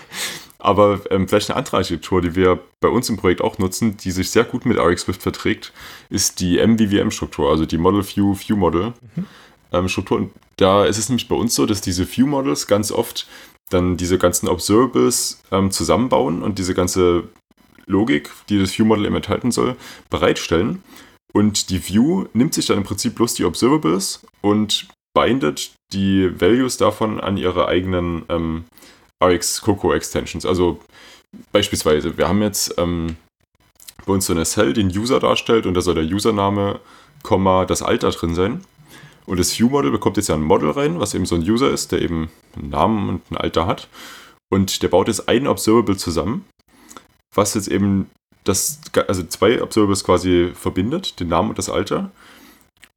Aber 0.58 1.00
ähm, 1.10 1.28
vielleicht 1.28 1.50
eine 1.50 1.56
andere 1.56 1.78
Architektur, 1.78 2.22
die 2.22 2.36
wir 2.36 2.60
bei 2.80 2.88
uns 2.88 3.08
im 3.08 3.16
Projekt 3.16 3.42
auch 3.42 3.58
nutzen, 3.58 3.96
die 3.96 4.12
sich 4.12 4.30
sehr 4.30 4.44
gut 4.44 4.64
mit 4.64 4.78
RX 4.78 5.02
Swift 5.02 5.22
verträgt, 5.22 5.72
ist 6.10 6.40
die 6.40 6.64
MVVM-Struktur, 6.64 7.50
also 7.50 7.66
die 7.66 7.78
Model 7.78 8.04
View 8.04 8.34
View 8.34 8.56
Model 8.56 8.94
mhm. 9.16 9.26
ähm, 9.72 9.88
Struktur. 9.88 10.18
Und 10.18 10.30
da 10.56 10.84
ist 10.84 10.98
es 10.98 11.08
nämlich 11.08 11.26
bei 11.26 11.34
uns 11.34 11.56
so, 11.56 11.66
dass 11.66 11.80
diese 11.80 12.06
View 12.16 12.26
Models 12.26 12.68
ganz 12.68 12.92
oft 12.92 13.26
dann 13.70 13.96
diese 13.96 14.18
ganzen 14.18 14.48
Observables 14.48 15.42
ähm, 15.50 15.70
zusammenbauen 15.70 16.42
und 16.42 16.58
diese 16.58 16.74
ganze 16.74 17.24
Logik, 17.86 18.30
die 18.48 18.58
das 18.58 18.78
View-Model 18.78 19.06
eben 19.06 19.16
enthalten 19.16 19.50
soll, 19.50 19.76
bereitstellen. 20.10 20.82
Und 21.32 21.70
die 21.70 21.86
View 21.86 22.26
nimmt 22.32 22.54
sich 22.54 22.66
dann 22.66 22.78
im 22.78 22.84
Prinzip 22.84 23.16
bloß 23.16 23.34
die 23.34 23.44
Observables 23.44 24.24
und 24.40 24.88
bindet 25.14 25.72
die 25.92 26.30
Values 26.40 26.76
davon 26.76 27.20
an 27.20 27.36
ihre 27.36 27.68
eigenen 27.68 28.24
ähm, 28.28 28.64
RX 29.22 29.62
Coco 29.62 29.92
Extensions. 29.92 30.46
Also 30.46 30.80
beispielsweise, 31.52 32.16
wir 32.18 32.28
haben 32.28 32.42
jetzt 32.42 32.74
ähm, 32.78 33.16
bei 34.06 34.12
uns 34.12 34.26
so 34.26 34.32
eine 34.32 34.44
Cell, 34.44 34.72
die 34.72 34.82
einen 34.82 34.96
User 34.96 35.20
darstellt 35.20 35.66
und 35.66 35.74
da 35.74 35.80
soll 35.80 35.94
der 35.94 36.04
Username, 36.04 36.80
das 37.66 37.82
Alter 37.82 38.10
drin 38.10 38.34
sein. 38.34 38.64
Und 39.26 39.38
das 39.38 39.58
View-Model 39.58 39.90
bekommt 39.90 40.16
jetzt 40.16 40.28
ja 40.28 40.34
ein 40.34 40.42
Model 40.42 40.70
rein, 40.70 41.00
was 41.00 41.14
eben 41.14 41.26
so 41.26 41.34
ein 41.34 41.42
User 41.42 41.70
ist, 41.70 41.92
der 41.92 42.02
eben 42.02 42.30
einen 42.56 42.70
Namen 42.70 43.08
und 43.08 43.30
ein 43.30 43.36
Alter 43.36 43.66
hat. 43.66 43.88
Und 44.50 44.82
der 44.82 44.88
baut 44.88 45.08
jetzt 45.08 45.28
ein 45.28 45.46
Observable 45.46 45.96
zusammen, 45.96 46.44
was 47.34 47.54
jetzt 47.54 47.68
eben 47.68 48.10
das, 48.44 48.80
also 49.08 49.22
zwei 49.24 49.62
Observables 49.62 50.04
quasi 50.04 50.52
verbindet, 50.54 51.18
den 51.20 51.28
Namen 51.28 51.50
und 51.50 51.58
das 51.58 51.70
Alter. 51.70 52.10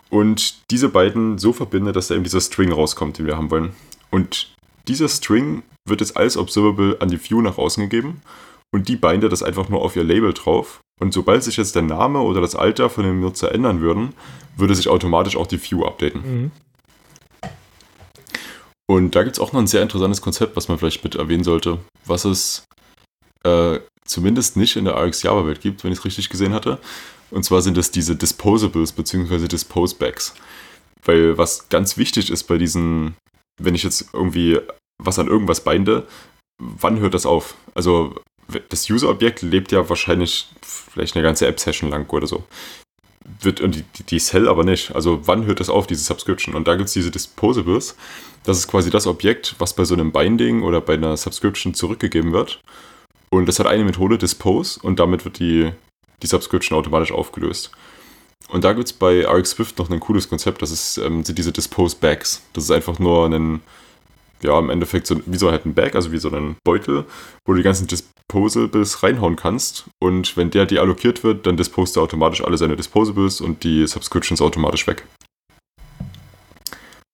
Und 0.10 0.70
diese 0.70 0.90
beiden 0.90 1.38
so 1.38 1.54
verbindet, 1.54 1.96
dass 1.96 2.08
da 2.08 2.16
eben 2.16 2.24
dieser 2.24 2.42
String 2.42 2.72
rauskommt, 2.72 3.18
den 3.18 3.26
wir 3.26 3.38
haben 3.38 3.52
wollen. 3.52 3.72
Und 4.12 4.54
dieser 4.88 5.10
String 5.10 5.64
wird 5.88 6.02
jetzt 6.02 6.18
als 6.18 6.38
Observable 6.38 6.98
an 7.00 7.10
die 7.10 7.20
View 7.20 7.42
nach 7.42 7.58
außen 7.58 7.84
gegeben 7.84 8.22
und 8.74 8.88
die 8.88 8.96
bindet 8.96 9.32
das 9.32 9.44
einfach 9.44 9.70
nur 9.70 9.82
auf 9.82 9.96
ihr 9.96 10.04
Label 10.04 10.34
drauf. 10.34 10.82
Und 11.00 11.14
sobald 11.14 11.44
sich 11.44 11.58
jetzt 11.58 11.76
der 11.76 11.84
Name 11.84 12.20
oder 12.20 12.42
das 12.42 12.56
Alter 12.56 12.90
von 12.90 13.04
dem 13.04 13.22
Nutzer 13.22 13.54
ändern 13.54 13.82
würden, 13.82 14.14
würde 14.56 14.76
sich 14.76 14.90
automatisch 14.90 15.36
auch 15.36 15.48
die 15.48 15.62
View 15.62 15.86
updaten. 15.86 16.22
Mhm. 16.22 16.52
Und 18.90 19.16
da 19.16 19.24
gibt 19.24 19.36
es 19.36 19.42
auch 19.42 19.52
noch 19.52 19.60
ein 19.60 19.68
sehr 19.68 19.82
interessantes 19.82 20.22
Konzept, 20.22 20.56
was 20.56 20.70
man 20.70 20.78
vielleicht 20.78 21.04
mit 21.04 21.16
erwähnen 21.16 21.44
sollte, 21.44 21.80
was 22.06 22.26
es 22.26 22.64
äh, 23.44 23.80
zumindest 24.06 24.56
nicht 24.56 24.78
in 24.78 24.86
der 24.86 24.96
RX 24.96 25.24
Java 25.24 25.46
Welt 25.46 25.62
gibt, 25.62 25.84
wenn 25.84 25.92
ich 25.92 26.00
es 26.00 26.06
richtig 26.06 26.30
gesehen 26.30 26.54
hatte. 26.54 26.80
Und 27.30 27.44
zwar 27.44 27.62
sind 27.62 27.78
es 27.78 27.92
diese 27.92 28.16
Disposables 28.16 28.94
bzw. 28.94 29.48
Disposebacks. 29.48 30.34
Weil 31.04 31.38
was 31.38 31.70
ganz 31.70 31.98
wichtig 31.98 32.32
ist 32.32 32.44
bei 32.44 32.58
diesen, 32.58 33.16
wenn 33.62 33.76
ich 33.76 33.84
jetzt 33.84 34.10
irgendwie 34.14 34.60
was 34.98 35.20
an 35.20 35.28
irgendwas 35.28 35.64
binde, 35.64 36.08
wann 36.58 37.00
hört 37.00 37.14
das 37.14 37.26
auf? 37.26 37.56
Also 37.76 38.16
das 38.70 38.90
User-Objekt 38.90 39.42
lebt 39.42 39.72
ja 39.72 39.88
wahrscheinlich 39.90 40.50
vielleicht 40.62 41.16
eine 41.16 41.24
ganze 41.24 41.48
App-Session 41.48 41.90
lang 41.90 42.10
oder 42.10 42.28
so. 42.28 42.44
Wird, 43.42 43.60
und 43.60 43.76
die, 43.76 44.04
die 44.04 44.20
Cell 44.20 44.48
aber 44.48 44.64
nicht. 44.64 44.96
Also 44.96 45.28
wann 45.28 45.46
hört 45.46 45.60
das 45.60 45.70
auf, 45.70 45.86
diese 45.86 46.04
Subscription? 46.04 46.56
Und 46.56 46.68
da 46.68 46.76
gibt 46.76 46.88
es 46.88 46.94
diese 46.94 47.12
Disposables. 47.12 47.96
Das 48.44 48.58
ist 48.58 48.70
quasi 48.70 48.90
das 48.90 49.06
Objekt, 49.06 49.56
was 49.60 49.76
bei 49.76 49.84
so 49.84 49.94
einem 49.94 50.14
Binding 50.14 50.62
oder 50.64 50.80
bei 50.80 50.94
einer 50.94 51.18
Subscription 51.18 51.74
zurückgegeben 51.74 52.32
wird. 52.32 52.62
Und 53.30 53.48
das 53.48 53.60
hat 53.60 53.68
eine 53.68 53.84
Methode, 53.84 54.18
Dispose, 54.18 54.80
und 54.82 55.00
damit 55.00 55.26
wird 55.26 55.40
die, 55.40 55.72
die 56.24 56.28
Subscription 56.28 56.80
automatisch 56.80 57.12
aufgelöst. 57.12 57.72
Und 58.50 58.64
da 58.64 58.72
gibt 58.74 58.88
es 58.88 58.94
bei 58.94 59.28
RX 59.28 59.52
Swift 59.52 59.78
noch 59.78 59.90
ein 59.90 60.00
cooles 60.00 60.30
Konzept, 60.30 60.62
das 60.62 60.72
ist, 60.72 60.98
ähm, 60.98 61.26
sind 61.26 61.38
diese 61.38 61.52
Dispose 61.52 61.98
Bags. 62.00 62.44
Das 62.54 62.64
ist 62.64 62.72
einfach 62.72 63.00
nur 63.00 63.26
ein, 63.26 63.62
ja, 64.42 64.58
im 64.60 64.70
Endeffekt 64.70 65.08
so, 65.08 65.20
wie 65.26 65.38
so 65.38 65.52
halt 65.52 65.66
ein 65.66 65.74
Bag, 65.74 65.96
also 65.96 66.12
wie 66.12 66.18
so 66.18 66.30
ein 66.30 66.58
Beutel, 66.64 67.06
wo 67.46 67.54
du 67.54 67.58
die 67.58 67.64
ganzen 67.64 67.88
Disposables 67.88 69.04
reinhauen 69.04 69.36
kannst. 69.36 69.90
Und 70.00 70.38
wenn 70.38 70.52
der 70.52 70.66
deallokiert 70.66 71.24
wird, 71.24 71.46
dann 71.46 71.58
dispost 71.58 71.98
er 71.98 72.04
automatisch 72.04 72.44
alle 72.44 72.58
seine 72.58 72.76
Disposables 72.76 73.42
und 73.42 73.64
die 73.64 73.88
Subscriptions 73.88 74.42
automatisch 74.42 74.88
weg. 74.88 75.04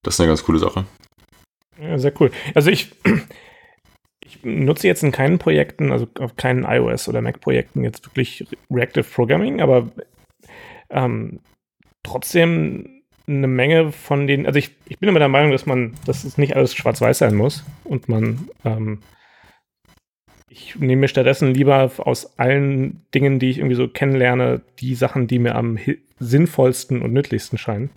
Das 0.04 0.16
ist 0.16 0.20
eine 0.20 0.28
ganz 0.28 0.44
coole 0.44 0.60
Sache. 0.60 0.86
Ja, 1.80 1.98
sehr 1.98 2.14
cool. 2.20 2.32
Also 2.54 2.70
ich, 2.70 2.94
ich 4.26 4.44
nutze 4.44 4.88
jetzt 4.88 5.04
in 5.04 5.12
keinen 5.12 5.40
Projekten, 5.40 5.92
also 5.92 6.08
auf 6.20 6.36
keinen 6.36 6.66
iOS- 6.66 7.08
oder 7.08 7.22
Mac-Projekten 7.22 7.84
jetzt 7.84 8.06
wirklich 8.06 8.46
Reactive 8.70 9.06
Programming, 9.06 9.62
aber 9.62 9.90
ähm, 10.90 11.40
trotzdem 12.04 12.93
eine 13.28 13.48
Menge 13.48 13.92
von 13.92 14.28
den, 14.28 14.46
also 14.46 14.60
ich, 14.60 14.72
ich 14.86 15.00
bin 15.00 15.10
immer 15.10 15.20
der 15.20 15.30
Meinung, 15.30 15.52
dass 15.52 15.66
man, 15.66 15.94
dass 16.06 16.24
es 16.24 16.38
nicht 16.38 16.56
alles 16.56 16.76
schwarz-weiß 16.76 17.20
sein 17.20 17.36
muss 17.36 17.64
und 17.84 18.10
man, 18.10 18.50
ähm, 18.66 19.00
ich 20.50 20.76
nehme 20.76 21.02
mir 21.02 21.08
stattdessen 21.08 21.54
lieber 21.54 21.92
aus 21.98 22.38
allen 22.38 23.06
Dingen, 23.14 23.40
die 23.40 23.50
ich 23.50 23.58
irgendwie 23.58 23.76
so 23.76 23.88
kennenlerne, 23.88 24.62
die 24.80 24.94
Sachen, 24.94 25.28
die 25.28 25.40
mir 25.40 25.56
am 25.56 25.80
sinnvollsten 26.20 27.02
und 27.02 27.12
nützlichsten 27.12 27.58
scheinen. 27.58 27.90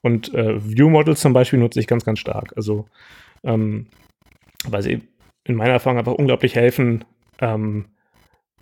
Und 0.00 0.32
äh, 0.32 0.64
View-Models 0.64 1.20
zum 1.20 1.32
Beispiel 1.32 1.58
nutze 1.58 1.80
ich 1.80 1.88
ganz, 1.88 2.04
ganz 2.04 2.20
stark. 2.20 2.52
Also, 2.56 2.86
ähm, 3.42 3.86
weil 4.68 4.82
sie 4.82 5.02
in 5.44 5.56
meiner 5.56 5.72
Erfahrung 5.72 5.98
einfach 5.98 6.14
unglaublich 6.14 6.54
helfen, 6.54 7.04
ähm, 7.40 7.86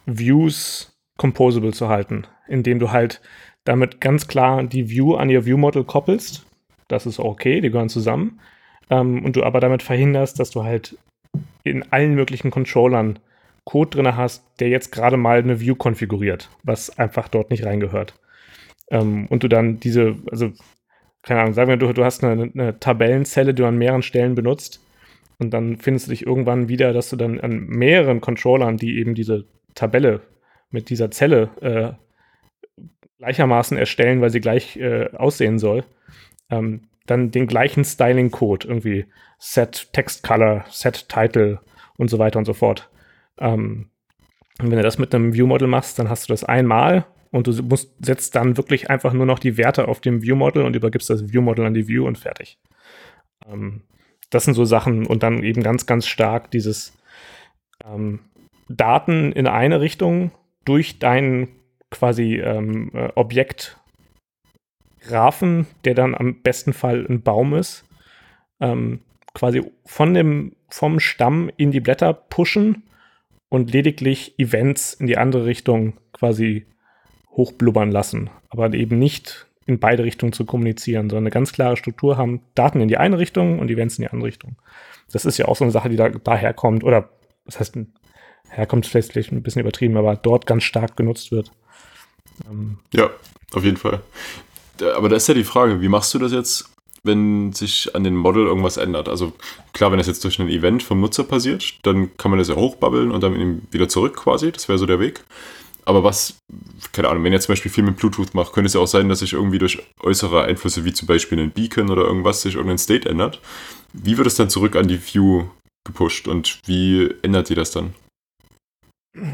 Views 0.06 0.98
composable 1.18 1.72
zu 1.72 1.88
halten, 1.88 2.26
indem 2.48 2.78
du 2.78 2.90
halt 2.90 3.20
damit 3.66 4.00
ganz 4.00 4.28
klar 4.28 4.62
die 4.62 4.88
View 4.88 5.14
an 5.14 5.28
ihr 5.28 5.44
View-Model 5.44 5.84
koppelst. 5.84 6.46
Das 6.88 7.04
ist 7.04 7.18
okay, 7.18 7.60
die 7.60 7.70
gehören 7.70 7.88
zusammen. 7.88 8.40
Ähm, 8.88 9.24
und 9.24 9.36
du 9.36 9.42
aber 9.42 9.60
damit 9.60 9.82
verhinderst, 9.82 10.40
dass 10.40 10.50
du 10.50 10.64
halt 10.64 10.96
in 11.64 11.84
allen 11.92 12.14
möglichen 12.14 12.50
Controllern 12.50 13.18
Code 13.64 13.90
drin 13.90 14.16
hast, 14.16 14.44
der 14.60 14.68
jetzt 14.68 14.92
gerade 14.92 15.16
mal 15.16 15.38
eine 15.38 15.60
View 15.60 15.74
konfiguriert, 15.74 16.48
was 16.62 16.96
einfach 16.98 17.26
dort 17.28 17.50
nicht 17.50 17.66
reingehört. 17.66 18.14
Ähm, 18.90 19.26
und 19.26 19.42
du 19.42 19.48
dann 19.48 19.80
diese, 19.80 20.14
also, 20.30 20.52
keine 21.22 21.40
Ahnung, 21.40 21.54
sagen 21.54 21.68
wir, 21.68 21.76
du, 21.76 21.92
du 21.92 22.04
hast 22.04 22.22
eine, 22.22 22.50
eine 22.54 22.78
Tabellenzelle, 22.78 23.52
die 23.52 23.62
du 23.62 23.68
an 23.68 23.76
mehreren 23.76 24.02
Stellen 24.02 24.36
benutzt. 24.36 24.80
Und 25.38 25.50
dann 25.50 25.76
findest 25.76 26.06
du 26.06 26.10
dich 26.12 26.24
irgendwann 26.24 26.68
wieder, 26.68 26.92
dass 26.92 27.10
du 27.10 27.16
dann 27.16 27.40
an 27.40 27.66
mehreren 27.66 28.20
Controllern, 28.20 28.76
die 28.76 28.98
eben 28.98 29.16
diese 29.16 29.44
Tabelle 29.74 30.20
mit 30.70 30.88
dieser 30.88 31.10
Zelle 31.10 31.50
äh, 31.60 32.05
gleichermaßen 33.18 33.76
erstellen, 33.76 34.20
weil 34.20 34.30
sie 34.30 34.40
gleich 34.40 34.76
äh, 34.76 35.08
aussehen 35.16 35.58
soll, 35.58 35.84
ähm, 36.50 36.88
dann 37.06 37.30
den 37.30 37.46
gleichen 37.46 37.84
Styling-Code, 37.84 38.66
irgendwie 38.66 39.06
Set 39.38 39.88
Text 39.92 40.22
Color, 40.22 40.64
Set 40.68 41.08
Title 41.08 41.60
und 41.96 42.08
so 42.08 42.18
weiter 42.18 42.38
und 42.38 42.44
so 42.44 42.54
fort. 42.54 42.90
Ähm, 43.38 43.90
und 44.58 44.70
wenn 44.70 44.76
du 44.76 44.82
das 44.82 44.98
mit 44.98 45.14
einem 45.14 45.34
View-Model 45.34 45.68
machst, 45.68 45.98
dann 45.98 46.08
hast 46.08 46.28
du 46.28 46.32
das 46.32 46.44
einmal 46.44 47.06
und 47.30 47.46
du 47.46 47.62
musst, 47.62 47.92
setzt 48.04 48.34
dann 48.34 48.56
wirklich 48.56 48.90
einfach 48.90 49.12
nur 49.12 49.26
noch 49.26 49.38
die 49.38 49.56
Werte 49.58 49.88
auf 49.88 50.00
dem 50.00 50.22
View-Model 50.22 50.64
und 50.64 50.76
übergibst 50.76 51.10
das 51.10 51.30
View-Model 51.32 51.66
an 51.66 51.74
die 51.74 51.88
View 51.88 52.06
und 52.06 52.18
fertig. 52.18 52.58
Ähm, 53.46 53.82
das 54.30 54.44
sind 54.44 54.54
so 54.54 54.64
Sachen 54.64 55.06
und 55.06 55.22
dann 55.22 55.42
eben 55.42 55.62
ganz, 55.62 55.86
ganz 55.86 56.06
stark 56.06 56.50
dieses 56.50 56.96
ähm, 57.84 58.20
Daten 58.68 59.32
in 59.32 59.46
eine 59.46 59.80
Richtung 59.80 60.32
durch 60.64 60.98
deinen 60.98 61.48
quasi 61.96 62.36
ähm, 62.36 62.90
äh, 62.94 63.08
Objekt 63.14 63.78
Graphen, 65.00 65.66
der 65.84 65.94
dann 65.94 66.14
am 66.14 66.42
besten 66.42 66.72
Fall 66.72 67.06
ein 67.08 67.22
Baum 67.22 67.54
ist, 67.54 67.84
ähm, 68.60 69.00
quasi 69.34 69.62
von 69.84 70.14
dem, 70.14 70.56
vom 70.68 71.00
Stamm 71.00 71.50
in 71.56 71.70
die 71.70 71.80
Blätter 71.80 72.12
pushen 72.12 72.82
und 73.48 73.72
lediglich 73.72 74.38
Events 74.38 74.94
in 74.94 75.06
die 75.06 75.16
andere 75.16 75.46
Richtung 75.46 75.94
quasi 76.12 76.66
hochblubbern 77.30 77.90
lassen, 77.90 78.30
aber 78.48 78.72
eben 78.72 78.98
nicht 78.98 79.46
in 79.66 79.78
beide 79.78 80.04
Richtungen 80.04 80.32
zu 80.32 80.44
kommunizieren, 80.44 81.10
sondern 81.10 81.24
eine 81.24 81.30
ganz 81.30 81.52
klare 81.52 81.76
Struktur 81.76 82.16
haben, 82.16 82.40
Daten 82.54 82.80
in 82.80 82.88
die 82.88 82.96
eine 82.96 83.18
Richtung 83.18 83.58
und 83.58 83.70
Events 83.70 83.98
in 83.98 84.02
die 84.02 84.10
andere 84.10 84.28
Richtung. 84.28 84.56
Das 85.12 85.24
ist 85.24 85.38
ja 85.38 85.46
auch 85.46 85.56
so 85.56 85.64
eine 85.64 85.72
Sache, 85.72 85.88
die 85.88 85.96
da 85.96 86.08
daher 86.08 86.54
kommt, 86.54 86.84
oder 86.84 87.10
das 87.44 87.60
heißt, 87.60 87.78
herkommt 88.48 88.86
vielleicht 88.86 89.14
ein 89.32 89.42
bisschen 89.42 89.60
übertrieben, 89.60 89.96
aber 89.96 90.16
dort 90.16 90.46
ganz 90.46 90.64
stark 90.64 90.96
genutzt 90.96 91.30
wird. 91.30 91.52
Ähm, 92.48 92.78
ja, 92.92 93.10
auf 93.52 93.64
jeden 93.64 93.76
Fall. 93.76 94.00
Aber 94.96 95.08
da 95.08 95.16
ist 95.16 95.28
ja 95.28 95.34
die 95.34 95.44
Frage, 95.44 95.80
wie 95.80 95.88
machst 95.88 96.12
du 96.14 96.18
das 96.18 96.32
jetzt, 96.32 96.70
wenn 97.02 97.52
sich 97.52 97.94
an 97.94 98.04
dem 98.04 98.16
Model 98.16 98.46
irgendwas 98.46 98.76
ändert? 98.76 99.08
Also 99.08 99.32
klar, 99.72 99.90
wenn 99.90 99.98
das 99.98 100.06
jetzt 100.06 100.24
durch 100.24 100.38
ein 100.38 100.48
Event 100.48 100.82
vom 100.82 101.00
Nutzer 101.00 101.24
passiert, 101.24 101.78
dann 101.82 102.16
kann 102.16 102.30
man 102.30 102.38
das 102.38 102.48
ja 102.48 102.56
hochbabbeln 102.56 103.10
und 103.10 103.22
dann 103.22 103.62
wieder 103.70 103.88
zurück 103.88 104.16
quasi. 104.16 104.52
Das 104.52 104.68
wäre 104.68 104.78
so 104.78 104.86
der 104.86 105.00
Weg. 105.00 105.24
Aber 105.86 106.02
was, 106.02 106.38
keine 106.92 107.08
Ahnung, 107.08 107.22
wenn 107.22 107.32
ihr 107.32 107.40
zum 107.40 107.52
Beispiel 107.52 107.70
viel 107.70 107.84
mit 107.84 107.96
Bluetooth 107.96 108.34
macht, 108.34 108.52
könnte 108.52 108.66
es 108.66 108.74
ja 108.74 108.80
auch 108.80 108.88
sein, 108.88 109.08
dass 109.08 109.20
sich 109.20 109.34
irgendwie 109.34 109.58
durch 109.58 109.80
äußere 110.00 110.42
Einflüsse, 110.42 110.84
wie 110.84 110.92
zum 110.92 111.06
Beispiel 111.06 111.38
ein 111.38 111.52
Beacon 111.52 111.90
oder 111.90 112.02
irgendwas, 112.02 112.42
sich 112.42 112.56
irgendein 112.56 112.78
State 112.78 113.08
ändert. 113.08 113.40
Wie 113.92 114.18
wird 114.18 114.26
es 114.26 114.34
dann 114.34 114.50
zurück 114.50 114.74
an 114.74 114.88
die 114.88 115.00
View 115.00 115.44
gepusht 115.86 116.26
und 116.26 116.58
wie 116.66 117.08
ändert 117.22 117.50
ihr 117.50 117.56
das 117.56 117.70
dann? 117.70 117.94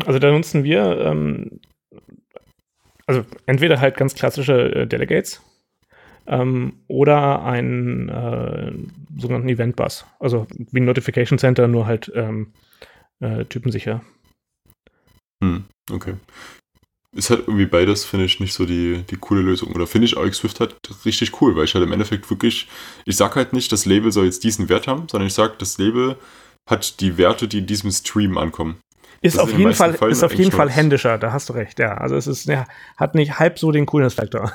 Also 0.05 0.19
da 0.19 0.31
nutzen 0.31 0.63
wir 0.63 1.01
ähm, 1.01 1.59
also 3.07 3.25
entweder 3.47 3.81
halt 3.81 3.97
ganz 3.97 4.15
klassische 4.15 4.75
äh, 4.75 4.87
Delegates 4.87 5.43
ähm, 6.27 6.75
oder 6.89 7.45
einen 7.45 8.09
äh, 8.09 8.73
sogenannten 9.19 9.49
Event 9.49 9.77
Bus. 9.77 10.05
Also 10.19 10.47
wie 10.71 10.81
ein 10.81 10.85
Notification 10.85 11.39
Center, 11.39 11.69
nur 11.69 11.87
halt 11.87 12.11
ähm, 12.15 12.53
äh, 13.21 13.45
typensicher. 13.45 14.03
Hm, 15.43 15.65
okay. 15.91 16.15
Ist 17.15 17.29
halt 17.29 17.41
irgendwie 17.41 17.67
beides, 17.67 18.05
finde 18.05 18.25
ich, 18.25 18.41
nicht 18.41 18.55
so 18.55 18.65
die, 18.65 19.05
die 19.11 19.17
coole 19.17 19.43
Lösung. 19.43 19.73
Oder 19.73 19.87
finde 19.87 20.07
ich 20.07 20.17
AX 20.17 20.39
Swift 20.39 20.61
halt 20.61 20.77
richtig 21.05 21.43
cool, 21.43 21.55
weil 21.57 21.65
ich 21.65 21.75
halt 21.75 21.85
im 21.85 21.93
Endeffekt 21.93 22.31
wirklich, 22.31 22.69
ich 23.05 23.17
sag 23.17 23.37
halt 23.37 23.53
nicht, 23.53 23.71
das 23.71 23.85
Label 23.85 24.13
soll 24.13 24.25
jetzt 24.25 24.45
diesen 24.45 24.69
Wert 24.71 24.87
haben, 24.87 25.09
sondern 25.11 25.27
ich 25.27 25.35
sag, 25.35 25.59
das 25.59 25.77
Label 25.77 26.17
hat 26.69 27.01
die 27.01 27.19
Werte, 27.19 27.49
die 27.49 27.59
in 27.59 27.67
diesem 27.67 27.91
Stream 27.91 28.39
ankommen. 28.39 28.77
Ist 29.23 29.39
auf 29.39 29.57
jeden 29.57 29.73
Fall, 29.73 29.95
ist 30.11 30.25
auf 30.25 30.35
jeden 30.35 30.51
Fall 30.51 30.69
händischer, 30.69 31.17
da 31.17 31.33
hast 31.33 31.49
du 31.49 31.53
recht, 31.53 31.79
ja. 31.79 31.95
Also 31.95 32.17
es 32.17 32.27
ist, 32.27 32.47
ja, 32.47 32.67
hat 32.97 33.15
nicht 33.15 33.39
halb 33.39 33.59
so 33.59 33.71
den 33.71 33.87
Coolness-Faktor. 33.87 34.53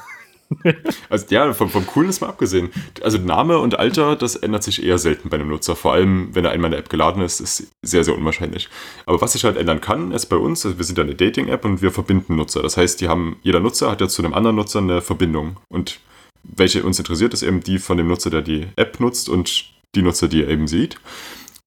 also 1.10 1.26
ja, 1.30 1.54
vom, 1.54 1.70
vom 1.70 1.86
Coolness 1.86 2.22
mal 2.22 2.30
abgesehen. 2.30 2.70
Also 3.02 3.18
Name 3.18 3.60
und 3.60 3.80
Alter, 3.80 4.16
das 4.16 4.36
ändert 4.36 4.64
sich 4.64 4.84
eher 4.84 4.98
selten 4.98 5.30
bei 5.30 5.38
einem 5.38 5.50
Nutzer. 5.50 5.76
Vor 5.76 5.94
allem, 5.94 6.30
wenn 6.34 6.46
er 6.46 6.52
einmal 6.52 6.70
in 6.70 6.72
der 6.72 6.80
App 6.80 6.90
geladen 6.90 7.22
ist, 7.22 7.40
ist 7.40 7.72
sehr, 7.82 8.04
sehr 8.04 8.16
unwahrscheinlich. 8.16 8.70
Aber 9.06 9.22
was 9.22 9.34
sich 9.34 9.44
halt 9.44 9.58
ändern 9.58 9.82
kann, 9.82 10.12
ist 10.12 10.28
bei 10.28 10.38
uns, 10.38 10.66
also 10.66 10.78
wir 10.78 10.86
sind 10.86 10.98
ja 10.98 11.04
eine 11.04 11.16
Dating-App 11.16 11.66
und 11.66 11.82
wir 11.82 11.92
verbinden 11.92 12.36
Nutzer. 12.36 12.62
Das 12.62 12.78
heißt, 12.78 13.02
die 13.02 13.10
haben, 13.10 13.38
jeder 13.44 13.60
Nutzer 13.60 13.92
hat 13.92 14.02
ja 14.02 14.08
zu 14.08 14.22
einem 14.22 14.34
anderen 14.34 14.56
Nutzer 14.56 14.80
eine 14.80 15.02
Verbindung. 15.02 15.58
Und 15.70 16.00
welche 16.44 16.84
uns 16.84 17.00
interessiert, 17.00 17.34
ist 17.34 17.44
eben 17.44 17.62
die 17.62 17.80
von 17.80 17.98
dem 17.98 18.08
Nutzer, 18.08 18.30
der 18.30 18.42
die 18.42 18.68
App 18.76 19.00
nutzt 19.00 19.30
und 19.30 19.66
die 19.96 20.02
Nutzer, 20.02 20.28
die 20.28 20.44
er 20.44 20.50
eben 20.50 20.68
sieht. 20.68 20.98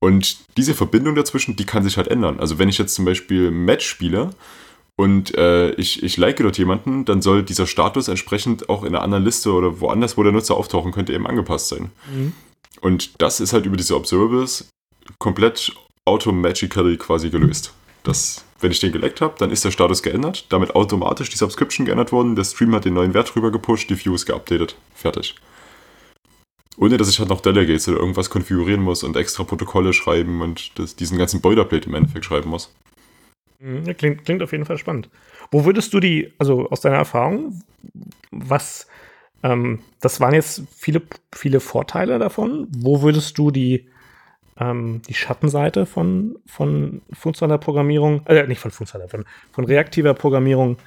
Und 0.01 0.39
diese 0.57 0.75
Verbindung 0.75 1.15
dazwischen, 1.15 1.57
die 1.57 1.67
kann 1.67 1.85
sich 1.85 1.97
halt 1.97 2.09
ändern. 2.09 2.41
Also 2.41 2.59
wenn 2.59 2.69
ich 2.69 2.79
jetzt 2.79 2.95
zum 2.95 3.05
Beispiel 3.05 3.51
Match 3.51 3.87
spiele 3.87 4.31
und 4.97 5.37
äh, 5.37 5.73
ich, 5.73 6.03
ich 6.03 6.17
like 6.17 6.39
dort 6.39 6.57
jemanden, 6.59 7.05
dann 7.05 7.21
soll 7.23 7.43
dieser 7.43 7.67
Status 7.67 8.09
entsprechend 8.09 8.69
auch 8.71 8.83
in 8.83 8.95
einer 8.95 9.03
anderen 9.03 9.25
Liste 9.25 9.53
oder 9.53 9.81
woanders, 9.81 10.17
wo 10.17 10.23
der 10.23 10.33
Nutzer 10.33 10.57
auftauchen 10.57 10.93
könnte, 10.93 11.13
eben 11.13 11.27
angepasst 11.27 11.69
sein. 11.69 11.91
Mhm. 12.13 12.33
Und 12.81 13.21
das 13.21 13.41
ist 13.41 13.53
halt 13.53 13.67
über 13.67 13.77
diese 13.77 13.95
Observables 13.95 14.69
komplett 15.19 15.73
automagically 16.07 16.97
quasi 16.97 17.29
gelöst. 17.29 17.75
Das, 18.03 18.45
wenn 18.61 18.71
ich 18.71 18.81
den 18.81 18.93
geleckt 18.93 19.21
habe, 19.21 19.35
dann 19.39 19.51
ist 19.51 19.65
der 19.65 19.71
Status 19.71 20.03
geändert, 20.03 20.47
damit 20.49 20.75
automatisch 20.75 21.29
die 21.29 21.37
Subscription 21.37 21.85
geändert 21.85 22.13
worden, 22.13 22.37
der 22.37 22.45
Stream 22.45 22.75
hat 22.75 22.87
den 22.87 22.95
neuen 22.95 23.13
Wert 23.13 23.37
rüber 23.37 23.51
gepusht, 23.51 23.91
die 23.91 24.03
Views 24.03 24.25
geupdatet. 24.25 24.77
Fertig. 24.95 25.35
Ohne 26.77 26.97
dass 26.97 27.11
ich 27.11 27.19
halt 27.19 27.29
noch 27.29 27.41
Delegates 27.41 27.89
oder 27.89 27.99
irgendwas 27.99 28.31
konfigurieren 28.31 28.83
muss 28.83 29.03
und 29.03 29.17
extra 29.17 29.45
Protokolle 29.45 29.93
schreiben 29.93 30.41
und 30.41 30.79
das, 30.79 30.97
diesen 30.97 31.19
ganzen 31.19 31.41
Boilerplate 31.41 31.89
im 31.89 31.95
Endeffekt 31.95 32.25
schreiben 32.25 32.51
muss. 32.51 32.75
Mhm, 33.59 33.97
klingt, 33.97 34.25
klingt 34.25 34.43
auf 34.43 34.53
jeden 34.53 34.65
Fall 34.65 34.79
spannend. 34.79 35.11
Wo 35.51 35.65
würdest 35.65 35.93
du 35.93 36.01
die, 36.01 36.33
also 36.39 36.69
aus 36.71 36.81
deiner 36.81 36.97
Erfahrung, 36.97 37.63
was, 38.31 38.87
ähm, 39.43 39.81
das 40.01 40.21
waren 40.21 40.35
jetzt 40.35 40.63
viele, 40.75 41.03
viele 41.35 41.61
Vorteile 41.61 42.19
davon. 42.19 42.69
Wo 42.71 43.03
würdest 43.03 43.37
du 43.37 43.51
die, 43.51 43.89
ähm, 44.59 45.03
die 45.09 45.15
Schattenseite 45.15 45.87
von, 45.87 46.39
von 46.47 47.03
funktionaler 47.13 47.59
Programmierung, 47.59 48.25
äh, 48.27 48.47
nicht 48.47 48.61
von 48.61 48.71
funktionaler, 48.71 49.11
von, 49.11 49.25
von 49.53 49.65
reaktiver 49.65 50.15
Programmierung 50.15 50.79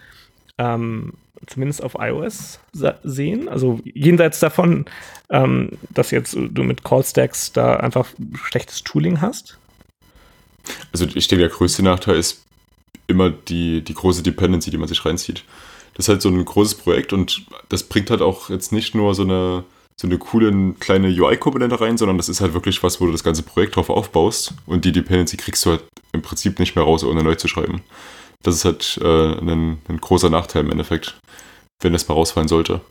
ähm, 0.58 1.14
zumindest 1.48 1.84
auf 1.84 1.96
iOS 2.00 2.60
sehen? 3.04 3.50
Also 3.50 3.80
jenseits 3.84 4.40
davon, 4.40 4.86
ähm, 5.30 5.72
dass 5.90 6.12
jetzt 6.12 6.34
du 6.36 6.64
mit 6.64 6.84
Callstacks 6.84 7.52
da 7.52 7.78
einfach 7.78 8.08
schlechtes 8.36 8.84
Tooling 8.84 9.22
hast? 9.22 9.58
Also 10.92 11.06
ich 11.06 11.28
denke, 11.28 11.48
der 11.48 11.56
größte 11.56 11.84
Nachteil 11.84 12.16
ist 12.16 12.44
immer 13.08 13.30
die, 13.30 13.82
die 13.82 13.94
große 13.94 14.24
Dependency, 14.24 14.72
die 14.72 14.78
man 14.78 14.88
sich 14.88 15.06
reinzieht. 15.06 15.44
Das 15.96 16.06
ist 16.06 16.10
halt 16.10 16.22
so 16.22 16.30
ein 16.30 16.44
großes 16.44 16.76
Projekt 16.76 17.14
und 17.14 17.46
das 17.70 17.84
bringt 17.84 18.10
halt 18.10 18.22
auch 18.22 18.50
jetzt 18.50 18.72
nicht 18.72 18.96
nur 18.96 19.14
so 19.14 19.24
eine, 19.24 19.64
so 19.96 20.08
eine 20.08 20.18
coole 20.18 20.74
kleine 20.80 21.08
UI-Komponente 21.10 21.80
rein, 21.80 21.98
sondern 21.98 22.18
das 22.18 22.30
ist 22.30 22.42
halt 22.42 22.54
wirklich 22.54 22.82
was, 22.82 23.00
wo 23.00 23.06
du 23.06 23.12
das 23.12 23.24
ganze 23.24 23.44
Projekt 23.44 23.76
drauf 23.76 23.90
aufbaust 23.90 24.54
und 24.66 24.86
die 24.86 24.92
Dependency 24.92 25.38
kriegst 25.38 25.66
du 25.66 25.72
halt 25.72 25.84
im 26.14 26.22
Prinzip 26.22 26.60
nicht 26.60 26.76
mehr 26.76 26.86
raus, 26.86 27.04
ohne 27.04 27.24
neu 27.24 27.36
zu 27.36 27.48
schreiben. 27.48 27.82
Das 28.44 28.56
ist 28.56 28.66
halt 28.66 29.00
äh, 29.02 29.40
ein, 29.40 29.82
ein 29.88 29.98
großer 29.98 30.30
Nachteil 30.30 30.64
im 30.64 30.72
Endeffekt 30.72 31.18
wenn 31.84 31.94
es 31.94 32.08
mal 32.08 32.16
rausfallen 32.16 32.48
sollte. 32.48 32.82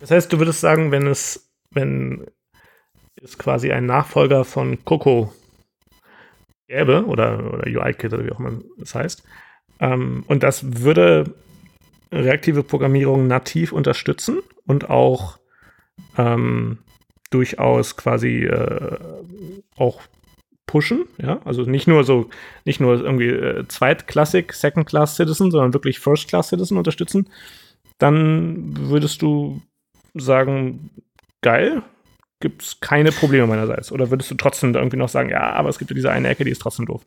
Das 0.00 0.10
heißt, 0.10 0.32
du 0.32 0.38
würdest 0.38 0.60
sagen, 0.60 0.90
wenn 0.90 1.06
es, 1.06 1.48
wenn 1.70 2.26
es 3.22 3.38
quasi 3.38 3.70
ein 3.70 3.86
Nachfolger 3.86 4.44
von 4.44 4.84
Coco 4.84 5.32
gäbe, 6.68 7.04
oder, 7.06 7.52
oder 7.52 7.66
UI-Kit 7.66 8.12
oder 8.12 8.24
wie 8.24 8.32
auch 8.32 8.40
immer 8.40 8.58
das 8.78 8.94
heißt, 8.94 9.22
ähm, 9.80 10.24
und 10.26 10.42
das 10.42 10.82
würde 10.82 11.34
reaktive 12.12 12.62
Programmierung 12.62 13.26
nativ 13.26 13.72
unterstützen 13.72 14.40
und 14.66 14.88
auch 14.88 15.38
ähm, 16.16 16.78
durchaus 17.30 17.96
quasi 17.96 18.44
äh, 18.44 18.98
auch 19.76 20.00
pushen, 20.66 21.04
ja, 21.18 21.40
also 21.44 21.62
nicht 21.62 21.86
nur 21.86 22.04
so, 22.04 22.30
nicht 22.64 22.80
nur 22.80 23.00
irgendwie 23.00 23.28
äh, 23.28 23.66
Zweitklassik, 23.68 24.52
Second-Class-Citizen, 24.52 25.50
sondern 25.50 25.74
wirklich 25.74 26.00
First-Class-Citizen 26.00 26.78
unterstützen, 26.78 27.28
dann 27.98 28.76
würdest 28.88 29.22
du 29.22 29.60
sagen, 30.14 30.90
geil, 31.42 31.82
gibt 32.40 32.62
es 32.62 32.80
keine 32.80 33.12
Probleme 33.12 33.46
meinerseits. 33.46 33.92
Oder 33.92 34.10
würdest 34.10 34.30
du 34.30 34.34
trotzdem 34.34 34.74
irgendwie 34.74 34.96
noch 34.96 35.08
sagen, 35.08 35.30
ja, 35.30 35.52
aber 35.52 35.68
es 35.68 35.78
gibt 35.78 35.90
ja 35.90 35.94
diese 35.94 36.10
eine 36.10 36.28
Ecke, 36.28 36.44
die 36.44 36.50
ist 36.50 36.62
trotzdem 36.62 36.86
doof. 36.86 37.02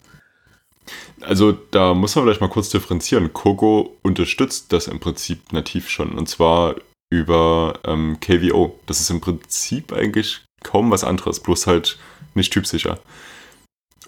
Also 1.22 1.52
da 1.52 1.94
muss 1.94 2.16
man 2.16 2.26
vielleicht 2.26 2.42
mal 2.42 2.50
kurz 2.50 2.70
differenzieren. 2.70 3.34
Coco 3.34 3.98
unterstützt 4.04 4.72
das 4.72 4.88
im 4.88 5.00
Prinzip 5.00 5.52
nativ 5.52 5.90
schon. 5.90 6.14
Und 6.14 6.30
zwar 6.30 6.76
über 7.10 7.80
ähm, 7.86 8.18
KVO. 8.22 8.80
Das 8.86 9.00
ist 9.00 9.10
im 9.10 9.20
Prinzip 9.20 9.92
eigentlich 9.92 10.46
kaum 10.64 10.92
was 10.92 11.04
anderes, 11.04 11.42
bloß 11.42 11.68
halt 11.68 12.00
nicht 12.34 12.54
typsicher 12.54 13.00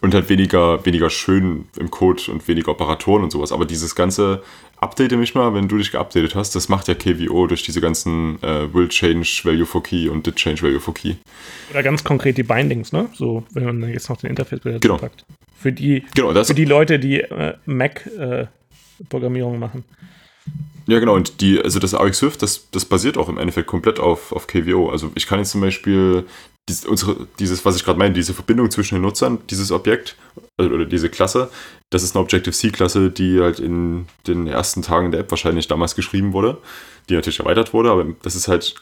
und 0.02 0.14
halt 0.14 0.30
weniger, 0.30 0.86
weniger 0.86 1.10
schön 1.10 1.66
im 1.78 1.92
Code 1.92 2.32
und 2.32 2.48
weniger 2.48 2.72
Operatoren 2.72 3.24
und 3.24 3.32
sowas. 3.32 3.52
Aber 3.52 3.66
dieses 3.66 3.96
ganze 3.96 4.42
Update 4.78 5.12
mich 5.18 5.36
mal, 5.36 5.54
wenn 5.54 5.68
du 5.68 5.78
dich 5.78 5.92
geupdatet 5.92 6.36
hast, 6.36 6.56
das 6.56 6.70
macht 6.70 6.88
ja 6.88 6.96
KVO 6.96 7.48
durch 7.48 7.64
diese 7.64 7.82
ganzen 7.82 8.42
äh, 8.42 8.74
Will 8.74 8.88
Change 8.88 9.42
Value 9.44 9.66
for 9.66 9.84
Key 9.84 10.08
und 10.08 10.26
Did 10.26 10.38
Change 10.38 10.62
Value 10.62 10.80
for 10.80 10.94
Key. 10.94 11.16
Oder 11.72 11.84
ganz 11.84 12.04
konkret 12.04 12.38
die 12.38 12.44
Bindings, 12.44 12.94
ne? 12.94 13.10
So, 13.14 13.44
wenn 13.52 13.66
man 13.66 13.90
jetzt 13.90 14.10
noch 14.10 14.18
den 14.18 14.30
Interface 14.30 14.64
wieder 14.64 14.80
genau. 14.80 14.98
packt. 14.98 15.26
Für 15.58 15.74
die, 15.74 16.06
genau, 16.16 16.44
für 16.44 16.54
die 16.54 16.66
Leute, 16.66 16.98
die 17.00 17.20
äh, 17.20 17.56
Mac-Programmierung 17.66 19.56
äh, 19.56 19.60
machen. 19.60 19.84
Ja, 20.88 21.00
genau, 21.00 21.14
und 21.14 21.42
die, 21.42 21.62
also 21.62 21.80
das 21.80 21.94
AUX 21.94 22.20
Swift, 22.20 22.42
das, 22.42 22.70
das 22.72 22.86
basiert 22.86 23.18
auch 23.18 23.28
im 23.28 23.38
Endeffekt 23.38 23.68
komplett 23.68 24.00
auf, 24.00 24.32
auf 24.32 24.48
KVO. 24.48 24.90
Also 24.90 25.12
ich 25.16 25.28
kann 25.28 25.40
jetzt 25.40 25.52
zum 25.52 25.62
Beispiel 25.62 26.24
dies, 26.70 26.86
unsere, 26.86 27.28
dieses, 27.40 27.66
was 27.66 27.76
ich 27.76 27.84
gerade 27.84 28.00
meine, 28.00 28.14
diese 28.14 28.34
Verbindung 28.34 28.72
zwischen 28.72 28.96
den 28.96 29.02
Nutzern, 29.02 29.40
dieses 29.50 29.72
Objekt 29.72 30.16
also, 30.58 30.72
oder 30.72 30.86
diese 30.86 31.10
Klasse, 31.10 31.50
das 31.90 32.04
ist 32.04 32.16
eine 32.16 32.24
Objective-C-Klasse, 32.24 33.10
die 33.10 33.42
halt 33.42 33.60
in 33.60 34.06
den 34.28 34.48
ersten 34.48 34.82
Tagen 34.82 35.12
der 35.12 35.22
App 35.22 35.32
wahrscheinlich 35.32 35.68
damals 35.68 35.96
geschrieben 35.96 36.34
wurde, 36.34 36.60
die 37.10 37.16
natürlich 37.16 37.40
erweitert 37.40 37.74
wurde, 37.74 37.92
aber 37.92 38.06
das 38.22 38.36
ist 38.36 38.48
halt 38.48 38.76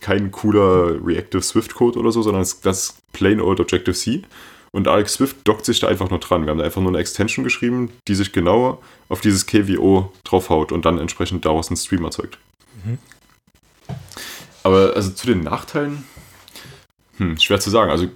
kein 0.00 0.30
cooler 0.30 1.04
Reactive 1.04 1.42
Swift-Code 1.42 1.98
oder 1.98 2.12
so, 2.12 2.22
sondern 2.22 2.42
das 2.42 2.54
ist 2.62 3.12
plain 3.12 3.40
old 3.40 3.60
Objective-C. 3.60 4.22
Und 4.74 4.88
Alex 4.88 5.14
Swift 5.14 5.36
dockt 5.44 5.66
sich 5.66 5.80
da 5.80 5.88
einfach 5.88 6.08
nur 6.08 6.18
dran. 6.18 6.44
Wir 6.44 6.50
haben 6.50 6.58
da 6.58 6.64
einfach 6.64 6.80
nur 6.80 6.90
eine 6.90 6.98
Extension 6.98 7.44
geschrieben, 7.44 7.90
die 8.08 8.14
sich 8.14 8.32
genau 8.32 8.82
auf 9.10 9.20
dieses 9.20 9.46
KVO 9.46 10.10
draufhaut 10.24 10.72
und 10.72 10.86
dann 10.86 10.98
entsprechend 10.98 11.44
daraus 11.44 11.68
einen 11.68 11.76
Stream 11.76 12.04
erzeugt. 12.04 12.38
Mhm. 12.82 12.98
Aber 14.62 14.94
also 14.94 15.10
zu 15.10 15.26
den 15.26 15.42
Nachteilen, 15.42 16.04
hm, 17.22 17.38
schwer 17.38 17.60
zu 17.60 17.70
sagen. 17.70 17.90
Also 17.90 18.08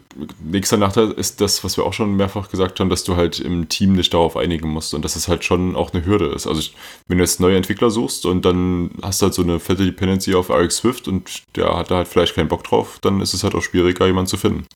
nächster 0.42 0.76
Nachteil 0.76 1.10
ist 1.12 1.40
das, 1.40 1.62
was 1.64 1.76
wir 1.76 1.84
auch 1.84 1.92
schon 1.92 2.16
mehrfach 2.16 2.50
gesagt 2.50 2.80
haben, 2.80 2.90
dass 2.90 3.04
du 3.04 3.16
halt 3.16 3.40
im 3.40 3.68
Team 3.68 3.96
dich 3.96 4.10
darauf 4.10 4.36
einigen 4.36 4.68
musst 4.68 4.94
und 4.94 5.04
dass 5.04 5.16
es 5.16 5.28
halt 5.28 5.44
schon 5.44 5.76
auch 5.76 5.92
eine 5.92 6.04
Hürde 6.04 6.26
ist. 6.26 6.46
Also 6.46 6.70
wenn 7.06 7.18
du 7.18 7.24
jetzt 7.24 7.40
neue 7.40 7.56
Entwickler 7.56 7.90
suchst 7.90 8.26
und 8.26 8.44
dann 8.44 8.90
hast 9.02 9.22
du 9.22 9.26
halt 9.26 9.34
so 9.34 9.42
eine 9.42 9.60
fette 9.60 9.84
Dependency 9.84 10.34
auf 10.34 10.48
Eric 10.48 10.72
Swift 10.72 11.08
und 11.08 11.42
der 11.54 11.76
hat 11.76 11.90
da 11.90 11.96
halt 11.96 12.08
vielleicht 12.08 12.34
keinen 12.34 12.48
Bock 12.48 12.64
drauf, 12.64 12.98
dann 13.00 13.20
ist 13.20 13.34
es 13.34 13.44
halt 13.44 13.54
auch 13.54 13.62
schwieriger, 13.62 14.06
jemanden 14.06 14.28
zu 14.28 14.36
finden. 14.36 14.66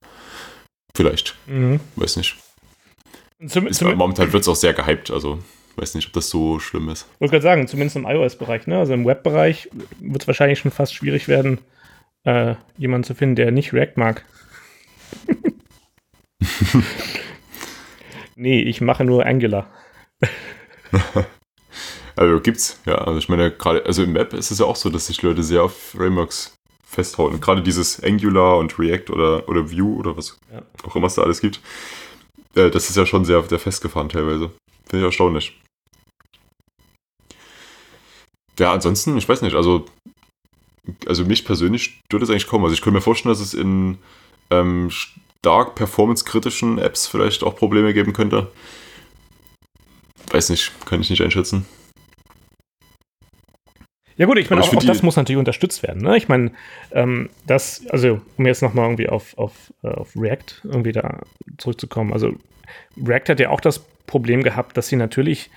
Vielleicht. 0.95 1.37
Mhm. 1.47 1.81
Weiß 1.97 2.17
nicht. 2.17 2.37
Zum, 3.47 3.67
ist, 3.67 3.79
zum, 3.79 3.95
momentan 3.95 4.33
wird 4.33 4.43
es 4.43 4.49
auch 4.49 4.57
sehr 4.57 4.75
gehypt, 4.75 5.11
also 5.11 5.39
weiß 5.77 5.95
nicht, 5.95 6.09
ob 6.09 6.13
das 6.13 6.29
so 6.29 6.59
schlimm 6.59 6.91
ist. 6.91 7.07
Ich 7.15 7.21
wollte 7.21 7.33
gerade 7.33 7.43
sagen, 7.43 7.69
zumindest 7.69 7.97
im 7.97 8.05
iOS-Bereich, 8.05 8.67
ne? 8.67 8.79
Also 8.79 8.93
im 8.93 9.07
Web-Bereich 9.07 9.71
wird 9.99 10.23
es 10.23 10.27
wahrscheinlich 10.27 10.59
schon 10.59 10.71
fast 10.71 10.95
schwierig 10.95 11.27
werden, 11.27 11.59
äh, 12.25 12.55
jemanden 12.77 13.05
zu 13.05 13.15
finden, 13.15 13.37
der 13.37 13.51
nicht 13.51 13.73
React 13.73 13.95
mag. 13.97 14.25
nee, 18.37 18.63
ich 18.63 18.81
mache 18.81 19.05
nur 19.05 19.27
Angular. 19.27 19.71
also 22.17 22.41
gibt's, 22.41 22.81
ja. 22.87 22.97
Also 22.97 23.19
ich 23.19 23.29
meine, 23.29 23.51
gerade, 23.51 23.85
also 23.87 24.03
im 24.03 24.15
Web 24.15 24.33
ist 24.33 24.51
es 24.51 24.59
ja 24.59 24.67
auch 24.67 24.77
so, 24.77 24.91
dass 24.91 25.07
sich 25.07 25.23
Leute 25.23 25.43
sehr 25.43 25.63
auf 25.63 25.77
Frameworks 25.77 26.55
festhalten. 26.85 27.41
Gerade 27.41 27.63
dieses 27.63 28.03
Angular 28.03 28.59
und 28.59 28.79
React 28.79 29.11
oder, 29.13 29.49
oder 29.49 29.71
Vue 29.71 29.97
oder 29.97 30.17
was 30.17 30.39
ja. 30.53 30.63
auch 30.83 30.97
immer 30.97 31.07
es 31.07 31.15
da 31.15 31.23
alles 31.23 31.41
gibt. 31.41 31.61
Äh, 32.55 32.71
das 32.71 32.91
ist 32.91 32.97
ja 32.97 33.07
schon 33.07 33.25
sehr, 33.25 33.43
sehr 33.45 33.59
festgefahren 33.59 34.09
teilweise. 34.09 34.51
Finde 34.89 35.05
ich 35.05 35.09
erstaunlich. 35.09 35.61
Ja, 38.59 38.73
ansonsten, 38.73 39.17
ich 39.17 39.29
weiß 39.29 39.43
nicht, 39.43 39.55
also, 39.55 39.87
also 41.07 41.25
mich 41.25 41.45
persönlich 41.45 42.01
stört 42.07 42.23
es 42.23 42.31
eigentlich 42.31 42.47
kaum. 42.47 42.65
Also 42.65 42.75
ich 42.75 42.83
könnte 42.83 42.97
mir 42.97 43.03
vorstellen, 43.03 43.33
dass 43.33 43.41
es 43.41 43.55
in 43.55 43.99
ähm, 44.51 44.91
stark 44.91 45.75
performance-kritischen 45.75 46.79
Apps 46.79 47.07
vielleicht 47.07 47.43
auch 47.43 47.57
Probleme 47.57 47.95
geben 47.95 48.13
könnte. 48.13 48.51
Weiß 50.31 50.51
nicht, 50.51 50.73
kann 50.87 51.01
ich 51.01 51.11
nicht 51.11 51.23
einschätzen. 51.23 51.67
Ja 54.17 54.27
gut, 54.27 54.39
ich 54.39 54.51
meine, 54.51 54.61
auch, 54.61 54.75
auch 54.75 54.85
das 54.85 55.03
muss 55.03 55.17
natürlich 55.17 55.39
unterstützt 55.39 55.83
werden. 55.83 56.03
Ne? 56.03 56.15
Ich 56.19 56.29
meine, 56.29 56.53
ähm, 56.93 57.31
das, 57.47 57.87
also 57.89 58.21
um 58.37 58.47
jetzt 58.47 58.61
nochmal 58.61 58.85
irgendwie 58.85 59.09
auf, 59.09 59.37
auf, 59.39 59.73
äh, 59.83 59.89
auf 59.89 60.15
React 60.15 60.61
irgendwie 60.65 60.93
da 60.93 61.23
zurückzukommen. 61.57 62.13
Also 62.13 62.35
React 63.03 63.31
hat 63.31 63.41
ja 63.41 63.49
auch 63.49 63.63
das 63.63 63.79
Problem 64.07 64.43
gehabt, 64.43 64.77
dass 64.77 64.89
sie 64.89 64.97
natürlich, 64.97 65.51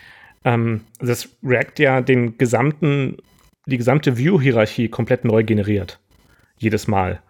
ähm, 0.45 0.85
dass 0.99 1.27
React 1.43 1.79
ja 1.79 1.99
den 1.99 2.37
gesamten, 2.37 3.17
die 3.65 3.77
gesamte 3.77 4.17
View-Hierarchie 4.17 4.89
komplett 4.89 5.25
neu 5.25 5.43
generiert. 5.43 5.99
Jedes 6.57 6.87
Mal. 6.87 7.21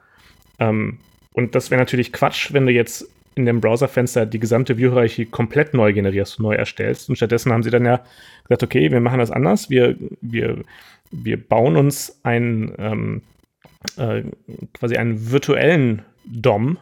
Ähm, 0.60 1.00
und 1.34 1.56
das 1.56 1.72
wäre 1.72 1.80
natürlich 1.80 2.14
Quatsch, 2.14 2.54
wenn 2.54 2.66
du 2.66 2.72
jetzt 2.72 3.08
in 3.36 3.46
dem 3.46 3.62
Browserfenster 3.62 4.26
die 4.26 4.40
gesamte 4.40 4.78
View-Hierarchie 4.78 5.26
komplett 5.26 5.74
neu 5.74 5.94
generierst, 5.94 6.40
neu 6.40 6.54
erstellst. 6.54 7.10
Und 7.10 7.16
stattdessen 7.16 7.52
haben 7.52 7.64
sie 7.64 7.72
dann 7.72 7.86
ja 7.86 8.04
gesagt, 8.44 8.64
okay, 8.64 8.92
wir 8.92 9.00
machen 9.00 9.20
das 9.20 9.32
anders. 9.32 9.70
Wir, 9.70 9.96
wir 10.22 10.64
wir 11.14 11.38
bauen 11.38 11.78
uns 11.78 12.20
einen 12.24 12.74
ähm, 12.78 13.22
äh, 13.98 14.24
quasi 14.74 14.98
einen 14.98 15.32
virtuellen 15.32 16.02
DOM, 16.26 16.78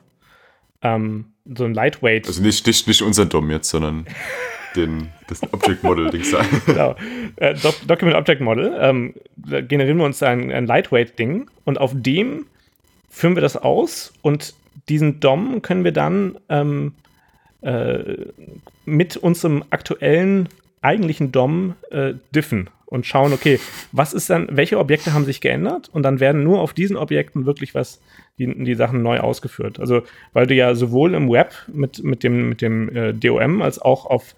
ähm, 0.82 1.26
so 1.46 1.66
ein 1.66 1.74
Lightweight. 1.74 2.28
Also 2.28 2.42
nicht, 2.42 2.66
nicht, 2.66 2.88
nicht 2.88 3.02
unser 3.02 3.26
DOM 3.26 3.52
jetzt, 3.52 3.70
sondern 3.70 4.06
den, 4.76 5.10
das 5.28 5.42
Object 5.54 5.84
Model 5.84 6.10
Ding 6.10 6.24
sein. 6.24 6.46
genau. 6.66 6.96
Äh, 7.38 7.56
Doc 7.56 7.76
Document 7.88 8.18
Object 8.18 8.42
Model. 8.42 8.78
Ähm, 8.80 9.14
da 9.36 9.62
generieren 9.62 9.98
wir 9.98 10.06
uns 10.06 10.22
ein, 10.24 10.52
ein 10.52 10.66
Lightweight 10.66 11.18
Ding 11.18 11.50
und 11.66 11.80
auf 11.80 11.92
dem 11.96 12.46
führen 13.10 13.36
wir 13.36 13.42
das 13.42 13.58
aus 13.58 14.14
und 14.22 14.54
diesen 14.90 15.20
DOM 15.20 15.62
können 15.62 15.84
wir 15.84 15.92
dann 15.92 16.38
ähm, 16.50 16.94
äh, 17.62 18.16
mit 18.86 19.18
unserem 19.18 19.64
aktuellen 19.70 20.50
eigentlichen 20.82 21.32
DOM 21.32 21.76
äh, 21.92 22.14
diffen 22.34 22.70
und 22.92 23.06
schauen, 23.06 23.32
okay, 23.32 23.60
was 23.92 24.14
ist 24.14 24.30
dann, 24.30 24.50
welche 24.52 24.78
Objekte 24.78 25.14
haben 25.14 25.24
sich 25.24 25.40
geändert? 25.40 25.90
Und 25.94 26.04
dann 26.04 26.20
werden 26.20 26.44
nur 26.44 26.60
auf 26.60 26.74
diesen 26.74 26.98
Objekten 26.98 27.46
wirklich 27.46 27.74
was, 27.74 28.02
die, 28.38 28.64
die 28.66 28.76
Sachen 28.76 29.02
neu 29.02 29.20
ausgeführt. 29.20 29.80
Also, 29.80 30.02
weil 30.34 30.48
du 30.48 30.56
ja 30.56 30.76
sowohl 30.76 31.14
im 31.14 31.32
Web 31.32 31.54
mit, 31.72 32.04
mit 32.04 32.24
dem, 32.24 32.50
mit 32.50 32.62
dem 32.62 32.94
äh, 32.94 33.14
DOM 33.14 33.62
als 33.62 33.80
auch 33.80 34.06
auf, 34.06 34.36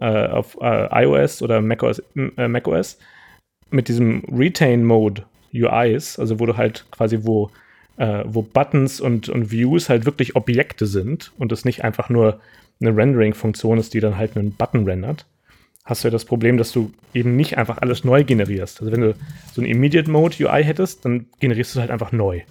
äh, 0.00 0.26
auf 0.28 0.56
äh, 0.60 1.04
iOS 1.04 1.42
oder 1.42 1.60
macOS, 1.60 2.02
äh, 2.36 2.48
macOS 2.48 2.98
mit 3.70 3.88
diesem 3.88 4.22
Retain-Mode 4.30 5.24
UIs, 5.52 6.18
also 6.18 6.40
wo 6.40 6.46
du 6.46 6.56
halt 6.56 6.84
quasi, 6.90 7.20
wo, 7.22 7.50
äh, 7.96 8.24
wo 8.26 8.42
Buttons 8.42 9.00
und, 9.00 9.28
und 9.28 9.50
Views 9.50 9.88
halt 9.88 10.04
wirklich 10.04 10.36
Objekte 10.36 10.86
sind 10.86 11.32
und 11.38 11.52
es 11.52 11.64
nicht 11.64 11.84
einfach 11.84 12.08
nur 12.08 12.40
eine 12.80 12.96
Rendering-Funktion 12.96 13.78
ist, 13.78 13.94
die 13.94 14.00
dann 14.00 14.16
halt 14.16 14.36
einen 14.36 14.52
Button 14.52 14.84
rendert 14.84 15.26
hast 15.84 16.02
du 16.02 16.08
ja 16.08 16.12
das 16.12 16.24
Problem, 16.24 16.56
dass 16.56 16.72
du 16.72 16.92
eben 17.12 17.36
nicht 17.36 17.58
einfach 17.58 17.78
alles 17.78 18.04
neu 18.04 18.24
generierst. 18.24 18.80
Also 18.80 18.92
wenn 18.92 19.02
du 19.02 19.14
so 19.52 19.60
ein 19.60 19.66
Immediate 19.66 20.10
Mode 20.10 20.36
UI 20.40 20.64
hättest, 20.64 21.04
dann 21.04 21.26
generierst 21.40 21.74
du 21.74 21.78
es 21.78 21.80
halt 21.80 21.90
einfach 21.90 22.12
neu. 22.12 22.42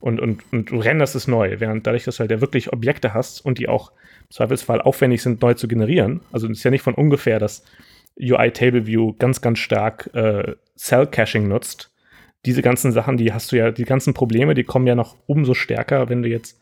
Und, 0.00 0.20
und, 0.20 0.42
und 0.52 0.70
du 0.70 0.78
renderst 0.78 1.14
es 1.14 1.26
neu, 1.26 1.56
während 1.58 1.86
dadurch, 1.86 2.04
dass 2.04 2.16
du 2.16 2.20
halt 2.20 2.30
ja 2.30 2.40
wirklich 2.40 2.72
Objekte 2.72 3.14
hast 3.14 3.44
und 3.44 3.58
die 3.58 3.68
auch 3.68 3.92
Zweifelsfall 4.30 4.80
aufwendig 4.80 5.22
sind, 5.22 5.42
neu 5.42 5.54
zu 5.54 5.68
generieren. 5.68 6.20
Also 6.32 6.46
es 6.48 6.58
ist 6.58 6.64
ja 6.64 6.70
nicht 6.70 6.82
von 6.82 6.94
ungefähr, 6.94 7.38
dass 7.38 7.64
UI 8.20 8.50
Table 8.50 8.86
View 8.86 9.14
ganz, 9.18 9.40
ganz 9.40 9.58
stark 9.58 10.10
äh, 10.14 10.54
Cell 10.76 11.06
Caching 11.06 11.48
nutzt. 11.48 11.92
Diese 12.44 12.62
ganzen 12.62 12.92
Sachen, 12.92 13.16
die 13.16 13.32
hast 13.32 13.52
du 13.52 13.56
ja, 13.56 13.70
die 13.70 13.84
ganzen 13.84 14.14
Probleme, 14.14 14.54
die 14.54 14.64
kommen 14.64 14.86
ja 14.86 14.94
noch 14.94 15.16
umso 15.26 15.54
stärker, 15.54 16.08
wenn 16.08 16.22
du 16.22 16.28
jetzt 16.28 16.60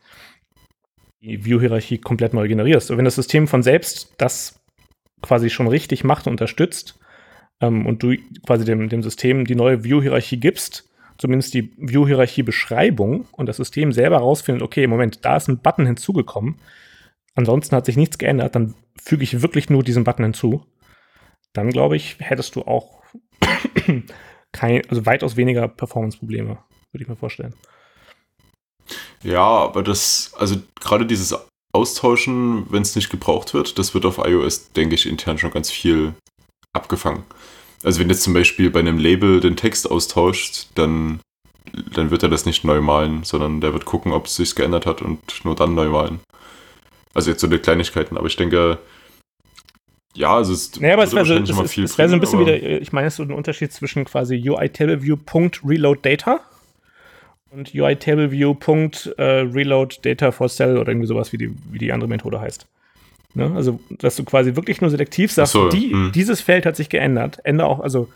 die 1.21 1.45
View-Hierarchie 1.45 1.99
komplett 1.99 2.35
neu 2.35 2.49
generierst. 2.49 2.91
Und 2.91 2.99
wenn 2.99 3.05
das 3.05 3.15
System 3.15 3.47
von 3.47 3.63
selbst 3.63 4.15
das 4.19 4.61
quasi 5.23 5.49
schon 5.49 5.69
richtig 5.69 6.05
macht 6.05 6.27
und 6.27 6.33
unterstützt 6.33 6.99
ähm, 7.61 7.87
und 7.87 8.03
du 8.03 8.17
quasi 8.47 8.65
dem, 8.65 8.89
dem 8.89 9.03
System 9.03 9.47
die 9.47 9.55
neue 9.55 9.85
View-Hierarchie 9.85 10.39
gibst, 10.39 10.91
zumindest 11.19 11.55
die 11.55 11.73
View-Hierarchie-Beschreibung 11.79 13.27
und 13.33 13.49
das 13.49 13.57
System 13.57 13.93
selber 13.93 14.19
rausfindet, 14.19 14.63
okay, 14.63 14.87
Moment, 14.87 15.25
da 15.25 15.37
ist 15.37 15.49
ein 15.49 15.59
Button 15.59 15.87
hinzugekommen, 15.87 16.57
ansonsten 17.35 17.77
hat 17.77 17.87
sich 17.87 17.97
nichts 17.97 18.19
geändert, 18.19 18.55
dann 18.55 18.75
füge 19.01 19.25
ich 19.25 19.43
wirklich 19.43 19.71
nur 19.71 19.83
diesen 19.83 20.05
Button 20.05 20.25
hinzu. 20.25 20.65
Dann 21.53 21.71
glaube 21.71 21.97
ich, 21.97 22.17
hättest 22.21 22.57
du 22.57 22.63
auch 22.63 23.03
kein, 24.53 24.83
also 24.89 25.07
weitaus 25.07 25.37
weniger 25.37 25.69
Performance-Probleme, 25.69 26.59
würde 26.93 27.03
ich 27.03 27.09
mir 27.09 27.17
vorstellen. 27.17 27.55
Ja, 29.23 29.43
aber 29.43 29.83
das, 29.83 30.33
also 30.37 30.57
gerade 30.81 31.07
dieses 31.07 31.35
austauschen, 31.75 32.67
wenn 32.71 32.83
es 32.83 32.95
nicht 32.95 33.11
gebraucht 33.11 33.53
wird. 33.53 33.79
Das 33.79 33.95
wird 33.95 34.07
auf 34.07 34.19
iOS, 34.19 34.73
denke 34.73 34.95
ich, 34.95 35.07
intern 35.07 35.39
schon 35.39 35.51
ganz 35.51 35.71
viel 35.71 36.15
abgefangen. 36.73 37.25
Also 37.83 38.01
wenn 38.01 38.09
jetzt 38.09 38.23
zum 38.23 38.33
Beispiel 38.33 38.71
bei 38.71 38.81
einem 38.81 38.99
Label 38.99 39.41
den 39.41 39.57
Text 39.57 39.91
austauscht, 39.91 40.69
dann, 40.75 41.21
dann 41.93 42.11
wird 42.11 42.23
er 42.23 42.29
das 42.29 42.47
nicht 42.47 42.65
neu 42.65 42.81
malen, 42.81 43.25
sondern 43.25 43.61
der 43.61 43.73
wird 43.73 43.85
gucken, 43.85 44.13
ob 44.13 44.27
es 44.27 44.37
sich 44.37 44.55
geändert 44.55 44.87
hat 44.87 45.03
und 45.03 45.45
nur 45.45 45.57
dann 45.57 45.75
neu 45.75 45.89
malen. 45.89 46.21
Also 47.15 47.31
jetzt 47.31 47.41
so 47.41 47.47
eine 47.47 47.59
Kleinigkeiten, 47.59 48.17
aber 48.17 48.27
ich 48.27 48.37
denke, 48.37 48.79
ja, 50.15 50.37
also 50.37 50.53
es 50.53 50.79
naja, 50.81 50.95
aber 50.95 51.05
es 51.05 51.15
wäre 51.15 51.25
so, 51.25 51.35
es, 51.35 51.51
es, 51.51 51.79
es 51.79 51.99
wär 51.99 52.09
so 52.09 52.15
ein 52.15 52.21
bisschen 52.21 52.41
wieder, 52.41 52.57
ich 52.57 52.93
meine, 52.93 53.07
es 53.07 53.15
ist 53.15 53.17
so 53.19 53.23
ein 53.25 53.33
Unterschied 53.33 53.73
zwischen 53.73 54.05
quasi 54.05 54.49
UI 54.49 54.69
Table 54.69 55.03
View 55.03 55.17
Reload 55.65 56.01
Data 56.03 56.41
und 57.51 57.75
UI 57.75 57.97
Table 57.97 58.31
View 58.31 58.55
äh, 59.17 59.23
Reload 59.23 59.97
Data 60.03 60.33
for 60.33 60.49
Cell 60.49 60.77
oder 60.77 60.91
irgendwie 60.91 61.07
sowas, 61.07 61.33
wie 61.33 61.39
die, 61.39 61.55
wie 61.71 61.79
die 61.79 61.93
andere 61.93 62.09
Methode 62.09 62.41
heißt. 62.41 62.67
Ne? 63.35 63.53
Also, 63.55 63.81
dass 63.91 64.17
du 64.17 64.25
quasi 64.25 64.55
wirklich 64.55 64.81
nur 64.81 64.91
selektiv 64.91 65.33
sagst, 65.33 65.53
so, 65.53 65.69
die, 65.69 65.91
hm. 65.91 66.13
dieses 66.13 66.41
Feld 66.41 66.67
hat 66.67 66.77
sich 66.77 66.89
geändert. 66.89 67.39
Ende 67.45 67.67
auch, 67.67 67.81
also 67.81 68.09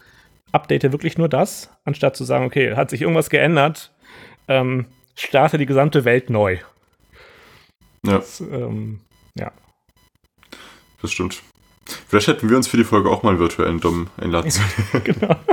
update 0.53 0.93
wirklich 0.93 1.19
nur 1.19 1.29
das, 1.29 1.71
anstatt 1.85 2.17
zu 2.17 2.25
sagen, 2.25 2.45
okay, 2.45 2.75
hat 2.75 2.91
sich 2.91 3.03
irgendwas 3.03 3.29
geändert, 3.29 3.93
ähm, 4.47 4.87
starte 5.17 5.59
die 5.59 5.67
gesamte 5.67 6.05
Welt 6.05 6.31
neu. 6.31 6.59
Ja. 8.05 8.19
Das, 8.19 8.41
ähm, 8.41 9.01
ja. 9.35 9.53
Das 11.03 11.13
stimmt. 11.13 11.43
Vielleicht 12.09 12.29
hätten 12.29 12.51
wir 12.51 12.57
uns 12.57 12.69
für 12.69 12.77
die 12.77 12.85
Folge 12.85 13.09
auch 13.09 13.23
mal 13.23 13.31
einen 13.31 13.39
virtuellen 13.39 13.81
Dom 13.81 14.09
einladen 14.17 14.51
sollen. 14.93 15.05
genau. 15.05 15.37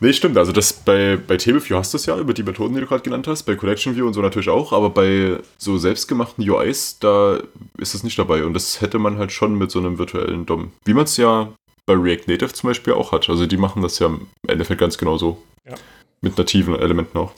Nee, 0.00 0.12
stimmt. 0.12 0.38
Also 0.38 0.52
das 0.52 0.72
bei, 0.72 1.16
bei 1.16 1.36
TableView 1.36 1.76
hast 1.76 1.92
du 1.92 1.96
es 1.96 2.06
ja 2.06 2.16
über 2.18 2.32
die 2.32 2.44
Methoden, 2.44 2.74
die 2.74 2.80
du 2.80 2.86
gerade 2.86 3.02
genannt 3.02 3.26
hast, 3.26 3.42
bei 3.42 3.56
Collection 3.56 3.96
View 3.96 4.06
und 4.06 4.14
so 4.14 4.22
natürlich 4.22 4.48
auch, 4.48 4.72
aber 4.72 4.90
bei 4.90 5.38
so 5.56 5.76
selbstgemachten 5.76 6.48
UIs, 6.48 7.00
da 7.00 7.40
ist 7.78 7.94
es 7.94 8.04
nicht 8.04 8.18
dabei. 8.18 8.44
Und 8.44 8.54
das 8.54 8.80
hätte 8.80 8.98
man 8.98 9.18
halt 9.18 9.32
schon 9.32 9.58
mit 9.58 9.70
so 9.70 9.80
einem 9.80 9.98
virtuellen 9.98 10.46
DOM. 10.46 10.70
Wie 10.84 10.94
man 10.94 11.04
es 11.04 11.16
ja 11.16 11.52
bei 11.84 11.94
React 11.94 12.28
Native 12.28 12.52
zum 12.52 12.68
Beispiel 12.70 12.92
auch 12.92 13.10
hat. 13.12 13.28
Also 13.28 13.46
die 13.46 13.56
machen 13.56 13.82
das 13.82 13.98
ja 13.98 14.06
im 14.06 14.28
Endeffekt 14.46 14.80
ganz 14.80 14.98
genau 14.98 15.16
so. 15.16 15.42
Ja. 15.66 15.74
Mit 16.20 16.38
nativen 16.38 16.76
Elementen 16.76 17.18
auch. 17.18 17.32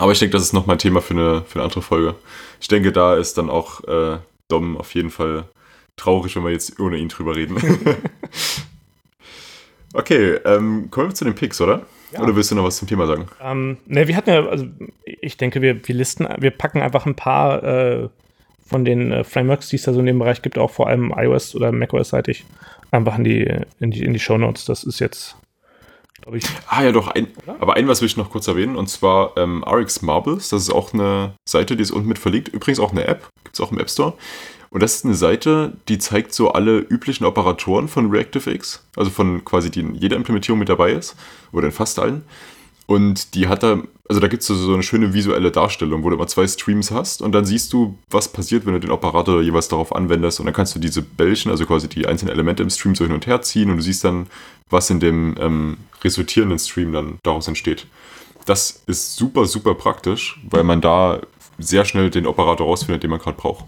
Aber 0.00 0.12
ich 0.12 0.18
denke, 0.18 0.32
das 0.32 0.42
ist 0.42 0.52
nochmal 0.54 0.76
ein 0.76 0.80
Thema 0.80 1.02
für 1.02 1.14
eine, 1.14 1.42
für 1.46 1.56
eine 1.56 1.64
andere 1.64 1.82
Folge. 1.82 2.14
Ich 2.60 2.68
denke, 2.68 2.90
da 2.90 3.16
ist 3.16 3.36
dann 3.36 3.50
auch 3.50 3.84
äh, 3.84 4.18
DOM 4.48 4.76
auf 4.76 4.94
jeden 4.94 5.10
Fall 5.10 5.44
traurig, 5.96 6.34
wenn 6.36 6.42
wir 6.42 6.50
jetzt 6.50 6.80
ohne 6.80 6.96
ihn 6.96 7.08
drüber 7.08 7.36
reden. 7.36 7.56
Okay, 9.92 10.34
ähm, 10.44 10.88
kommen 10.90 11.08
wir 11.08 11.14
zu 11.14 11.24
den 11.24 11.34
Picks, 11.34 11.60
oder? 11.60 11.82
Ja. 12.12 12.22
Oder 12.22 12.36
willst 12.36 12.50
du 12.50 12.54
noch 12.54 12.64
was 12.64 12.76
zum 12.76 12.86
Thema 12.86 13.06
sagen? 13.06 13.26
Ähm, 13.42 13.78
ne, 13.86 14.06
wir 14.06 14.16
hatten 14.16 14.30
ja, 14.30 14.46
also 14.46 14.64
ich 15.04 15.36
denke, 15.36 15.62
wir, 15.62 15.86
wir 15.86 15.94
listen, 15.94 16.28
wir 16.38 16.52
packen 16.52 16.80
einfach 16.80 17.06
ein 17.06 17.16
paar 17.16 17.64
äh, 17.64 18.08
von 18.64 18.84
den 18.84 19.10
äh, 19.10 19.24
Frameworks, 19.24 19.68
die 19.68 19.76
es 19.76 19.82
da 19.82 19.92
so 19.92 19.98
in 19.98 20.06
dem 20.06 20.20
Bereich 20.20 20.42
gibt, 20.42 20.58
auch 20.58 20.70
vor 20.70 20.86
allem 20.86 21.12
iOS 21.16 21.56
oder 21.56 21.72
macOS-seitig, 21.72 22.44
einfach 22.92 23.18
in 23.18 23.24
die, 23.24 23.52
in 23.80 23.90
die, 23.90 24.04
in 24.04 24.12
die 24.12 24.20
Show 24.20 24.38
Notes. 24.38 24.64
Das 24.64 24.84
ist 24.84 25.00
jetzt, 25.00 25.36
glaube 26.22 26.38
ich. 26.38 26.44
Ah 26.68 26.82
ja, 26.82 26.92
doch, 26.92 27.08
ein, 27.08 27.28
aber 27.58 27.74
ein 27.74 27.88
was 27.88 28.00
will 28.00 28.06
ich 28.06 28.16
noch 28.16 28.30
kurz 28.30 28.48
erwähnen, 28.48 28.76
und 28.76 28.88
zwar 28.88 29.36
ähm, 29.36 29.64
RX 29.64 30.02
Marbles. 30.02 30.48
Das 30.50 30.62
ist 30.62 30.70
auch 30.70 30.92
eine 30.92 31.34
Seite, 31.48 31.76
die 31.76 31.82
ist 31.82 31.90
unten 31.90 32.08
mit 32.08 32.18
verlinkt. 32.18 32.48
Übrigens 32.48 32.80
auch 32.80 32.92
eine 32.92 33.06
App, 33.06 33.28
gibt 33.44 33.54
es 33.54 33.60
auch 33.60 33.72
im 33.72 33.78
App 33.78 33.90
Store. 33.90 34.14
Und 34.70 34.82
das 34.82 34.96
ist 34.96 35.04
eine 35.04 35.14
Seite, 35.14 35.72
die 35.88 35.98
zeigt 35.98 36.32
so 36.32 36.52
alle 36.52 36.78
üblichen 36.78 37.26
Operatoren 37.26 37.88
von 37.88 38.10
ReactiveX, 38.10 38.84
also 38.96 39.10
von 39.10 39.44
quasi 39.44 39.70
die 39.70 39.80
in 39.80 39.94
jeder 39.96 40.16
Implementierung 40.16 40.60
mit 40.60 40.68
dabei 40.68 40.92
ist, 40.92 41.16
oder 41.52 41.66
in 41.66 41.72
fast 41.72 41.98
allen. 41.98 42.22
Und 42.90 43.36
die 43.36 43.46
hat 43.46 43.62
da, 43.62 43.80
also 44.08 44.20
da 44.20 44.26
gibt 44.26 44.42
es 44.42 44.48
so 44.48 44.74
eine 44.74 44.82
schöne 44.82 45.14
visuelle 45.14 45.52
Darstellung, 45.52 46.02
wo 46.02 46.10
du 46.10 46.16
immer 46.16 46.26
zwei 46.26 46.48
Streams 46.48 46.90
hast 46.90 47.22
und 47.22 47.30
dann 47.30 47.44
siehst 47.44 47.72
du, 47.72 47.96
was 48.10 48.26
passiert, 48.26 48.66
wenn 48.66 48.72
du 48.72 48.80
den 48.80 48.90
Operator 48.90 49.40
jeweils 49.40 49.68
darauf 49.68 49.94
anwendest. 49.94 50.40
Und 50.40 50.46
dann 50.46 50.54
kannst 50.56 50.74
du 50.74 50.80
diese 50.80 51.00
Bällchen, 51.00 51.52
also 51.52 51.66
quasi 51.66 51.88
die 51.88 52.06
einzelnen 52.06 52.32
Elemente 52.32 52.64
im 52.64 52.68
Stream 52.68 52.96
so 52.96 53.04
hin 53.04 53.14
und 53.14 53.28
her 53.28 53.42
ziehen 53.42 53.70
und 53.70 53.76
du 53.76 53.82
siehst 53.84 54.02
dann, 54.02 54.26
was 54.70 54.90
in 54.90 54.98
dem 54.98 55.36
ähm, 55.38 55.76
resultierenden 56.02 56.58
Stream 56.58 56.92
dann 56.92 57.20
daraus 57.22 57.46
entsteht. 57.46 57.86
Das 58.44 58.82
ist 58.88 59.14
super, 59.14 59.46
super 59.46 59.76
praktisch, 59.76 60.40
weil 60.50 60.64
man 60.64 60.80
da 60.80 61.20
sehr 61.60 61.84
schnell 61.84 62.10
den 62.10 62.26
Operator 62.26 62.66
rausfindet, 62.66 63.04
den 63.04 63.10
man 63.10 63.20
gerade 63.20 63.36
braucht. 63.36 63.66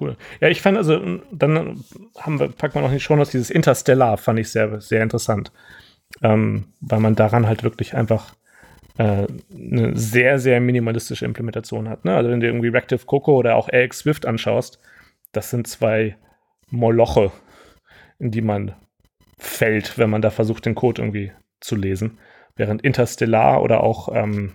cool. 0.00 0.16
Ja, 0.40 0.48
ich 0.48 0.62
fand 0.62 0.76
also, 0.76 1.20
dann 1.30 1.84
haben 2.18 2.40
wir, 2.40 2.48
packen 2.48 2.74
wir 2.74 2.82
noch 2.82 2.90
nicht 2.90 3.04
schon 3.04 3.18
Notes, 3.18 3.30
dieses 3.30 3.50
Interstellar 3.50 4.18
fand 4.18 4.40
ich 4.40 4.50
sehr, 4.50 4.80
sehr 4.80 5.04
interessant. 5.04 5.52
Ähm, 6.22 6.64
weil 6.80 7.00
man 7.00 7.14
daran 7.14 7.46
halt 7.46 7.62
wirklich 7.62 7.94
einfach 7.94 8.34
äh, 8.98 9.26
eine 9.54 9.96
sehr, 9.96 10.38
sehr 10.38 10.60
minimalistische 10.60 11.24
Implementation 11.24 11.88
hat. 11.88 12.04
Ne? 12.04 12.14
Also 12.14 12.30
wenn 12.30 12.40
du 12.40 12.46
irgendwie 12.46 12.68
Reactive 12.68 13.06
Coco 13.06 13.36
oder 13.36 13.56
auch 13.56 13.68
AX 13.72 14.00
Swift 14.00 14.26
anschaust, 14.26 14.78
das 15.32 15.50
sind 15.50 15.66
zwei 15.66 16.16
Moloche, 16.68 17.32
in 18.18 18.30
die 18.30 18.42
man 18.42 18.74
fällt, 19.38 19.96
wenn 19.96 20.10
man 20.10 20.22
da 20.22 20.30
versucht, 20.30 20.66
den 20.66 20.74
Code 20.74 21.00
irgendwie 21.00 21.32
zu 21.60 21.76
lesen. 21.76 22.18
Während 22.56 22.82
Interstellar 22.82 23.62
oder 23.62 23.82
auch 23.82 24.14
ähm, 24.14 24.52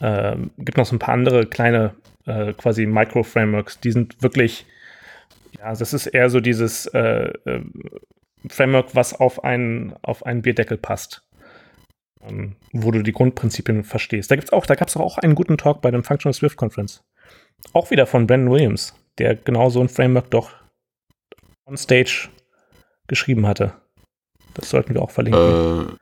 äh, 0.00 0.36
gibt 0.58 0.78
noch 0.78 0.86
so 0.86 0.96
ein 0.96 1.00
paar 1.00 1.14
andere 1.14 1.46
kleine 1.46 1.94
äh, 2.26 2.52
quasi 2.54 2.86
Micro-Frameworks, 2.86 3.80
die 3.80 3.92
sind 3.92 4.22
wirklich, 4.22 4.66
ja, 5.58 5.74
das 5.74 5.92
ist 5.92 6.06
eher 6.06 6.30
so 6.30 6.40
dieses 6.40 6.86
äh, 6.86 7.32
äh 7.44 7.60
Framework, 8.48 8.94
was 8.94 9.14
auf 9.14 9.44
einen, 9.44 9.94
auf 10.02 10.24
einen 10.26 10.42
Bierdeckel 10.42 10.78
passt. 10.78 11.22
Ähm, 12.26 12.56
wo 12.72 12.90
du 12.90 13.02
die 13.02 13.12
Grundprinzipien 13.12 13.84
verstehst. 13.84 14.30
Da 14.30 14.36
gibt's 14.36 14.52
auch, 14.52 14.64
da 14.66 14.74
gab 14.74 14.88
es 14.88 14.96
auch 14.96 15.18
einen 15.18 15.34
guten 15.34 15.58
Talk 15.58 15.82
bei 15.82 15.90
dem 15.90 16.04
Functional 16.04 16.32
Swift 16.32 16.56
Conference. 16.56 17.02
Auch 17.72 17.90
wieder 17.90 18.06
von 18.06 18.26
Brandon 18.26 18.50
Williams, 18.50 18.94
der 19.18 19.36
genau 19.36 19.68
so 19.68 19.80
ein 19.80 19.88
Framework 19.88 20.30
doch 20.30 20.50
on 21.66 21.76
stage 21.76 22.28
geschrieben 23.08 23.46
hatte. 23.46 23.74
Das 24.54 24.70
sollten 24.70 24.94
wir 24.94 25.02
auch 25.02 25.10
verlinken. 25.10 25.88
Äh, 25.88 25.92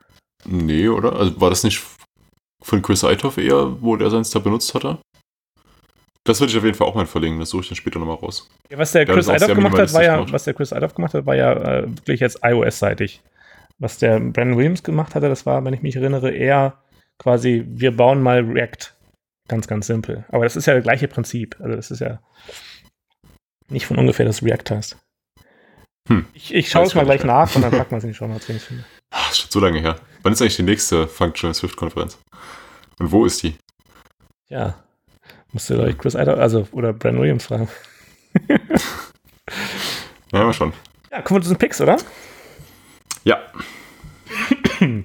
nee, 0.45 0.87
oder? 0.87 1.13
Also 1.13 1.41
war 1.41 1.49
das 1.49 1.63
nicht 1.63 1.83
von 2.61 2.81
Chris 2.81 3.03
Eitoff 3.03 3.37
eher, 3.37 3.81
wo 3.81 3.97
der 3.97 4.09
seins 4.09 4.29
da 4.29 4.39
benutzt 4.39 4.73
hatte? 4.73 4.99
Das 6.25 6.39
würde 6.39 6.51
ich 6.51 6.57
auf 6.57 6.63
jeden 6.63 6.75
Fall 6.75 6.87
auch 6.87 6.95
mal 6.95 7.05
verlinken, 7.05 7.39
das 7.39 7.49
suche 7.49 7.63
ich 7.63 7.69
dann 7.69 7.75
später 7.75 7.99
nochmal 7.99 8.15
raus. 8.15 8.49
Ja, 8.69 8.77
was 8.77 8.93
der 8.93 9.05
Chris 9.05 9.27
Eitoff 9.27 9.53
gemacht 9.53 9.77
hat, 9.77 9.93
war 9.93 10.03
ja, 10.03 10.15
gemacht. 10.15 10.31
was 10.31 10.45
der 10.45 10.53
Chris 10.53 10.71
Eitoff 10.71 10.95
gemacht 10.95 11.13
hat, 11.13 11.25
war 11.25 11.35
ja 11.35 11.51
äh, 11.53 11.87
wirklich 11.87 12.21
jetzt 12.21 12.39
iOS-seitig. 12.43 13.21
Was 13.79 13.97
der 13.97 14.19
Brandon 14.19 14.57
Williams 14.57 14.83
gemacht 14.83 15.15
hatte, 15.15 15.27
das 15.27 15.45
war, 15.45 15.65
wenn 15.65 15.73
ich 15.73 15.81
mich 15.81 15.95
erinnere, 15.97 16.31
eher 16.31 16.81
quasi, 17.17 17.65
wir 17.67 17.95
bauen 17.95 18.21
mal 18.21 18.39
React. 18.39 18.93
Ganz, 19.49 19.67
ganz 19.67 19.87
simpel. 19.87 20.23
Aber 20.29 20.45
das 20.45 20.55
ist 20.55 20.65
ja 20.65 20.75
das 20.75 20.83
gleiche 20.83 21.09
Prinzip. 21.09 21.57
Also 21.59 21.75
das 21.75 21.91
ist 21.91 21.99
ja 21.99 22.21
nicht 23.69 23.85
von 23.85 23.97
ungefähr 23.97 24.25
das 24.25 24.41
React 24.41 24.75
heißt. 24.75 24.97
Hm. 26.07 26.25
Ich, 26.33 26.53
ich 26.53 26.69
schaue 26.69 26.85
es 26.85 26.95
mal 26.95 27.03
gleich 27.03 27.25
nach 27.25 27.53
und 27.55 27.61
dann 27.61 27.71
packen 27.77 27.91
wir 27.91 27.97
es 27.97 28.03
in 28.05 28.11
die 28.11 28.15
Show 28.15 28.27
Notes, 28.27 28.47
wenn 28.47 28.55
ich 28.55 28.63
finde. 28.63 28.85
Ach, 29.11 29.29
ist 29.31 29.39
schon 29.39 29.51
so 29.51 29.59
lange 29.59 29.81
her. 29.81 29.99
Wann 30.21 30.31
ist 30.31 30.41
eigentlich 30.41 30.55
die 30.55 30.63
nächste 30.63 31.07
Functional 31.07 31.53
Swift-Konferenz? 31.53 32.17
Und 32.99 33.11
wo 33.11 33.25
ist 33.25 33.43
die? 33.43 33.55
Ja, 34.49 34.83
musst 35.53 35.69
du, 35.69 35.75
glaube 35.75 35.93
Chris 35.93 36.15
Eider, 36.15 36.37
also, 36.37 36.67
oder 36.71 36.93
Brandon 36.93 37.21
Williams 37.21 37.45
fragen. 37.45 37.69
ja, 40.31 40.43
mal 40.43 40.53
schon. 40.53 40.73
Ja, 41.11 41.21
kommen 41.21 41.39
wir 41.39 41.43
zu 41.43 41.53
den 41.53 41.59
Picks, 41.59 41.79
oder? 41.79 41.97
Ja. 43.23 43.39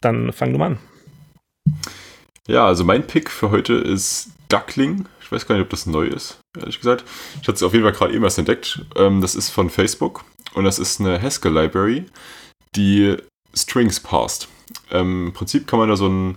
Dann 0.00 0.32
fang 0.32 0.52
du 0.52 0.58
mal 0.58 0.66
an. 0.66 0.78
Ja, 2.46 2.66
also 2.66 2.84
mein 2.84 3.06
Pick 3.06 3.30
für 3.30 3.50
heute 3.50 3.74
ist 3.74 4.30
Duckling. 4.48 5.06
Ich 5.20 5.30
weiß 5.30 5.46
gar 5.46 5.54
nicht, 5.54 5.64
ob 5.64 5.70
das 5.70 5.86
neu 5.86 6.06
ist, 6.06 6.40
ehrlich 6.58 6.78
gesagt. 6.78 7.04
Ich 7.34 7.46
hatte 7.46 7.52
es 7.52 7.62
auf 7.62 7.72
jeden 7.72 7.84
Fall 7.84 7.92
gerade 7.92 8.14
eben 8.14 8.24
erst 8.24 8.38
entdeckt. 8.38 8.84
Ähm, 8.96 9.20
das 9.20 9.34
ist 9.34 9.50
von 9.50 9.70
Facebook 9.70 10.24
und 10.54 10.64
das 10.64 10.78
ist 10.78 11.00
eine 11.00 11.20
Haskell 11.22 11.52
Library, 11.52 12.06
die 12.74 13.16
Strings 13.54 14.00
passt. 14.00 14.48
Ähm, 14.90 15.28
Im 15.28 15.32
Prinzip 15.32 15.66
kann 15.66 15.78
man 15.78 15.88
da 15.88 15.96
so 15.96 16.06
einen 16.06 16.36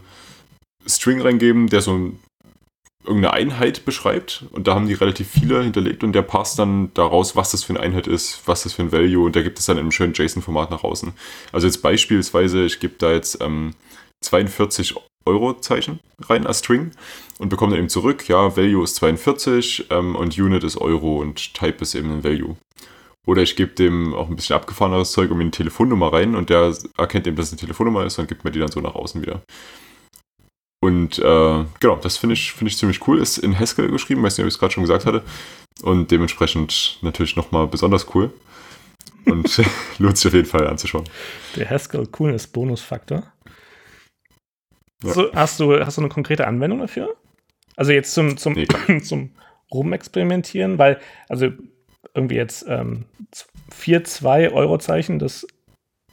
String 0.86 1.22
reingeben, 1.22 1.68
der 1.68 1.82
so 1.82 1.94
ein, 1.94 2.20
irgendeine 3.06 3.34
Einheit 3.34 3.86
beschreibt 3.86 4.46
und 4.52 4.68
da 4.68 4.76
haben 4.76 4.88
die 4.88 4.94
relativ 4.94 5.30
viele 5.30 5.62
hinterlegt 5.62 6.04
und 6.04 6.14
der 6.14 6.22
passt 6.22 6.60
dann 6.60 6.94
daraus, 6.94 7.36
was 7.36 7.52
das 7.52 7.64
für 7.64 7.74
eine 7.74 7.82
Einheit 7.82 8.08
ist, 8.08 8.42
was 8.46 8.64
das 8.64 8.74
für 8.74 8.84
ein 8.84 8.92
Value 8.92 9.26
und 9.26 9.36
der 9.36 9.44
gibt 9.44 9.60
es 9.60 9.66
dann 9.66 9.78
in 9.78 9.82
einem 9.82 9.92
schönen 9.92 10.14
JSON-Format 10.14 10.72
nach 10.72 10.84
außen. 10.84 11.14
Also 11.52 11.68
jetzt 11.68 11.82
beispielsweise, 11.82 12.64
ich 12.64 12.80
gebe 12.80 12.96
da 12.98 13.12
jetzt 13.12 13.42
ähm, 13.42 13.74
42 14.22 14.96
Euro-Zeichen 15.26 16.00
rein 16.28 16.48
als 16.48 16.60
String 16.60 16.92
und 17.40 17.50
bekomme 17.50 17.72
dann 17.72 17.80
eben 17.80 17.90
zurück, 17.90 18.28
ja, 18.28 18.56
Value 18.56 18.84
ist 18.84 18.96
42 18.96 19.88
ähm, 19.90 20.16
und 20.16 20.38
Unit 20.38 20.64
ist 20.64 20.78
Euro 20.78 21.20
und 21.20 21.54
Type 21.54 21.82
ist 21.82 21.96
eben 21.96 22.12
ein 22.12 22.24
Value. 22.24 22.56
Oder 23.26 23.42
ich 23.42 23.56
gebe 23.56 23.72
dem 23.72 24.14
auch 24.14 24.30
ein 24.30 24.36
bisschen 24.36 24.56
abgefahreneres 24.56 25.14
Zeug 25.14 25.32
um 25.32 25.40
eine 25.40 25.52
Telefonnummer 25.52 26.12
rein 26.12 26.36
und 26.36 26.50
der 26.50 26.76
erkennt 26.98 27.26
eben, 27.26 27.38
dass 27.38 27.48
es 27.48 27.54
eine 27.54 27.62
Telefonnummer 27.62 28.06
ist 28.06 28.20
und 28.20 28.28
gibt 28.28 28.44
mir 28.44 28.52
die 28.52 28.60
dann 28.60 28.72
so 28.72 28.82
nach 28.82 28.96
außen 28.96 29.22
wieder. 29.22 29.42
Und 30.84 31.18
äh, 31.18 31.66
genau, 31.80 31.96
das 32.02 32.18
finde 32.18 32.34
ich, 32.34 32.52
find 32.52 32.70
ich 32.70 32.78
ziemlich 32.78 33.08
cool. 33.08 33.22
Ist 33.22 33.38
in 33.38 33.58
Haskell 33.58 33.88
geschrieben, 33.88 34.22
weiß 34.22 34.38
nicht, 34.38 34.44
ob 34.44 34.50
ich 34.50 34.56
es 34.56 34.60
gerade 34.60 34.74
schon 34.74 34.84
gesagt 34.84 35.06
hatte. 35.06 35.24
Und 35.82 36.12
dementsprechend 36.12 37.00
natürlich 37.02 37.38
nochmal 37.38 37.68
besonders 37.68 38.14
cool. 38.14 38.34
Und 39.26 39.62
lohnt 39.98 40.18
sich 40.18 40.28
auf 40.28 40.34
jeden 40.34 40.46
Fall 40.46 40.68
anzuschauen. 40.68 41.06
Der 41.56 41.70
Haskell 41.70 42.06
Coolness 42.08 42.48
Bonusfaktor. 42.48 43.24
Ja. 45.06 45.14
So, 45.14 45.32
hast, 45.34 45.62
du, 45.62 45.80
hast 45.80 46.00
du 46.00 46.02
eine 46.02 46.10
konkrete 46.10 46.48
Anwendung 46.48 46.80
dafür? 46.80 47.16
Also 47.78 47.94
jetzt 47.94 48.14
zum, 48.14 48.36
zum, 48.36 48.52
nee, 48.52 48.68
zum 49.04 49.30
Rumexperimentieren, 49.74 50.80
weil, 50.80 51.00
also 51.30 51.48
irgendwie 52.14 52.36
jetzt 52.36 52.66
ähm, 52.68 53.06
4-2 53.72 54.52
Euro-Zeichen, 54.52 55.18
das 55.18 55.48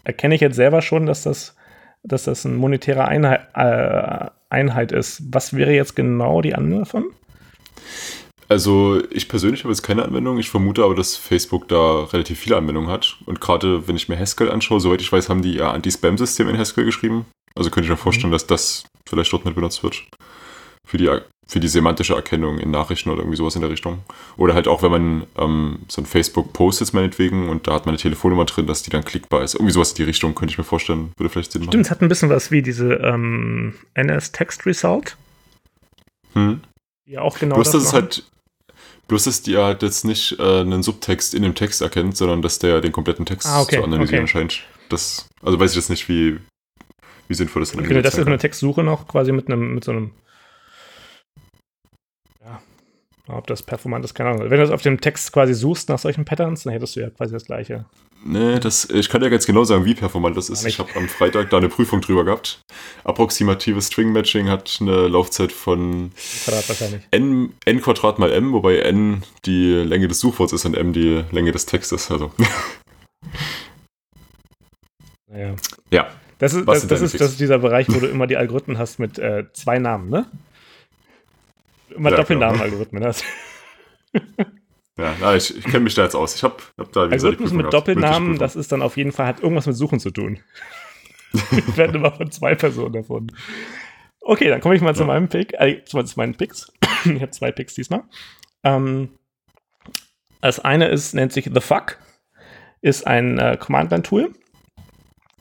erkenne 0.04 0.36
ich 0.36 0.40
jetzt 0.40 0.54
selber 0.54 0.80
schon, 0.80 1.06
dass 1.06 1.24
das, 1.24 1.56
dass 2.04 2.22
das 2.22 2.46
eine 2.46 2.54
monetäre 2.54 3.08
Einheit, 3.08 3.48
äh, 3.54 4.30
Einheit 4.50 4.92
ist. 4.92 5.22
Was 5.30 5.54
wäre 5.54 5.72
jetzt 5.72 5.96
genau 5.96 6.42
die 6.42 6.54
Anwendung 6.54 6.80
davon? 6.80 7.04
Also 8.48 9.00
ich 9.10 9.28
persönlich 9.28 9.62
habe 9.62 9.72
jetzt 9.72 9.82
keine 9.82 10.04
Anwendung. 10.04 10.38
Ich 10.38 10.50
vermute 10.50 10.82
aber, 10.82 10.96
dass 10.96 11.16
Facebook 11.16 11.68
da 11.68 12.02
relativ 12.04 12.40
viele 12.40 12.56
Anwendungen 12.56 12.90
hat. 12.90 13.18
Und 13.26 13.40
gerade 13.40 13.86
wenn 13.86 13.94
ich 13.94 14.08
mir 14.08 14.18
Haskell 14.18 14.50
anschaue, 14.50 14.80
soweit 14.80 15.00
ich 15.00 15.12
weiß, 15.12 15.28
haben 15.28 15.42
die 15.42 15.54
ja 15.54 15.70
Anti-Spam-System 15.70 16.48
in 16.48 16.58
Haskell 16.58 16.84
geschrieben. 16.84 17.26
Also 17.54 17.70
könnte 17.70 17.86
ich 17.86 17.90
mir 17.90 17.96
vorstellen, 17.96 18.30
mhm. 18.30 18.34
dass 18.34 18.48
das 18.48 18.84
vielleicht 19.08 19.32
dort 19.32 19.44
mit 19.44 19.54
benutzt 19.54 19.84
wird. 19.84 20.02
Für 20.84 20.98
die 20.98 21.08
für 21.50 21.58
die 21.58 21.66
semantische 21.66 22.14
Erkennung 22.14 22.58
in 22.58 22.70
Nachrichten 22.70 23.10
oder 23.10 23.22
irgendwie 23.22 23.36
sowas 23.36 23.56
in 23.56 23.60
der 23.60 23.70
Richtung. 23.70 23.98
Oder 24.36 24.54
halt 24.54 24.68
auch, 24.68 24.84
wenn 24.84 24.90
man 24.92 25.26
ähm, 25.36 25.80
so 25.88 26.00
ein 26.00 26.06
Facebook-Post 26.06 26.80
ist 26.80 26.92
meinetwegen 26.92 27.48
und 27.48 27.66
da 27.66 27.74
hat 27.74 27.86
man 27.86 27.94
eine 27.94 27.98
Telefonnummer 28.00 28.44
drin, 28.44 28.68
dass 28.68 28.84
die 28.84 28.90
dann 28.90 29.04
klickbar 29.04 29.42
ist. 29.42 29.54
Irgendwie 29.54 29.72
sowas 29.72 29.90
in 29.90 29.96
die 29.96 30.04
Richtung, 30.04 30.36
könnte 30.36 30.52
ich 30.52 30.58
mir 30.58 30.64
vorstellen, 30.64 31.10
würde 31.16 31.28
vielleicht 31.28 31.50
Sinn 31.50 31.62
machen. 31.62 31.72
Stimmt, 31.72 31.86
es 31.86 31.90
hat 31.90 32.02
ein 32.02 32.08
bisschen 32.08 32.30
was 32.30 32.52
wie 32.52 32.62
diese 32.62 32.94
ähm, 32.94 33.74
NS-Text-Result. 33.94 35.16
Hm. 36.34 36.60
Ja, 37.06 37.22
auch 37.22 37.36
genau 37.36 37.56
bloß, 37.56 37.72
das 37.72 37.82
dass 37.82 37.88
es 37.88 37.92
halt 37.92 38.24
Bloß, 39.08 39.24
dass 39.24 39.42
die 39.42 39.56
halt 39.56 39.82
jetzt 39.82 40.04
nicht 40.04 40.38
äh, 40.38 40.60
einen 40.60 40.84
Subtext 40.84 41.34
in 41.34 41.42
dem 41.42 41.56
Text 41.56 41.82
erkennt, 41.82 42.16
sondern 42.16 42.42
dass 42.42 42.60
der 42.60 42.80
den 42.80 42.92
kompletten 42.92 43.26
Text 43.26 43.48
ah, 43.48 43.62
okay, 43.62 43.78
zu 43.78 43.82
analysieren 43.82 44.22
okay. 44.22 44.32
scheint. 44.32 44.62
Das, 44.88 45.28
also 45.42 45.58
weiß 45.58 45.72
ich 45.72 45.76
jetzt 45.78 45.90
nicht, 45.90 46.08
wie, 46.08 46.38
wie 47.26 47.34
sinnvoll 47.34 47.62
das 47.62 47.72
dann 47.72 47.84
okay, 47.84 48.02
Das 48.02 48.16
ist 48.16 48.24
eine 48.24 48.38
Textsuche 48.38 48.84
noch 48.84 49.08
quasi 49.08 49.32
mit 49.32 49.48
einem, 49.48 49.74
mit 49.74 49.82
so 49.82 49.90
einem 49.90 50.12
Ob 53.32 53.46
das 53.46 53.62
performant 53.62 54.04
ist, 54.04 54.14
keine 54.14 54.30
Ahnung. 54.30 54.42
Wenn 54.42 54.50
du 54.50 54.58
das 54.58 54.70
auf 54.70 54.82
dem 54.82 55.00
Text 55.00 55.32
quasi 55.32 55.54
suchst 55.54 55.88
nach 55.88 55.98
solchen 55.98 56.24
Patterns, 56.24 56.64
dann 56.64 56.72
hättest 56.72 56.96
du 56.96 57.00
ja 57.00 57.10
quasi 57.10 57.32
das 57.32 57.44
gleiche. 57.44 57.84
Nee, 58.22 58.58
das, 58.58 58.88
ich 58.90 59.08
kann 59.08 59.22
ja 59.22 59.30
ganz 59.30 59.46
genau 59.46 59.64
sagen, 59.64 59.86
wie 59.86 59.94
performant 59.94 60.36
das 60.36 60.50
ist. 60.50 60.66
Ich 60.66 60.78
habe 60.78 60.90
am 60.94 61.08
Freitag 61.08 61.48
da 61.50 61.56
eine 61.56 61.68
Prüfung 61.70 62.02
drüber 62.02 62.24
gehabt. 62.24 62.60
Approximatives 63.04 63.86
String 63.86 64.12
Matching 64.12 64.48
hat 64.48 64.78
eine 64.80 65.08
Laufzeit 65.08 65.52
von 65.52 66.12
n, 67.12 67.54
n 67.64 67.80
Quadrat 67.80 68.18
mal 68.18 68.30
m, 68.30 68.52
wobei 68.52 68.80
n 68.80 69.22
die 69.46 69.72
Länge 69.72 70.08
des 70.08 70.20
Suchworts 70.20 70.52
ist 70.52 70.66
und 70.66 70.76
m 70.76 70.92
die 70.92 71.24
Länge 71.30 71.52
des 71.52 71.66
Textes. 71.66 72.10
Also. 72.10 72.32
Naja. 75.32 75.54
Ja. 75.92 76.08
Das 76.38 76.54
ist, 76.54 76.66
das, 76.66 76.86
das, 76.86 77.02
ist, 77.02 77.20
das 77.20 77.30
ist 77.32 77.40
dieser 77.40 77.58
Bereich, 77.58 77.86
wo 77.88 78.00
du 78.00 78.06
immer 78.06 78.26
die 78.26 78.36
Algorithmen 78.36 78.78
hast 78.78 78.98
mit 78.98 79.18
äh, 79.18 79.44
zwei 79.52 79.78
Namen, 79.78 80.08
ne? 80.08 80.26
Immer 82.00 82.10
ja, 82.10 82.16
Doppelnamen-Algorithmen 82.16 83.04
hast. 83.04 83.24
Ja, 84.98 85.14
na, 85.18 85.34
ich, 85.34 85.56
ich 85.56 85.64
kenne 85.64 85.80
mich 85.80 85.94
da 85.94 86.02
jetzt 86.02 86.14
aus. 86.14 86.34
Ich 86.34 86.42
habe 86.42 86.56
hab 86.76 86.92
da 86.92 87.02
Algorithmus 87.02 87.52
mit 87.52 87.72
Doppelnamen, 87.72 88.38
das 88.38 88.54
ist 88.54 88.70
dann 88.70 88.82
auf 88.82 88.98
jeden 88.98 89.12
Fall, 89.12 89.26
hat 89.26 89.40
irgendwas 89.40 89.66
mit 89.66 89.74
Suchen 89.74 89.98
zu 89.98 90.10
tun. 90.10 90.40
ich 91.32 91.76
werde 91.78 91.96
immer 91.96 92.12
von 92.12 92.30
zwei 92.30 92.54
Personen 92.54 92.92
davon. 92.92 93.32
Okay, 94.20 94.48
dann 94.48 94.60
komme 94.60 94.74
ich 94.74 94.82
mal 94.82 94.88
ja. 94.88 94.94
zu 94.94 95.06
meinem 95.06 95.28
Pick, 95.28 95.54
äh, 95.54 95.82
zu, 95.84 96.02
zu 96.02 96.18
meinen 96.18 96.34
Picks. 96.34 96.70
ich 97.06 97.22
habe 97.22 97.30
zwei 97.30 97.50
Picks 97.50 97.74
diesmal. 97.74 98.02
Ähm, 98.62 99.08
das 100.42 100.60
eine 100.60 100.88
ist, 100.88 101.14
nennt 101.14 101.32
sich 101.32 101.48
The 101.50 101.60
Fuck, 101.60 101.96
ist 102.82 103.06
ein 103.06 103.38
äh, 103.38 103.56
Command-Line-Tool, 103.58 104.34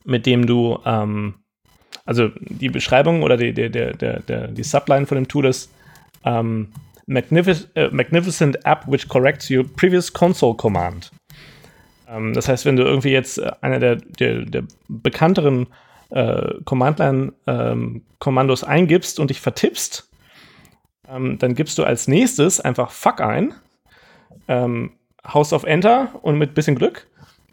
mit 0.06 0.26
dem 0.26 0.48
du, 0.48 0.80
ähm, 0.86 1.36
also 2.06 2.30
die 2.40 2.70
Beschreibung 2.70 3.24
oder 3.24 3.36
die, 3.36 3.54
der, 3.54 3.70
der, 3.70 4.22
der, 4.22 4.48
die 4.48 4.64
Subline 4.64 5.06
von 5.06 5.16
dem 5.16 5.28
Tool 5.28 5.48
ist, 5.48 5.70
um, 6.24 6.68
magnific 7.08 7.68
uh, 7.76 7.90
magnificent 7.92 8.58
app 8.66 8.88
which 8.88 9.08
corrects 9.08 9.50
your 9.50 9.64
previous 9.64 10.12
console 10.12 10.56
command. 10.56 11.12
Um, 12.08 12.34
das 12.34 12.48
heißt, 12.48 12.66
wenn 12.66 12.76
du 12.76 12.84
irgendwie 12.84 13.12
jetzt 13.12 13.38
äh, 13.38 13.52
einer 13.62 13.80
der, 13.80 13.96
der, 13.98 14.46
der 14.46 14.64
bekannteren 14.88 15.68
äh, 16.10 16.56
Command-Line-Kommandos 16.66 18.64
ähm, 18.64 18.70
eingibst 18.70 19.20
und 19.20 19.30
dich 19.30 19.40
vertippst, 19.40 20.10
ähm, 21.08 21.38
dann 21.38 21.56
gibst 21.56 21.78
du 21.78 21.84
als 21.84 22.08
nächstes 22.08 22.60
einfach 22.60 22.92
fuck 22.92 23.22
ein 23.22 23.54
ähm, 24.48 24.94
House 25.26 25.54
of 25.54 25.64
Enter 25.64 26.10
und 26.22 26.38
mit 26.38 26.54
bisschen 26.54 26.76
Glück 26.76 27.08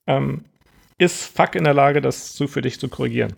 ähm, 0.06 0.44
ist 0.98 1.24
Fuck 1.36 1.54
in 1.54 1.64
der 1.64 1.74
Lage, 1.74 2.00
das 2.00 2.34
zu, 2.34 2.48
für 2.48 2.62
dich 2.62 2.80
zu 2.80 2.88
korrigieren. 2.88 3.34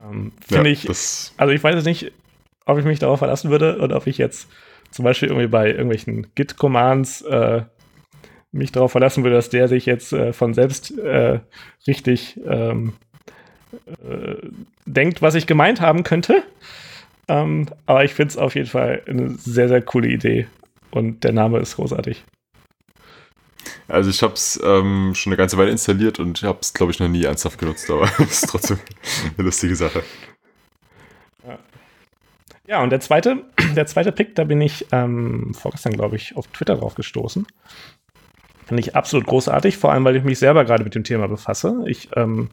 Ähm, 0.00 0.32
Finde 0.40 0.70
ja, 0.70 0.72
ich, 0.72 0.88
also 1.36 1.52
ich 1.52 1.62
weiß 1.62 1.76
jetzt 1.76 1.84
nicht, 1.84 2.12
ob 2.66 2.78
ich 2.78 2.84
mich 2.84 2.98
darauf 2.98 3.20
verlassen 3.20 3.50
würde 3.50 3.78
oder 3.78 3.96
ob 3.96 4.06
ich 4.06 4.18
jetzt 4.18 4.48
zum 4.90 5.04
Beispiel 5.04 5.28
irgendwie 5.28 5.48
bei 5.48 5.68
irgendwelchen 5.68 6.26
Git-Commands 6.34 7.22
äh, 7.22 7.62
mich 8.52 8.72
darauf 8.72 8.92
verlassen 8.92 9.24
würde, 9.24 9.36
dass 9.36 9.50
der 9.50 9.68
sich 9.68 9.86
jetzt 9.86 10.12
äh, 10.12 10.32
von 10.32 10.54
selbst 10.54 10.96
äh, 10.98 11.40
richtig 11.86 12.38
ähm, 12.46 12.94
äh, 13.86 14.36
denkt, 14.84 15.22
was 15.22 15.34
ich 15.34 15.46
gemeint 15.46 15.80
haben 15.80 16.02
könnte. 16.02 16.42
Ähm, 17.28 17.66
aber 17.86 18.04
ich 18.04 18.14
finde 18.14 18.30
es 18.30 18.36
auf 18.36 18.54
jeden 18.54 18.68
Fall 18.68 19.02
eine 19.06 19.30
sehr, 19.30 19.68
sehr 19.68 19.82
coole 19.82 20.08
Idee. 20.08 20.46
Und 20.90 21.24
der 21.24 21.32
Name 21.32 21.58
ist 21.58 21.76
großartig. 21.76 22.24
Also 23.88 24.10
ich 24.10 24.22
habe 24.22 24.34
es 24.34 24.60
ähm, 24.64 25.12
schon 25.14 25.32
eine 25.32 25.36
ganze 25.36 25.58
Weile 25.58 25.70
installiert 25.70 26.18
und 26.18 26.42
habe 26.42 26.58
es, 26.60 26.72
glaube 26.72 26.92
ich, 26.92 27.00
noch 27.00 27.08
nie 27.08 27.24
ernsthaft 27.24 27.58
genutzt, 27.58 27.90
aber 27.90 28.04
es 28.18 28.42
ist 28.42 28.48
trotzdem 28.48 28.78
eine 29.36 29.44
lustige 29.44 29.76
Sache. 29.76 30.02
Ja. 32.68 32.82
und 32.82 32.90
der 32.90 33.00
zweite, 33.00 33.44
der 33.76 33.86
zweite 33.86 34.12
Pick, 34.12 34.34
da 34.34 34.44
bin 34.44 34.60
ich 34.60 34.86
ähm, 34.92 35.54
vorgestern, 35.54 35.92
glaube 35.92 36.16
ich, 36.16 36.36
auf 36.36 36.46
Twitter 36.48 36.76
drauf 36.76 36.94
gestoßen. 36.94 37.46
Finde 38.66 38.80
ich 38.80 38.96
absolut 38.96 39.26
großartig, 39.26 39.76
vor 39.76 39.92
allem, 39.92 40.04
weil 40.04 40.16
ich 40.16 40.24
mich 40.24 40.38
selber 40.38 40.64
gerade 40.64 40.82
mit 40.82 40.94
dem 40.94 41.04
Thema 41.04 41.28
befasse. 41.28 41.84
Ich 41.86 42.08
ähm, 42.16 42.50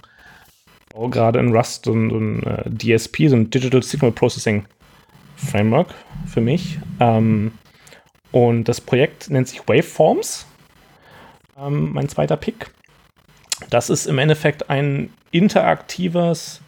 baue 0.93 1.09
gerade 1.09 1.39
in 1.39 1.55
Rust 1.55 1.85
so 1.85 1.93
ein, 1.93 2.09
so 2.09 2.49
äh, 2.49 2.97
DSP, 2.97 3.29
so 3.29 3.35
ein 3.35 3.49
Digital 3.49 3.81
Signal 3.81 4.11
Processing 4.11 4.65
Framework 5.35 5.87
für 6.27 6.41
mich. 6.41 6.77
Ähm, 6.99 7.51
und 8.31 8.65
das 8.65 8.79
Projekt 8.79 9.29
nennt 9.29 9.47
sich 9.47 9.67
Waveforms 9.67 10.45
ähm, 11.57 11.93
mein 11.93 12.09
zweiter 12.09 12.37
Pick. 12.37 12.71
Das 13.69 13.89
ist 13.89 14.07
im 14.07 14.17
Endeffekt 14.17 14.69
ein 14.69 15.11
interaktives, 15.31 16.61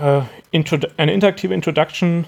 äh, 0.00 0.22
eine 0.96 1.12
interaktive 1.12 1.54
Introduction 1.54 2.24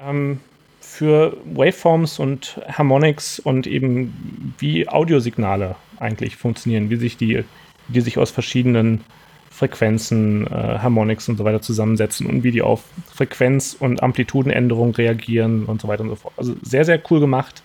ähm, 0.00 0.40
für 0.80 1.36
Waveforms 1.44 2.18
und 2.18 2.60
Harmonics 2.68 3.38
und 3.38 3.66
eben 3.66 4.54
wie 4.58 4.88
Audiosignale 4.88 5.76
eigentlich 5.98 6.36
funktionieren, 6.36 6.90
wie 6.90 6.96
sich 6.96 7.16
die, 7.16 7.44
die 7.88 8.00
sich 8.00 8.18
aus 8.18 8.30
verschiedenen 8.30 9.04
Frequenzen, 9.50 10.46
äh, 10.46 10.50
Harmonics 10.50 11.28
und 11.28 11.36
so 11.36 11.44
weiter 11.44 11.62
zusammensetzen 11.62 12.26
und 12.26 12.42
wie 12.42 12.50
die 12.50 12.62
auf 12.62 12.84
Frequenz- 13.12 13.76
und 13.78 14.02
Amplitudenänderungen 14.02 14.94
reagieren 14.94 15.64
und 15.64 15.80
so 15.80 15.88
weiter 15.88 16.02
und 16.02 16.10
so 16.10 16.16
fort. 16.16 16.34
Also 16.36 16.56
sehr, 16.62 16.84
sehr 16.84 17.00
cool 17.10 17.20
gemacht 17.20 17.62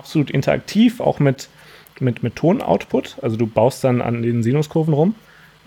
absolut 0.00 0.30
interaktiv, 0.30 1.00
auch 1.00 1.18
mit, 1.20 1.48
mit, 2.00 2.22
mit 2.22 2.34
Tonoutput. 2.34 3.18
Also 3.22 3.36
du 3.36 3.46
baust 3.46 3.84
dann 3.84 4.00
an 4.00 4.22
den 4.22 4.42
Sinuskurven 4.42 4.94
rum 4.94 5.14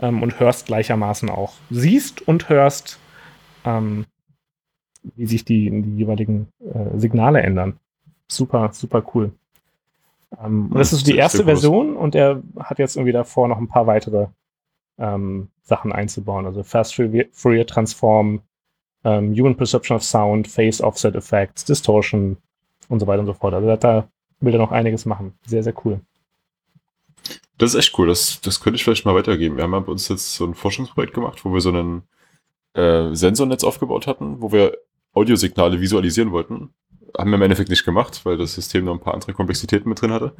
ähm, 0.04 0.22
und 0.22 0.40
hörst 0.40 0.66
gleichermaßen 0.68 1.30
auch. 1.30 1.54
Siehst 1.70 2.28
und 2.28 2.50
hörst, 2.50 3.00
ähm, 3.64 4.06
wie 5.16 5.26
sich 5.26 5.46
die, 5.46 5.70
die 5.70 5.96
jeweiligen 5.96 6.50
äh, 6.60 6.98
Signale 6.98 7.42
ändern. 7.42 7.80
Super, 8.28 8.70
super 8.74 9.04
cool. 9.14 9.32
Ähm, 10.44 10.68
und 10.68 10.78
das 10.78 10.92
ist 10.92 11.08
die 11.08 11.16
erste 11.16 11.46
Version 11.46 11.96
und 11.96 12.16
er 12.16 12.44
hat 12.60 12.80
jetzt 12.80 12.98
irgendwie 12.98 13.14
davor 13.14 13.48
noch 13.48 13.58
ein 13.58 13.70
paar 13.70 13.88
weitere 13.88 14.28
ähm, 14.98 15.48
Sachen 15.62 15.94
einzubauen. 15.94 16.46
Also 16.46 16.64
Fast 16.64 16.96
Fourier 16.96 17.66
Transform, 17.66 18.42
ähm, 19.06 19.34
Human 19.34 19.56
Perception 19.56 19.96
of 19.96 20.04
Sound, 20.04 20.50
Phase 20.50 20.84
Offset 20.84 21.16
Effects, 21.16 21.64
Distortion 21.64 22.38
und 22.90 23.00
so 23.00 23.08
weiter 23.08 23.22
und 23.22 23.28
so 23.28 23.34
fort. 23.34 23.54
Also 23.54 23.68
er 23.70 23.78
da 23.78 24.08
will 24.42 24.52
da 24.52 24.58
noch 24.58 24.72
einiges 24.72 25.06
machen. 25.06 25.34
Sehr, 25.46 25.64
sehr 25.64 25.74
cool. 25.86 26.02
Das 27.58 27.74
ist 27.74 27.80
echt 27.80 27.98
cool. 27.98 28.08
Das, 28.08 28.42
das 28.42 28.60
könnte 28.60 28.76
ich 28.76 28.84
vielleicht 28.84 29.06
mal 29.06 29.16
weitergeben. 29.16 29.58
Wir 29.58 29.64
haben 29.64 29.74
ja 29.74 29.80
bei 29.80 29.92
uns 29.92 30.08
jetzt 30.08 30.34
so 30.36 30.46
ein 30.46 30.56
Forschungsprojekt 30.56 31.14
gemacht, 31.14 31.46
wo 31.46 31.54
wir 31.54 31.62
so 31.62 31.72
ein 31.72 32.04
äh, 32.74 33.14
Sensornetz 33.14 33.64
aufgebaut 33.64 34.08
hatten, 34.08 34.42
wo 34.42 34.52
wir 34.52 34.78
Audiosignale 35.14 35.80
visualisieren 35.80 36.32
wollten. 36.32 36.74
Haben 37.16 37.30
wir 37.30 37.36
im 37.36 37.44
Endeffekt 37.44 37.70
nicht 37.70 37.86
gemacht, 37.86 38.22
weil 38.26 38.38
das 38.38 38.56
System 38.56 38.86
noch 38.86 38.94
ein 38.94 39.00
paar 39.00 39.14
andere 39.14 39.34
Komplexitäten 39.34 39.88
mit 39.88 40.02
drin 40.02 40.12
hatte. 40.12 40.36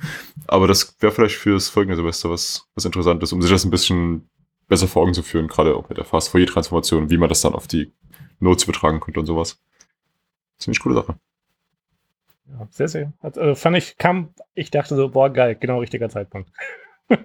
Aber 0.48 0.68
das 0.68 0.96
wäre 1.00 1.12
vielleicht 1.12 1.36
fürs 1.36 1.70
folgende 1.70 1.96
Semester 1.96 2.32
was, 2.32 2.68
was 2.74 2.86
Interessantes, 2.86 3.32
um 3.32 3.42
sich 3.42 3.52
das 3.52 3.64
ein 3.64 3.70
bisschen 3.70 4.28
besser 4.68 4.88
vor 4.88 5.04
Augen 5.04 5.14
zu 5.14 5.22
führen, 5.22 5.48
gerade 5.48 5.76
auch 5.76 5.88
mit 5.90 6.00
der 6.00 6.06
Fast-Fourier-Transformation, 6.06 7.12
wie 7.12 7.18
man 7.18 7.30
das 7.30 7.42
dann 7.42 7.54
auf 7.54 7.68
die 7.68 7.94
Notes 8.40 8.64
übertragen 8.64 9.00
könnte 9.00 9.20
und 9.20 9.28
sowas. 9.28 9.62
Ziemlich 10.58 10.80
coole 10.80 10.96
Sache. 10.96 11.16
Ja, 12.50 12.68
sehr, 12.72 12.88
sehr. 12.88 13.14
Also 13.22 13.54
fand 13.54 13.78
ich, 13.78 13.98
kam, 13.98 14.34
ich 14.56 14.72
dachte 14.72 14.96
so, 14.96 15.10
boah, 15.10 15.30
geil, 15.30 15.56
genau 15.60 15.80
richtiger 15.80 16.10
Zeitpunkt. 16.10 16.50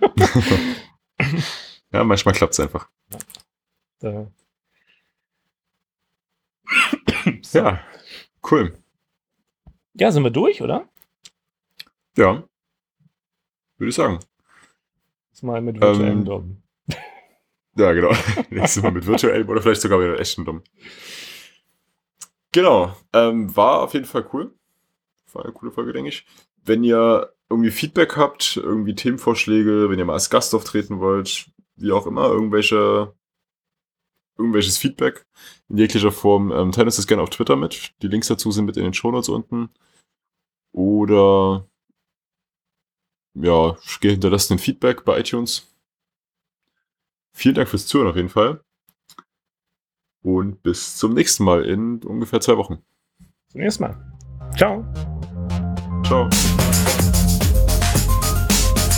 ja, 1.92 2.04
manchmal 2.04 2.34
klappt 2.34 2.52
es 2.52 2.60
einfach. 2.60 2.88
Ja. 4.02 4.26
so. 7.42 7.58
ja, 7.64 7.80
cool. 8.50 8.78
Ja, 9.94 10.12
sind 10.12 10.22
wir 10.22 10.30
durch, 10.30 10.62
oder? 10.62 10.88
Ja, 12.16 12.44
würde 13.78 13.90
ich 13.90 13.94
sagen. 13.94 14.18
Jetzt 15.30 15.42
mal 15.42 15.60
mit 15.60 15.80
virtuellem 15.80 16.18
ähm, 16.18 16.24
Dom. 16.24 16.62
Ja, 17.76 17.92
genau. 17.92 18.12
Nächstes 18.50 18.82
Mal 18.82 18.90
mit 18.90 19.06
virtuellem 19.06 19.48
oder 19.48 19.62
vielleicht 19.62 19.80
sogar 19.80 19.98
mit 19.98 20.18
echten 20.18 20.44
Dom. 20.44 20.62
Genau. 22.52 22.96
Ähm, 23.12 23.54
war 23.56 23.82
auf 23.82 23.94
jeden 23.94 24.06
Fall 24.06 24.28
cool. 24.32 24.52
War 25.32 25.44
eine 25.44 25.52
coole 25.52 25.70
Folge, 25.70 25.92
denke 25.92 26.08
ich. 26.08 26.26
Wenn 26.64 26.82
ihr 26.82 27.32
irgendwie 27.50 27.70
Feedback 27.70 28.16
habt, 28.16 28.56
irgendwie 28.56 28.94
Themenvorschläge, 28.94 29.88
wenn 29.88 29.98
ihr 29.98 30.04
mal 30.04 30.14
als 30.14 30.30
Gast 30.30 30.54
auftreten 30.54 31.00
wollt, 31.00 31.50
wie 31.76 31.92
auch 31.92 32.06
immer, 32.06 32.26
irgendwelche, 32.26 33.14
irgendwelches 34.36 34.78
Feedback 34.78 35.26
in 35.68 35.78
jeglicher 35.78 36.12
Form, 36.12 36.52
ähm, 36.52 36.72
teilt 36.72 36.86
uns 36.86 36.96
das 36.96 37.06
gerne 37.06 37.22
auf 37.22 37.30
Twitter 37.30 37.56
mit. 37.56 37.94
Die 38.02 38.08
Links 38.08 38.28
dazu 38.28 38.52
sind 38.52 38.66
mit 38.66 38.76
in 38.76 38.84
den 38.84 38.94
Shownotes 38.94 39.28
unten. 39.28 39.70
Oder 40.72 41.66
ja, 43.34 43.76
hinterlasst 44.00 44.50
ein 44.50 44.58
Feedback 44.58 45.04
bei 45.04 45.20
iTunes. 45.20 45.66
Vielen 47.32 47.54
Dank 47.54 47.68
fürs 47.68 47.86
Zuhören 47.86 48.10
auf 48.10 48.16
jeden 48.16 48.28
Fall. 48.28 48.60
Und 50.22 50.62
bis 50.62 50.96
zum 50.96 51.14
nächsten 51.14 51.44
Mal 51.44 51.64
in 51.64 52.02
ungefähr 52.02 52.40
zwei 52.40 52.56
Wochen. 52.56 52.82
Zum 53.48 53.60
nächsten 53.60 53.84
Mal. 53.84 54.16
Ciao. 54.56 54.84
Ciao. 56.04 56.28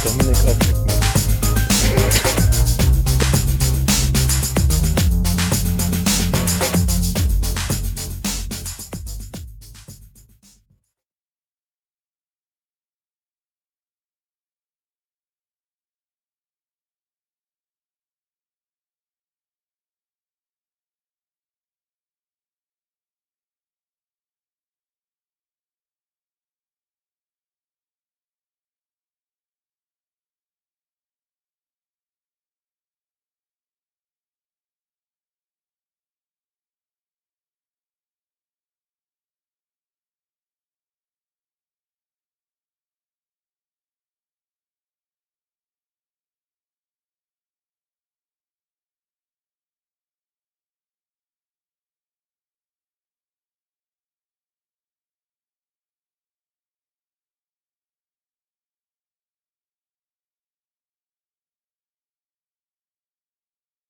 Dominic 0.03 0.47
of 0.47 0.80